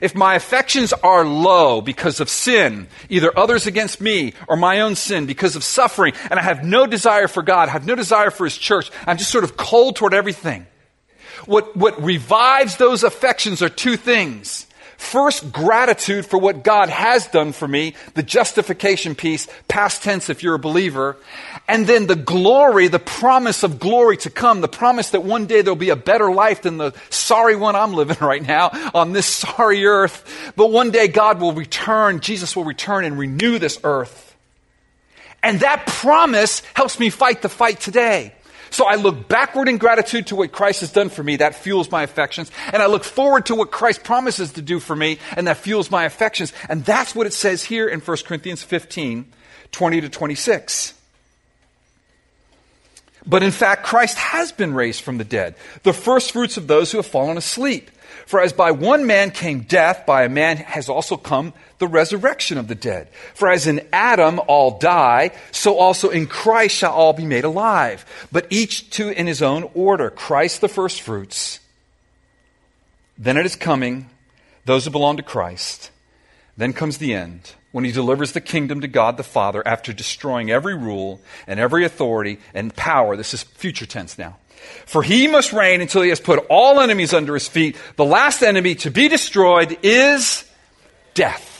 If 0.00 0.14
my 0.14 0.34
affections 0.34 0.92
are 0.92 1.24
low 1.24 1.80
because 1.80 2.20
of 2.20 2.28
sin, 2.28 2.88
either 3.08 3.36
others 3.38 3.66
against 3.66 4.00
me 4.00 4.34
or 4.48 4.56
my 4.56 4.80
own 4.80 4.94
sin 4.94 5.26
because 5.26 5.56
of 5.56 5.64
suffering, 5.64 6.14
and 6.30 6.38
I 6.38 6.42
have 6.42 6.64
no 6.64 6.86
desire 6.86 7.28
for 7.28 7.42
God, 7.42 7.68
I 7.68 7.72
have 7.72 7.86
no 7.86 7.94
desire 7.94 8.30
for 8.30 8.44
His 8.44 8.56
church, 8.56 8.90
I'm 9.06 9.18
just 9.18 9.30
sort 9.30 9.44
of 9.44 9.56
cold 9.56 9.96
toward 9.96 10.14
everything. 10.14 10.66
What, 11.44 11.76
what 11.76 12.02
revives 12.02 12.76
those 12.76 13.04
affections 13.04 13.62
are 13.62 13.68
two 13.68 13.96
things 13.96 14.66
First, 14.96 15.52
gratitude 15.52 16.24
for 16.24 16.38
what 16.38 16.64
God 16.64 16.88
has 16.88 17.26
done 17.26 17.52
for 17.52 17.68
me, 17.68 17.94
the 18.14 18.22
justification 18.22 19.14
piece, 19.14 19.46
past 19.68 20.02
tense 20.02 20.30
if 20.30 20.42
you're 20.42 20.54
a 20.54 20.58
believer. 20.58 21.16
And 21.68 21.86
then 21.86 22.06
the 22.06 22.16
glory, 22.16 22.88
the 22.88 22.98
promise 22.98 23.62
of 23.62 23.78
glory 23.78 24.16
to 24.18 24.30
come, 24.30 24.62
the 24.62 24.68
promise 24.68 25.10
that 25.10 25.22
one 25.22 25.46
day 25.46 25.60
there'll 25.60 25.76
be 25.76 25.90
a 25.90 25.96
better 25.96 26.32
life 26.32 26.62
than 26.62 26.78
the 26.78 26.92
sorry 27.10 27.56
one 27.56 27.76
I'm 27.76 27.92
living 27.92 28.16
right 28.20 28.44
now 28.44 28.70
on 28.94 29.12
this 29.12 29.26
sorry 29.26 29.84
earth. 29.84 30.52
But 30.56 30.70
one 30.70 30.90
day 30.90 31.08
God 31.08 31.40
will 31.40 31.52
return, 31.52 32.20
Jesus 32.20 32.56
will 32.56 32.64
return 32.64 33.04
and 33.04 33.18
renew 33.18 33.58
this 33.58 33.78
earth. 33.84 34.34
And 35.42 35.60
that 35.60 35.86
promise 35.86 36.62
helps 36.74 36.98
me 36.98 37.10
fight 37.10 37.42
the 37.42 37.48
fight 37.48 37.80
today. 37.80 38.35
So 38.70 38.84
I 38.84 38.96
look 38.96 39.28
backward 39.28 39.68
in 39.68 39.78
gratitude 39.78 40.28
to 40.28 40.36
what 40.36 40.52
Christ 40.52 40.80
has 40.80 40.92
done 40.92 41.08
for 41.08 41.22
me. 41.22 41.36
That 41.36 41.54
fuels 41.54 41.90
my 41.90 42.02
affections. 42.02 42.50
And 42.72 42.82
I 42.82 42.86
look 42.86 43.04
forward 43.04 43.46
to 43.46 43.54
what 43.54 43.70
Christ 43.70 44.04
promises 44.04 44.52
to 44.52 44.62
do 44.62 44.80
for 44.80 44.96
me. 44.96 45.18
And 45.36 45.46
that 45.46 45.58
fuels 45.58 45.90
my 45.90 46.04
affections. 46.04 46.52
And 46.68 46.84
that's 46.84 47.14
what 47.14 47.26
it 47.26 47.32
says 47.32 47.64
here 47.64 47.88
in 47.88 48.00
1 48.00 48.16
Corinthians 48.26 48.62
15, 48.62 49.32
20 49.72 50.00
to 50.00 50.08
26. 50.08 50.94
But 53.26 53.42
in 53.42 53.50
fact, 53.50 53.84
Christ 53.84 54.18
has 54.18 54.52
been 54.52 54.72
raised 54.72 55.02
from 55.02 55.18
the 55.18 55.24
dead, 55.24 55.56
the 55.82 55.92
first 55.92 56.32
fruits 56.32 56.56
of 56.56 56.68
those 56.68 56.92
who 56.92 56.98
have 56.98 57.06
fallen 57.06 57.36
asleep. 57.36 57.90
For 58.26 58.40
as 58.40 58.52
by 58.52 58.70
one 58.70 59.06
man 59.06 59.30
came 59.30 59.62
death, 59.62 60.06
by 60.06 60.24
a 60.24 60.28
man 60.28 60.56
has 60.58 60.88
also 60.88 61.16
come 61.16 61.52
the 61.78 61.86
resurrection 61.86 62.58
of 62.58 62.68
the 62.68 62.74
dead. 62.74 63.08
For 63.34 63.50
as 63.50 63.66
in 63.66 63.86
Adam 63.92 64.40
all 64.46 64.78
die, 64.78 65.32
so 65.50 65.78
also 65.78 66.10
in 66.10 66.26
Christ 66.26 66.76
shall 66.76 66.92
all 66.92 67.12
be 67.12 67.26
made 67.26 67.44
alive. 67.44 68.04
But 68.32 68.46
each 68.50 68.90
to 68.90 69.10
in 69.10 69.26
his 69.26 69.42
own 69.42 69.70
order. 69.74 70.10
Christ 70.10 70.60
the 70.60 70.68
first 70.68 71.02
fruits. 71.02 71.60
Then 73.18 73.36
it 73.36 73.46
is 73.46 73.56
coming, 73.56 74.10
those 74.64 74.84
who 74.84 74.90
belong 74.90 75.16
to 75.16 75.22
Christ. 75.22 75.90
Then 76.56 76.72
comes 76.72 76.98
the 76.98 77.14
end 77.14 77.52
when 77.72 77.84
he 77.84 77.92
delivers 77.92 78.32
the 78.32 78.40
kingdom 78.40 78.80
to 78.80 78.88
God 78.88 79.16
the 79.16 79.22
Father 79.22 79.66
after 79.66 79.92
destroying 79.92 80.50
every 80.50 80.74
rule 80.74 81.20
and 81.46 81.60
every 81.60 81.84
authority 81.84 82.38
and 82.54 82.74
power. 82.74 83.16
This 83.16 83.34
is 83.34 83.42
future 83.42 83.86
tense 83.86 84.18
now. 84.18 84.38
For 84.86 85.02
he 85.02 85.26
must 85.26 85.52
reign 85.52 85.80
until 85.80 86.02
he 86.02 86.08
has 86.08 86.20
put 86.20 86.46
all 86.48 86.80
enemies 86.80 87.12
under 87.12 87.34
his 87.34 87.46
feet. 87.46 87.76
The 87.96 88.04
last 88.04 88.42
enemy 88.42 88.74
to 88.76 88.90
be 88.90 89.08
destroyed 89.08 89.78
is 89.82 90.50
death. 91.14 91.55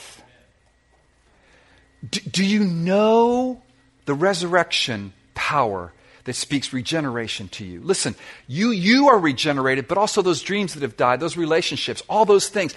Do, 2.09 2.19
do 2.19 2.45
you 2.45 2.63
know 2.63 3.61
the 4.05 4.13
resurrection 4.13 5.13
power 5.33 5.93
that 6.27 6.33
speaks 6.33 6.73
regeneration 6.73 7.47
to 7.47 7.63
you. 7.63 7.81
Listen, 7.81 8.13
you, 8.47 8.71
you 8.71 9.07
are 9.07 9.17
regenerated, 9.17 9.87
but 9.87 9.97
also 9.97 10.21
those 10.21 10.41
dreams 10.41 10.73
that 10.73 10.83
have 10.83 10.97
died, 10.97 11.21
those 11.21 11.37
relationships, 11.37 12.03
all 12.09 12.25
those 12.25 12.49
things. 12.49 12.75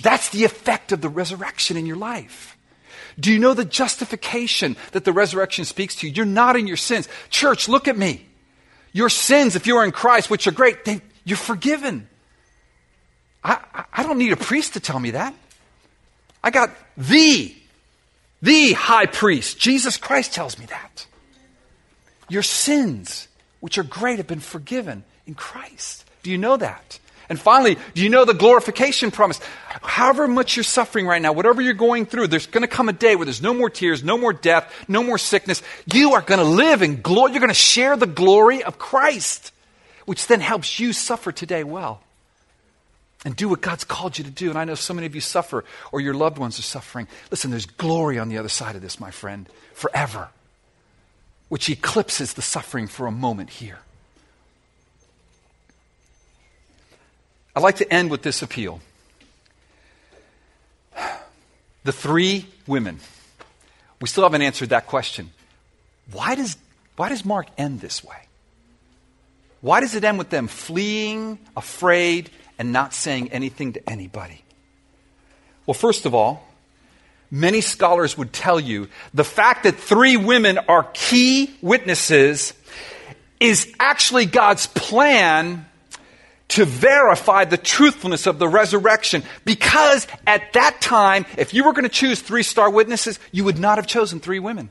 That's 0.00 0.28
the 0.28 0.44
effect 0.44 0.92
of 0.92 1.00
the 1.00 1.08
resurrection 1.08 1.76
in 1.76 1.84
your 1.84 1.96
life. 1.96 2.56
Do 3.18 3.32
you 3.32 3.40
know 3.40 3.54
the 3.54 3.64
justification 3.64 4.76
that 4.92 5.04
the 5.04 5.12
resurrection 5.12 5.64
speaks 5.64 5.96
to 5.96 6.06
you? 6.06 6.12
You're 6.12 6.26
not 6.26 6.54
in 6.54 6.68
your 6.68 6.76
sins. 6.76 7.08
Church, 7.28 7.68
look 7.68 7.88
at 7.88 7.98
me. 7.98 8.24
Your 8.92 9.08
sins, 9.08 9.56
if 9.56 9.66
you 9.66 9.78
are 9.78 9.84
in 9.84 9.90
Christ, 9.90 10.30
which 10.30 10.46
are 10.46 10.52
great, 10.52 10.84
they, 10.84 11.00
you're 11.24 11.36
forgiven. 11.36 12.08
I, 13.42 13.58
I 13.92 14.04
don't 14.04 14.18
need 14.18 14.32
a 14.32 14.36
priest 14.36 14.74
to 14.74 14.80
tell 14.80 15.00
me 15.00 15.10
that. 15.10 15.34
I 16.44 16.50
got 16.50 16.70
the, 16.96 17.52
the 18.42 18.72
high 18.72 19.06
priest. 19.06 19.58
Jesus 19.58 19.96
Christ 19.96 20.34
tells 20.34 20.58
me 20.58 20.66
that. 20.66 21.06
Your 22.28 22.42
sins, 22.42 23.28
which 23.60 23.78
are 23.78 23.84
great, 23.84 24.18
have 24.18 24.26
been 24.26 24.40
forgiven 24.40 25.04
in 25.26 25.34
Christ. 25.34 26.04
Do 26.22 26.30
you 26.30 26.38
know 26.38 26.56
that? 26.56 26.98
And 27.28 27.40
finally, 27.40 27.78
do 27.94 28.02
you 28.02 28.10
know 28.10 28.24
the 28.24 28.34
glorification 28.34 29.10
promise? 29.10 29.40
However 29.82 30.28
much 30.28 30.56
you're 30.56 30.64
suffering 30.64 31.06
right 31.06 31.22
now, 31.22 31.32
whatever 31.32 31.62
you're 31.62 31.72
going 31.72 32.04
through, 32.04 32.26
there's 32.26 32.46
going 32.46 32.62
to 32.62 32.68
come 32.68 32.88
a 32.88 32.92
day 32.92 33.16
where 33.16 33.24
there's 33.24 33.40
no 33.40 33.54
more 33.54 33.70
tears, 33.70 34.04
no 34.04 34.18
more 34.18 34.32
death, 34.32 34.70
no 34.88 35.02
more 35.02 35.18
sickness. 35.18 35.62
You 35.90 36.14
are 36.14 36.20
going 36.20 36.40
to 36.40 36.44
live 36.44 36.82
in 36.82 37.00
glory. 37.00 37.32
You're 37.32 37.40
going 37.40 37.48
to 37.48 37.54
share 37.54 37.96
the 37.96 38.06
glory 38.06 38.62
of 38.62 38.78
Christ, 38.78 39.52
which 40.04 40.26
then 40.26 40.40
helps 40.40 40.78
you 40.78 40.92
suffer 40.92 41.32
today 41.32 41.64
well 41.64 42.02
and 43.24 43.36
do 43.36 43.48
what 43.48 43.60
God's 43.60 43.84
called 43.84 44.18
you 44.18 44.24
to 44.24 44.30
do. 44.30 44.50
And 44.50 44.58
I 44.58 44.64
know 44.64 44.74
so 44.74 44.94
many 44.94 45.06
of 45.06 45.14
you 45.14 45.20
suffer 45.20 45.64
or 45.92 46.00
your 46.00 46.14
loved 46.14 46.38
ones 46.38 46.58
are 46.58 46.62
suffering. 46.62 47.06
Listen, 47.30 47.50
there's 47.50 47.66
glory 47.66 48.18
on 48.18 48.28
the 48.28 48.38
other 48.38 48.48
side 48.48 48.76
of 48.76 48.82
this, 48.82 48.98
my 48.98 49.10
friend, 49.10 49.48
forever, 49.74 50.28
which 51.48 51.68
eclipses 51.70 52.34
the 52.34 52.42
suffering 52.42 52.86
for 52.88 53.06
a 53.06 53.12
moment 53.12 53.50
here. 53.50 53.78
I'd 57.54 57.62
like 57.62 57.76
to 57.76 57.92
end 57.92 58.10
with 58.10 58.22
this 58.22 58.42
appeal. 58.42 58.80
The 61.84 61.90
three 61.90 62.46
women. 62.68 63.00
We 64.00 64.06
still 64.06 64.22
haven't 64.22 64.42
answered 64.42 64.68
that 64.68 64.86
question. 64.86 65.30
Why 66.12 66.36
does, 66.36 66.56
why 66.94 67.08
does 67.08 67.24
Mark 67.24 67.48
end 67.58 67.80
this 67.80 68.04
way? 68.04 68.18
Why 69.62 69.80
does 69.80 69.96
it 69.96 70.04
end 70.04 70.16
with 70.16 70.30
them 70.30 70.46
fleeing, 70.46 71.40
afraid, 71.56 72.30
and 72.62 72.72
not 72.72 72.94
saying 72.94 73.32
anything 73.32 73.72
to 73.72 73.90
anybody? 73.90 74.40
Well, 75.66 75.74
first 75.74 76.06
of 76.06 76.14
all, 76.14 76.46
many 77.28 77.60
scholars 77.60 78.16
would 78.16 78.32
tell 78.32 78.60
you 78.60 78.86
the 79.12 79.24
fact 79.24 79.64
that 79.64 79.74
three 79.74 80.16
women 80.16 80.58
are 80.58 80.88
key 80.94 81.52
witnesses 81.60 82.54
is 83.40 83.74
actually 83.80 84.26
God's 84.26 84.68
plan 84.68 85.66
to 86.50 86.64
verify 86.64 87.46
the 87.46 87.56
truthfulness 87.56 88.28
of 88.28 88.38
the 88.38 88.46
resurrection. 88.46 89.24
Because 89.44 90.06
at 90.24 90.52
that 90.52 90.80
time, 90.80 91.26
if 91.36 91.54
you 91.54 91.64
were 91.64 91.72
going 91.72 91.82
to 91.82 91.88
choose 91.88 92.20
three 92.20 92.44
star 92.44 92.70
witnesses, 92.70 93.18
you 93.32 93.42
would 93.42 93.58
not 93.58 93.78
have 93.78 93.88
chosen 93.88 94.20
three 94.20 94.38
women. 94.38 94.70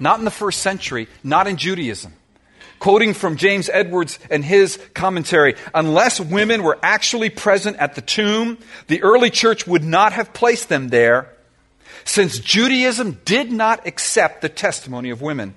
Not 0.00 0.18
in 0.18 0.24
the 0.24 0.32
first 0.32 0.60
century, 0.60 1.06
not 1.22 1.46
in 1.46 1.56
Judaism. 1.56 2.14
Quoting 2.80 3.12
from 3.12 3.36
James 3.36 3.68
Edwards 3.70 4.18
and 4.30 4.42
his 4.42 4.78
commentary, 4.94 5.54
unless 5.74 6.18
women 6.18 6.62
were 6.62 6.78
actually 6.82 7.28
present 7.28 7.76
at 7.76 7.94
the 7.94 8.00
tomb, 8.00 8.56
the 8.88 9.02
early 9.02 9.28
church 9.30 9.66
would 9.66 9.84
not 9.84 10.14
have 10.14 10.32
placed 10.32 10.70
them 10.70 10.88
there, 10.88 11.30
since 12.04 12.38
Judaism 12.38 13.20
did 13.26 13.52
not 13.52 13.86
accept 13.86 14.40
the 14.40 14.48
testimony 14.48 15.10
of 15.10 15.20
women. 15.20 15.54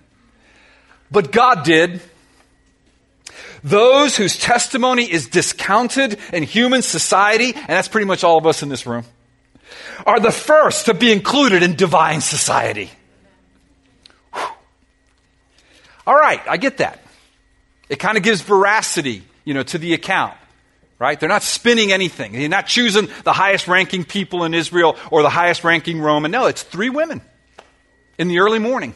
But 1.09 1.32
God 1.32 1.63
did. 1.63 2.01
Those 3.63 4.17
whose 4.17 4.38
testimony 4.38 5.09
is 5.09 5.28
discounted 5.28 6.19
in 6.34 6.43
human 6.43 6.82
society, 6.82 7.53
and 7.55 7.67
that's 7.69 7.88
pretty 7.88 8.05
much 8.05 8.26
all 8.26 8.38
of 8.38 8.45
us 8.45 8.61
in 8.63 8.67
this 8.67 8.86
room, 8.86 9.05
are 10.05 10.19
the 10.19 10.32
first 10.32 10.88
to 10.88 10.93
be 10.93 11.09
included 11.09 11.63
in 11.63 11.76
divine 11.76 12.19
society. 12.19 12.91
All 16.05 16.15
right, 16.15 16.41
I 16.49 16.57
get 16.57 16.80
that. 16.80 16.99
It 17.93 17.99
kind 17.99 18.17
of 18.17 18.23
gives 18.23 18.41
veracity, 18.41 19.21
you 19.45 19.53
know, 19.53 19.61
to 19.61 19.77
the 19.77 19.93
account. 19.93 20.33
Right? 20.97 21.19
They're 21.19 21.29
not 21.29 21.43
spinning 21.43 21.91
anything. 21.91 22.31
They're 22.31 22.49
not 22.49 22.65
choosing 22.65 23.07
the 23.23 23.33
highest 23.33 23.67
ranking 23.67 24.03
people 24.03 24.45
in 24.45 24.55
Israel 24.55 24.97
or 25.11 25.21
the 25.21 25.29
highest 25.29 25.63
ranking 25.63 26.01
Roman. 26.01 26.31
No, 26.31 26.47
it's 26.47 26.63
three 26.63 26.89
women 26.89 27.21
in 28.17 28.29
the 28.29 28.39
early 28.39 28.57
morning. 28.57 28.95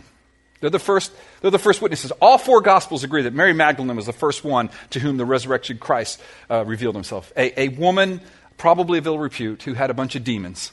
They're 0.62 0.72
the 0.72 0.80
first, 0.80 1.12
they're 1.42 1.52
the 1.52 1.60
first 1.60 1.80
witnesses. 1.80 2.10
All 2.14 2.40
four 2.40 2.62
Gospels 2.62 3.04
agree 3.04 3.22
that 3.22 3.36
Mary 3.36 3.54
Magdalene 3.54 3.96
was 3.96 4.08
the 4.08 4.14
first 4.14 4.44
one 4.44 4.72
to 4.90 5.00
whom 5.00 5.18
the 5.18 5.26
resurrected 5.26 5.80
Christ 5.80 6.20
uh, 6.50 6.66
revealed 6.66 6.96
himself. 6.96 7.32
A, 7.38 7.60
a 7.60 7.68
woman, 7.68 8.20
probably 8.58 8.98
of 8.98 9.06
ill 9.06 9.20
repute, 9.20 9.62
who 9.62 9.76
had 9.76 9.92
a 9.92 9.94
bunch 9.94 10.16
of 10.16 10.24
demons. 10.24 10.72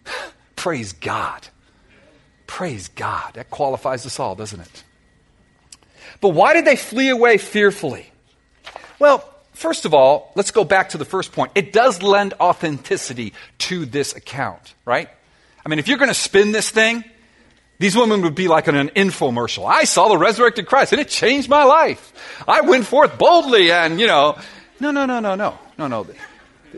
Praise 0.56 0.94
God. 0.94 1.48
Praise 2.46 2.88
God. 2.88 3.34
That 3.34 3.50
qualifies 3.50 4.06
us 4.06 4.18
all, 4.18 4.34
doesn't 4.34 4.60
it? 4.60 4.84
But 6.20 6.30
why 6.30 6.54
did 6.54 6.64
they 6.64 6.76
flee 6.76 7.08
away 7.08 7.38
fearfully? 7.38 8.10
Well, 8.98 9.28
first 9.52 9.84
of 9.84 9.94
all, 9.94 10.32
let's 10.34 10.50
go 10.50 10.64
back 10.64 10.90
to 10.90 10.98
the 10.98 11.04
first 11.04 11.32
point. 11.32 11.52
It 11.54 11.72
does 11.72 12.02
lend 12.02 12.34
authenticity 12.40 13.34
to 13.58 13.86
this 13.86 14.14
account, 14.14 14.74
right? 14.84 15.08
I 15.64 15.68
mean, 15.68 15.78
if 15.78 15.88
you're 15.88 15.98
going 15.98 16.08
to 16.08 16.14
spin 16.14 16.52
this 16.52 16.70
thing, 16.70 17.04
these 17.78 17.96
women 17.96 18.22
would 18.22 18.34
be 18.34 18.48
like 18.48 18.68
an, 18.68 18.76
an 18.76 18.88
infomercial. 18.90 19.66
I 19.66 19.84
saw 19.84 20.08
the 20.08 20.16
resurrected 20.16 20.66
Christ 20.66 20.92
and 20.92 21.00
it 21.00 21.08
changed 21.08 21.48
my 21.48 21.64
life. 21.64 22.12
I 22.48 22.62
went 22.62 22.86
forth 22.86 23.18
boldly 23.18 23.70
and, 23.70 24.00
you 24.00 24.06
know, 24.06 24.38
no, 24.80 24.90
no, 24.90 25.06
no, 25.06 25.20
no, 25.20 25.34
no, 25.34 25.58
no, 25.76 25.86
no. 25.86 26.06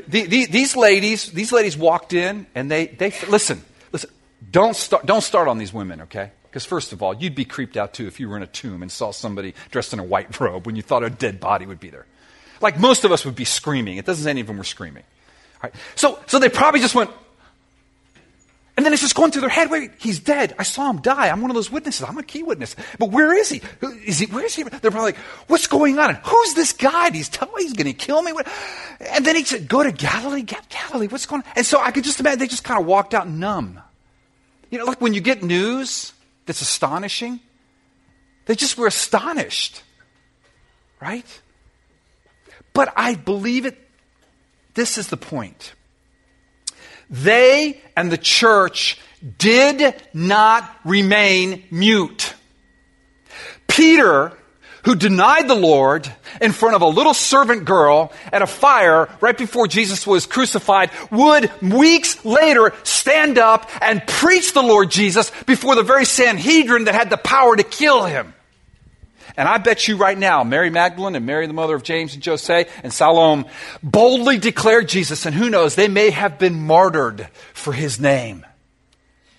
The, 0.06 0.22
the, 0.26 0.46
these 0.46 0.76
ladies, 0.76 1.30
these 1.30 1.52
ladies 1.52 1.76
walked 1.76 2.12
in 2.14 2.46
and 2.54 2.70
they, 2.70 2.86
they, 2.86 3.12
listen, 3.28 3.64
listen, 3.92 4.10
don't 4.50 4.74
start, 4.74 5.06
don't 5.06 5.22
start 5.22 5.48
on 5.48 5.58
these 5.58 5.72
women, 5.72 6.02
okay? 6.02 6.30
Because 6.50 6.64
first 6.64 6.92
of 6.92 7.02
all, 7.02 7.14
you'd 7.14 7.34
be 7.34 7.44
creeped 7.44 7.76
out 7.76 7.94
too 7.94 8.06
if 8.06 8.18
you 8.20 8.28
were 8.28 8.36
in 8.36 8.42
a 8.42 8.46
tomb 8.46 8.82
and 8.82 8.90
saw 8.90 9.10
somebody 9.10 9.54
dressed 9.70 9.92
in 9.92 9.98
a 9.98 10.04
white 10.04 10.38
robe 10.40 10.66
when 10.66 10.76
you 10.76 10.82
thought 10.82 11.04
a 11.04 11.10
dead 11.10 11.40
body 11.40 11.66
would 11.66 11.80
be 11.80 11.90
there. 11.90 12.06
Like 12.60 12.78
most 12.78 13.04
of 13.04 13.12
us 13.12 13.24
would 13.24 13.36
be 13.36 13.44
screaming. 13.44 13.98
It 13.98 14.06
doesn't 14.06 14.24
say 14.24 14.30
any 14.30 14.40
of 14.40 14.46
them 14.46 14.58
were 14.58 14.64
screaming. 14.64 15.04
So, 15.96 16.18
so 16.26 16.38
they 16.38 16.48
probably 16.48 16.80
just 16.80 16.94
went, 16.94 17.10
and 18.76 18.86
then 18.86 18.92
it's 18.92 19.02
just 19.02 19.16
going 19.16 19.32
through 19.32 19.40
their 19.40 19.50
head. 19.50 19.72
Wait, 19.72 19.90
he's 19.98 20.20
dead. 20.20 20.54
I 20.56 20.62
saw 20.62 20.88
him 20.88 21.00
die. 21.00 21.30
I'm 21.30 21.40
one 21.40 21.50
of 21.50 21.56
those 21.56 21.68
witnesses. 21.68 22.06
I'm 22.08 22.16
a 22.16 22.22
key 22.22 22.44
witness. 22.44 22.76
But 23.00 23.10
where 23.10 23.36
is 23.36 23.48
he? 23.48 23.60
Is 24.06 24.20
he? 24.20 24.26
Where 24.26 24.44
is 24.44 24.54
he? 24.54 24.62
They're 24.62 24.92
probably 24.92 25.00
like, 25.00 25.16
what's 25.48 25.66
going 25.66 25.98
on? 25.98 26.10
And 26.10 26.18
who's 26.18 26.54
this 26.54 26.72
guy? 26.72 27.10
He's 27.10 27.28
telling 27.28 27.54
me 27.56 27.64
he's 27.64 27.72
going 27.72 27.88
to 27.88 27.92
kill 27.92 28.22
me. 28.22 28.32
And 29.00 29.26
then 29.26 29.34
he 29.34 29.42
said, 29.42 29.66
go 29.66 29.82
to 29.82 29.90
Galilee. 29.90 30.42
Get 30.42 30.68
Galilee. 30.68 31.08
What's 31.08 31.26
going 31.26 31.42
on? 31.42 31.48
And 31.56 31.66
so 31.66 31.80
I 31.80 31.90
could 31.90 32.04
just 32.04 32.20
imagine 32.20 32.38
they 32.38 32.46
just 32.46 32.62
kind 32.62 32.80
of 32.80 32.86
walked 32.86 33.14
out 33.14 33.28
numb. 33.28 33.80
You 34.70 34.78
know, 34.78 34.84
like 34.84 35.00
when 35.00 35.12
you 35.12 35.20
get 35.20 35.42
news 35.42 36.12
that's 36.48 36.62
astonishing, 36.62 37.40
they 38.46 38.54
just 38.54 38.78
were 38.78 38.86
astonished. 38.86 39.82
Right? 40.98 41.26
But 42.72 42.92
I 42.96 43.14
believe 43.14 43.66
it. 43.66 43.78
This 44.72 44.96
is 44.96 45.08
the 45.08 45.16
point. 45.16 45.74
They 47.10 47.80
and 47.94 48.10
the 48.10 48.18
church 48.18 48.98
did 49.38 49.94
not 50.14 50.74
remain 50.84 51.64
mute. 51.70 52.34
Peter, 53.66 54.37
who 54.88 54.94
denied 54.94 55.46
the 55.46 55.54
Lord 55.54 56.10
in 56.40 56.50
front 56.50 56.74
of 56.74 56.80
a 56.80 56.86
little 56.86 57.12
servant 57.12 57.66
girl 57.66 58.10
at 58.32 58.40
a 58.40 58.46
fire 58.46 59.06
right 59.20 59.36
before 59.36 59.68
Jesus 59.68 60.06
was 60.06 60.24
crucified, 60.24 60.90
would 61.10 61.50
weeks 61.60 62.24
later 62.24 62.72
stand 62.84 63.36
up 63.36 63.68
and 63.82 64.02
preach 64.06 64.54
the 64.54 64.62
Lord 64.62 64.90
Jesus 64.90 65.30
before 65.44 65.74
the 65.74 65.82
very 65.82 66.06
Sanhedrin 66.06 66.84
that 66.84 66.94
had 66.94 67.10
the 67.10 67.18
power 67.18 67.54
to 67.54 67.62
kill 67.62 68.06
him. 68.06 68.32
And 69.36 69.46
I 69.46 69.58
bet 69.58 69.88
you 69.88 69.98
right 69.98 70.16
now, 70.16 70.42
Mary 70.42 70.70
Magdalene 70.70 71.16
and 71.16 71.26
Mary, 71.26 71.46
the 71.46 71.52
mother 71.52 71.74
of 71.74 71.82
James 71.82 72.14
and 72.14 72.24
Jose 72.24 72.66
and 72.82 72.90
Salome, 72.90 73.44
boldly 73.82 74.38
declared 74.38 74.88
Jesus, 74.88 75.26
and 75.26 75.34
who 75.34 75.50
knows, 75.50 75.74
they 75.74 75.88
may 75.88 76.08
have 76.08 76.38
been 76.38 76.66
martyred 76.66 77.28
for 77.52 77.74
his 77.74 78.00
name. 78.00 78.46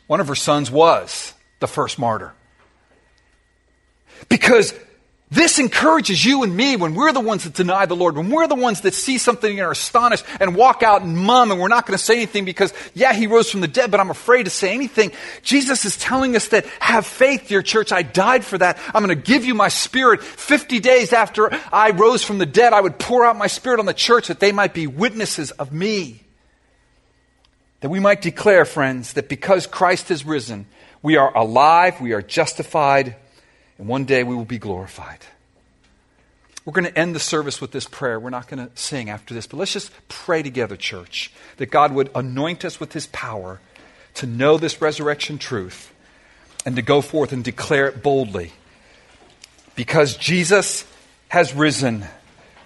One 0.06 0.20
of 0.20 0.28
her 0.28 0.36
sons 0.36 0.70
was 0.70 1.34
the 1.60 1.68
first 1.68 1.98
martyr. 1.98 2.36
Because 4.30 4.76
this 5.32 5.60
encourages 5.60 6.26
you 6.26 6.42
and 6.42 6.56
me 6.56 6.76
when 6.76 6.96
we're 6.96 7.12
the 7.12 7.20
ones 7.20 7.44
that 7.44 7.54
deny 7.54 7.86
the 7.86 7.96
Lord, 7.96 8.18
when 8.18 8.32
we're 8.32 8.48
the 8.48 8.56
ones 8.56 8.82
that 8.82 8.96
see 8.96 9.20
something 9.20 9.52
and 9.52 9.60
are 9.60 9.72
astonished 9.72 10.26
and 10.40 10.56
walk 10.56 10.82
out 10.82 11.04
and 11.04 11.16
mum 11.16 11.52
and 11.52 11.60
we're 11.60 11.68
not 11.68 11.86
going 11.86 11.96
to 11.96 12.04
say 12.04 12.16
anything 12.16 12.46
because, 12.46 12.74
yeah, 12.96 13.14
he 13.14 13.28
rose 13.28 13.52
from 13.52 13.62
the 13.62 13.68
dead, 13.68 13.92
but 13.92 14.00
I'm 14.00 14.10
afraid 14.10 14.44
to 14.44 14.50
say 14.50 14.74
anything. 14.74 15.12
Jesus 15.44 15.86
is 15.86 15.98
telling 15.98 16.36
us 16.36 16.48
that 16.48 16.66
have 16.80 17.06
faith, 17.06 17.48
dear 17.48 17.62
church. 17.62 17.92
I 17.92 18.02
died 18.02 18.44
for 18.44 18.58
that. 18.58 18.80
I'm 18.88 19.06
going 19.06 19.16
to 19.16 19.24
give 19.24 19.46
you 19.46 19.54
my 19.54 19.68
spirit. 19.68 20.24
50 20.24 20.80
days 20.80 21.14
after 21.14 21.52
I 21.72 21.92
rose 21.92 22.24
from 22.24 22.40
the 22.40 22.48
dead, 22.48 22.74
I 22.74 22.82
would 22.82 22.98
pour 22.98 23.24
out 23.24 23.38
my 23.38 23.48
spirit 23.48 23.80
on 23.80 23.86
the 23.86 23.94
church 23.94 24.30
that 24.30 24.40
they 24.40 24.52
might 24.52 24.74
be 24.74 24.88
witnesses 24.88 25.52
of 25.52 25.72
me. 25.72 26.24
That 27.82 27.90
we 27.90 28.00
might 28.00 28.24
declare, 28.24 28.66
friends, 28.66 29.14
that 29.14 29.30
because 29.30 29.68
Christ 29.68 30.10
has 30.10 30.26
risen, 30.26 30.66
we 31.04 31.18
are 31.18 31.38
alive, 31.38 32.02
we 32.02 32.14
are 32.14 32.22
justified, 32.24 33.16
and 33.80 33.88
one 33.88 34.06
day 34.06 34.24
we 34.24 34.36
will 34.36 34.46
be 34.46 34.60
glorified. 34.60 35.20
We're 36.66 36.74
going 36.74 36.86
to 36.86 37.00
end 37.00 37.16
the 37.16 37.20
service 37.20 37.62
with 37.62 37.72
this 37.72 37.88
prayer. 37.88 38.20
We're 38.20 38.30
not 38.30 38.48
going 38.48 38.68
to 38.68 38.78
sing 38.78 39.10
after 39.10 39.34
this, 39.34 39.48
but 39.48 39.58
let's 39.58 39.74
just 39.74 39.92
pray 40.10 40.44
together, 40.44 40.76
church, 40.76 41.32
that 41.58 41.68
God 41.68 41.94
would 41.94 42.12
anoint 42.14 42.66
us 42.66 42.80
with 42.80 42.94
his 42.94 43.08
power 43.08 43.60
to 44.16 44.28
know 44.28 44.58
this 44.58 44.82
resurrection 44.82 45.38
truth 45.38 45.92
and 46.66 46.76
to 46.76 46.82
go 46.82 47.02
forth 47.02 47.32
and 47.32 47.44
declare 47.44 47.88
it 47.88 48.04
boldly. 48.04 48.52
Because 49.76 50.18
Jesus 50.18 50.86
has 51.30 51.56
risen, 51.56 52.06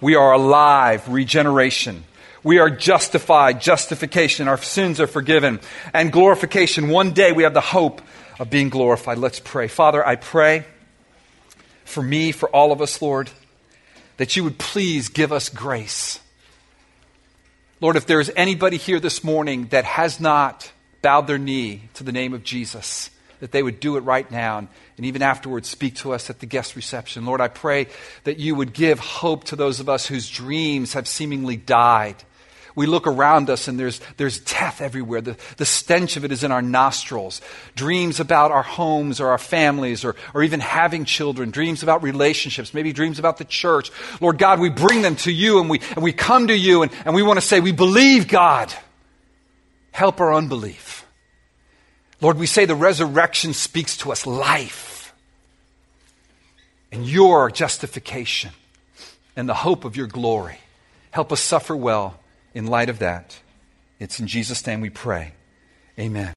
we 0.00 0.16
are 0.16 0.32
alive, 0.32 1.08
regeneration. 1.08 2.04
We 2.42 2.58
are 2.58 2.68
justified, 2.68 3.60
justification. 3.60 4.48
Our 4.48 4.58
sins 4.58 5.00
are 5.00 5.06
forgiven. 5.06 5.60
And 5.94 6.12
glorification. 6.12 6.88
One 6.88 7.12
day 7.12 7.30
we 7.30 7.44
have 7.44 7.54
the 7.54 7.60
hope 7.60 8.02
of 8.40 8.50
being 8.50 8.68
glorified. 8.68 9.18
Let's 9.18 9.40
pray. 9.40 9.68
Father, 9.68 10.04
I 10.04 10.16
pray 10.16 10.66
for 11.84 12.02
me, 12.02 12.32
for 12.32 12.48
all 12.50 12.72
of 12.72 12.80
us, 12.80 13.00
Lord, 13.00 13.30
that 14.16 14.36
you 14.36 14.44
would 14.44 14.58
please 14.58 15.08
give 15.08 15.32
us 15.32 15.48
grace. 15.48 16.20
Lord, 17.80 17.96
if 17.96 18.06
there 18.06 18.20
is 18.20 18.32
anybody 18.36 18.76
here 18.76 19.00
this 19.00 19.22
morning 19.22 19.66
that 19.66 19.84
has 19.84 20.20
not 20.20 20.72
bowed 21.02 21.26
their 21.26 21.38
knee 21.38 21.82
to 21.94 22.04
the 22.04 22.12
name 22.12 22.32
of 22.32 22.42
Jesus, 22.42 23.10
that 23.40 23.52
they 23.52 23.62
would 23.62 23.80
do 23.80 23.96
it 23.96 24.00
right 24.00 24.30
now 24.30 24.58
and, 24.58 24.68
even 24.98 25.22
afterwards 25.22 25.68
speak 25.68 25.96
to 25.96 26.12
us 26.12 26.30
at 26.30 26.38
the 26.38 26.46
guest 26.46 26.76
reception. 26.76 27.26
Lord, 27.26 27.40
I 27.40 27.48
pray 27.48 27.88
that 28.22 28.38
you 28.38 28.54
would 28.54 28.72
give 28.72 29.00
hope 29.00 29.44
to 29.44 29.56
those 29.56 29.80
of 29.80 29.88
us 29.88 30.06
whose 30.06 30.30
dreams 30.30 30.94
have 30.94 31.08
seemingly 31.08 31.56
died 31.56 32.16
we 32.74 32.86
look 32.86 33.06
around 33.06 33.50
us 33.50 33.68
and 33.68 33.78
there's, 33.78 34.00
there's 34.16 34.40
death 34.40 34.80
everywhere. 34.80 35.20
The, 35.20 35.36
the 35.58 35.64
stench 35.64 36.16
of 36.16 36.24
it 36.24 36.32
is 36.32 36.42
in 36.42 36.50
our 36.50 36.62
nostrils. 36.62 37.40
Dreams 37.76 38.18
about 38.18 38.50
our 38.50 38.64
homes 38.64 39.20
or 39.20 39.28
our 39.28 39.38
families 39.38 40.04
or, 40.04 40.16
or 40.34 40.42
even 40.42 40.58
having 40.58 41.04
children. 41.04 41.50
Dreams 41.50 41.84
about 41.84 42.02
relationships. 42.02 42.74
Maybe 42.74 42.92
dreams 42.92 43.20
about 43.20 43.38
the 43.38 43.44
church. 43.44 43.92
Lord 44.20 44.38
God, 44.38 44.58
we 44.58 44.70
bring 44.70 45.02
them 45.02 45.14
to 45.16 45.30
you 45.30 45.60
and 45.60 45.70
we, 45.70 45.80
and 45.94 46.02
we 46.02 46.12
come 46.12 46.48
to 46.48 46.56
you 46.56 46.82
and, 46.82 46.90
and 47.04 47.14
we 47.14 47.22
want 47.22 47.38
to 47.38 47.46
say, 47.46 47.60
we 47.60 47.72
believe 47.72 48.26
God. 48.26 48.74
Help 49.92 50.20
our 50.20 50.34
unbelief. 50.34 51.06
Lord, 52.20 52.38
we 52.38 52.46
say 52.46 52.64
the 52.64 52.74
resurrection 52.74 53.52
speaks 53.52 53.98
to 53.98 54.10
us 54.10 54.26
life 54.26 55.14
and 56.90 57.06
your 57.06 57.52
justification 57.52 58.50
and 59.36 59.48
the 59.48 59.54
hope 59.54 59.84
of 59.84 59.96
your 59.96 60.08
glory. 60.08 60.58
Help 61.12 61.30
us 61.30 61.40
suffer 61.40 61.76
well 61.76 62.18
in 62.54 62.66
light 62.66 62.88
of 62.88 62.98
that. 63.00 63.40
It's 63.98 64.18
in 64.18 64.26
Jesus' 64.26 64.66
name 64.66 64.80
we 64.80 64.90
pray. 64.90 65.34
Amen. 65.98 66.32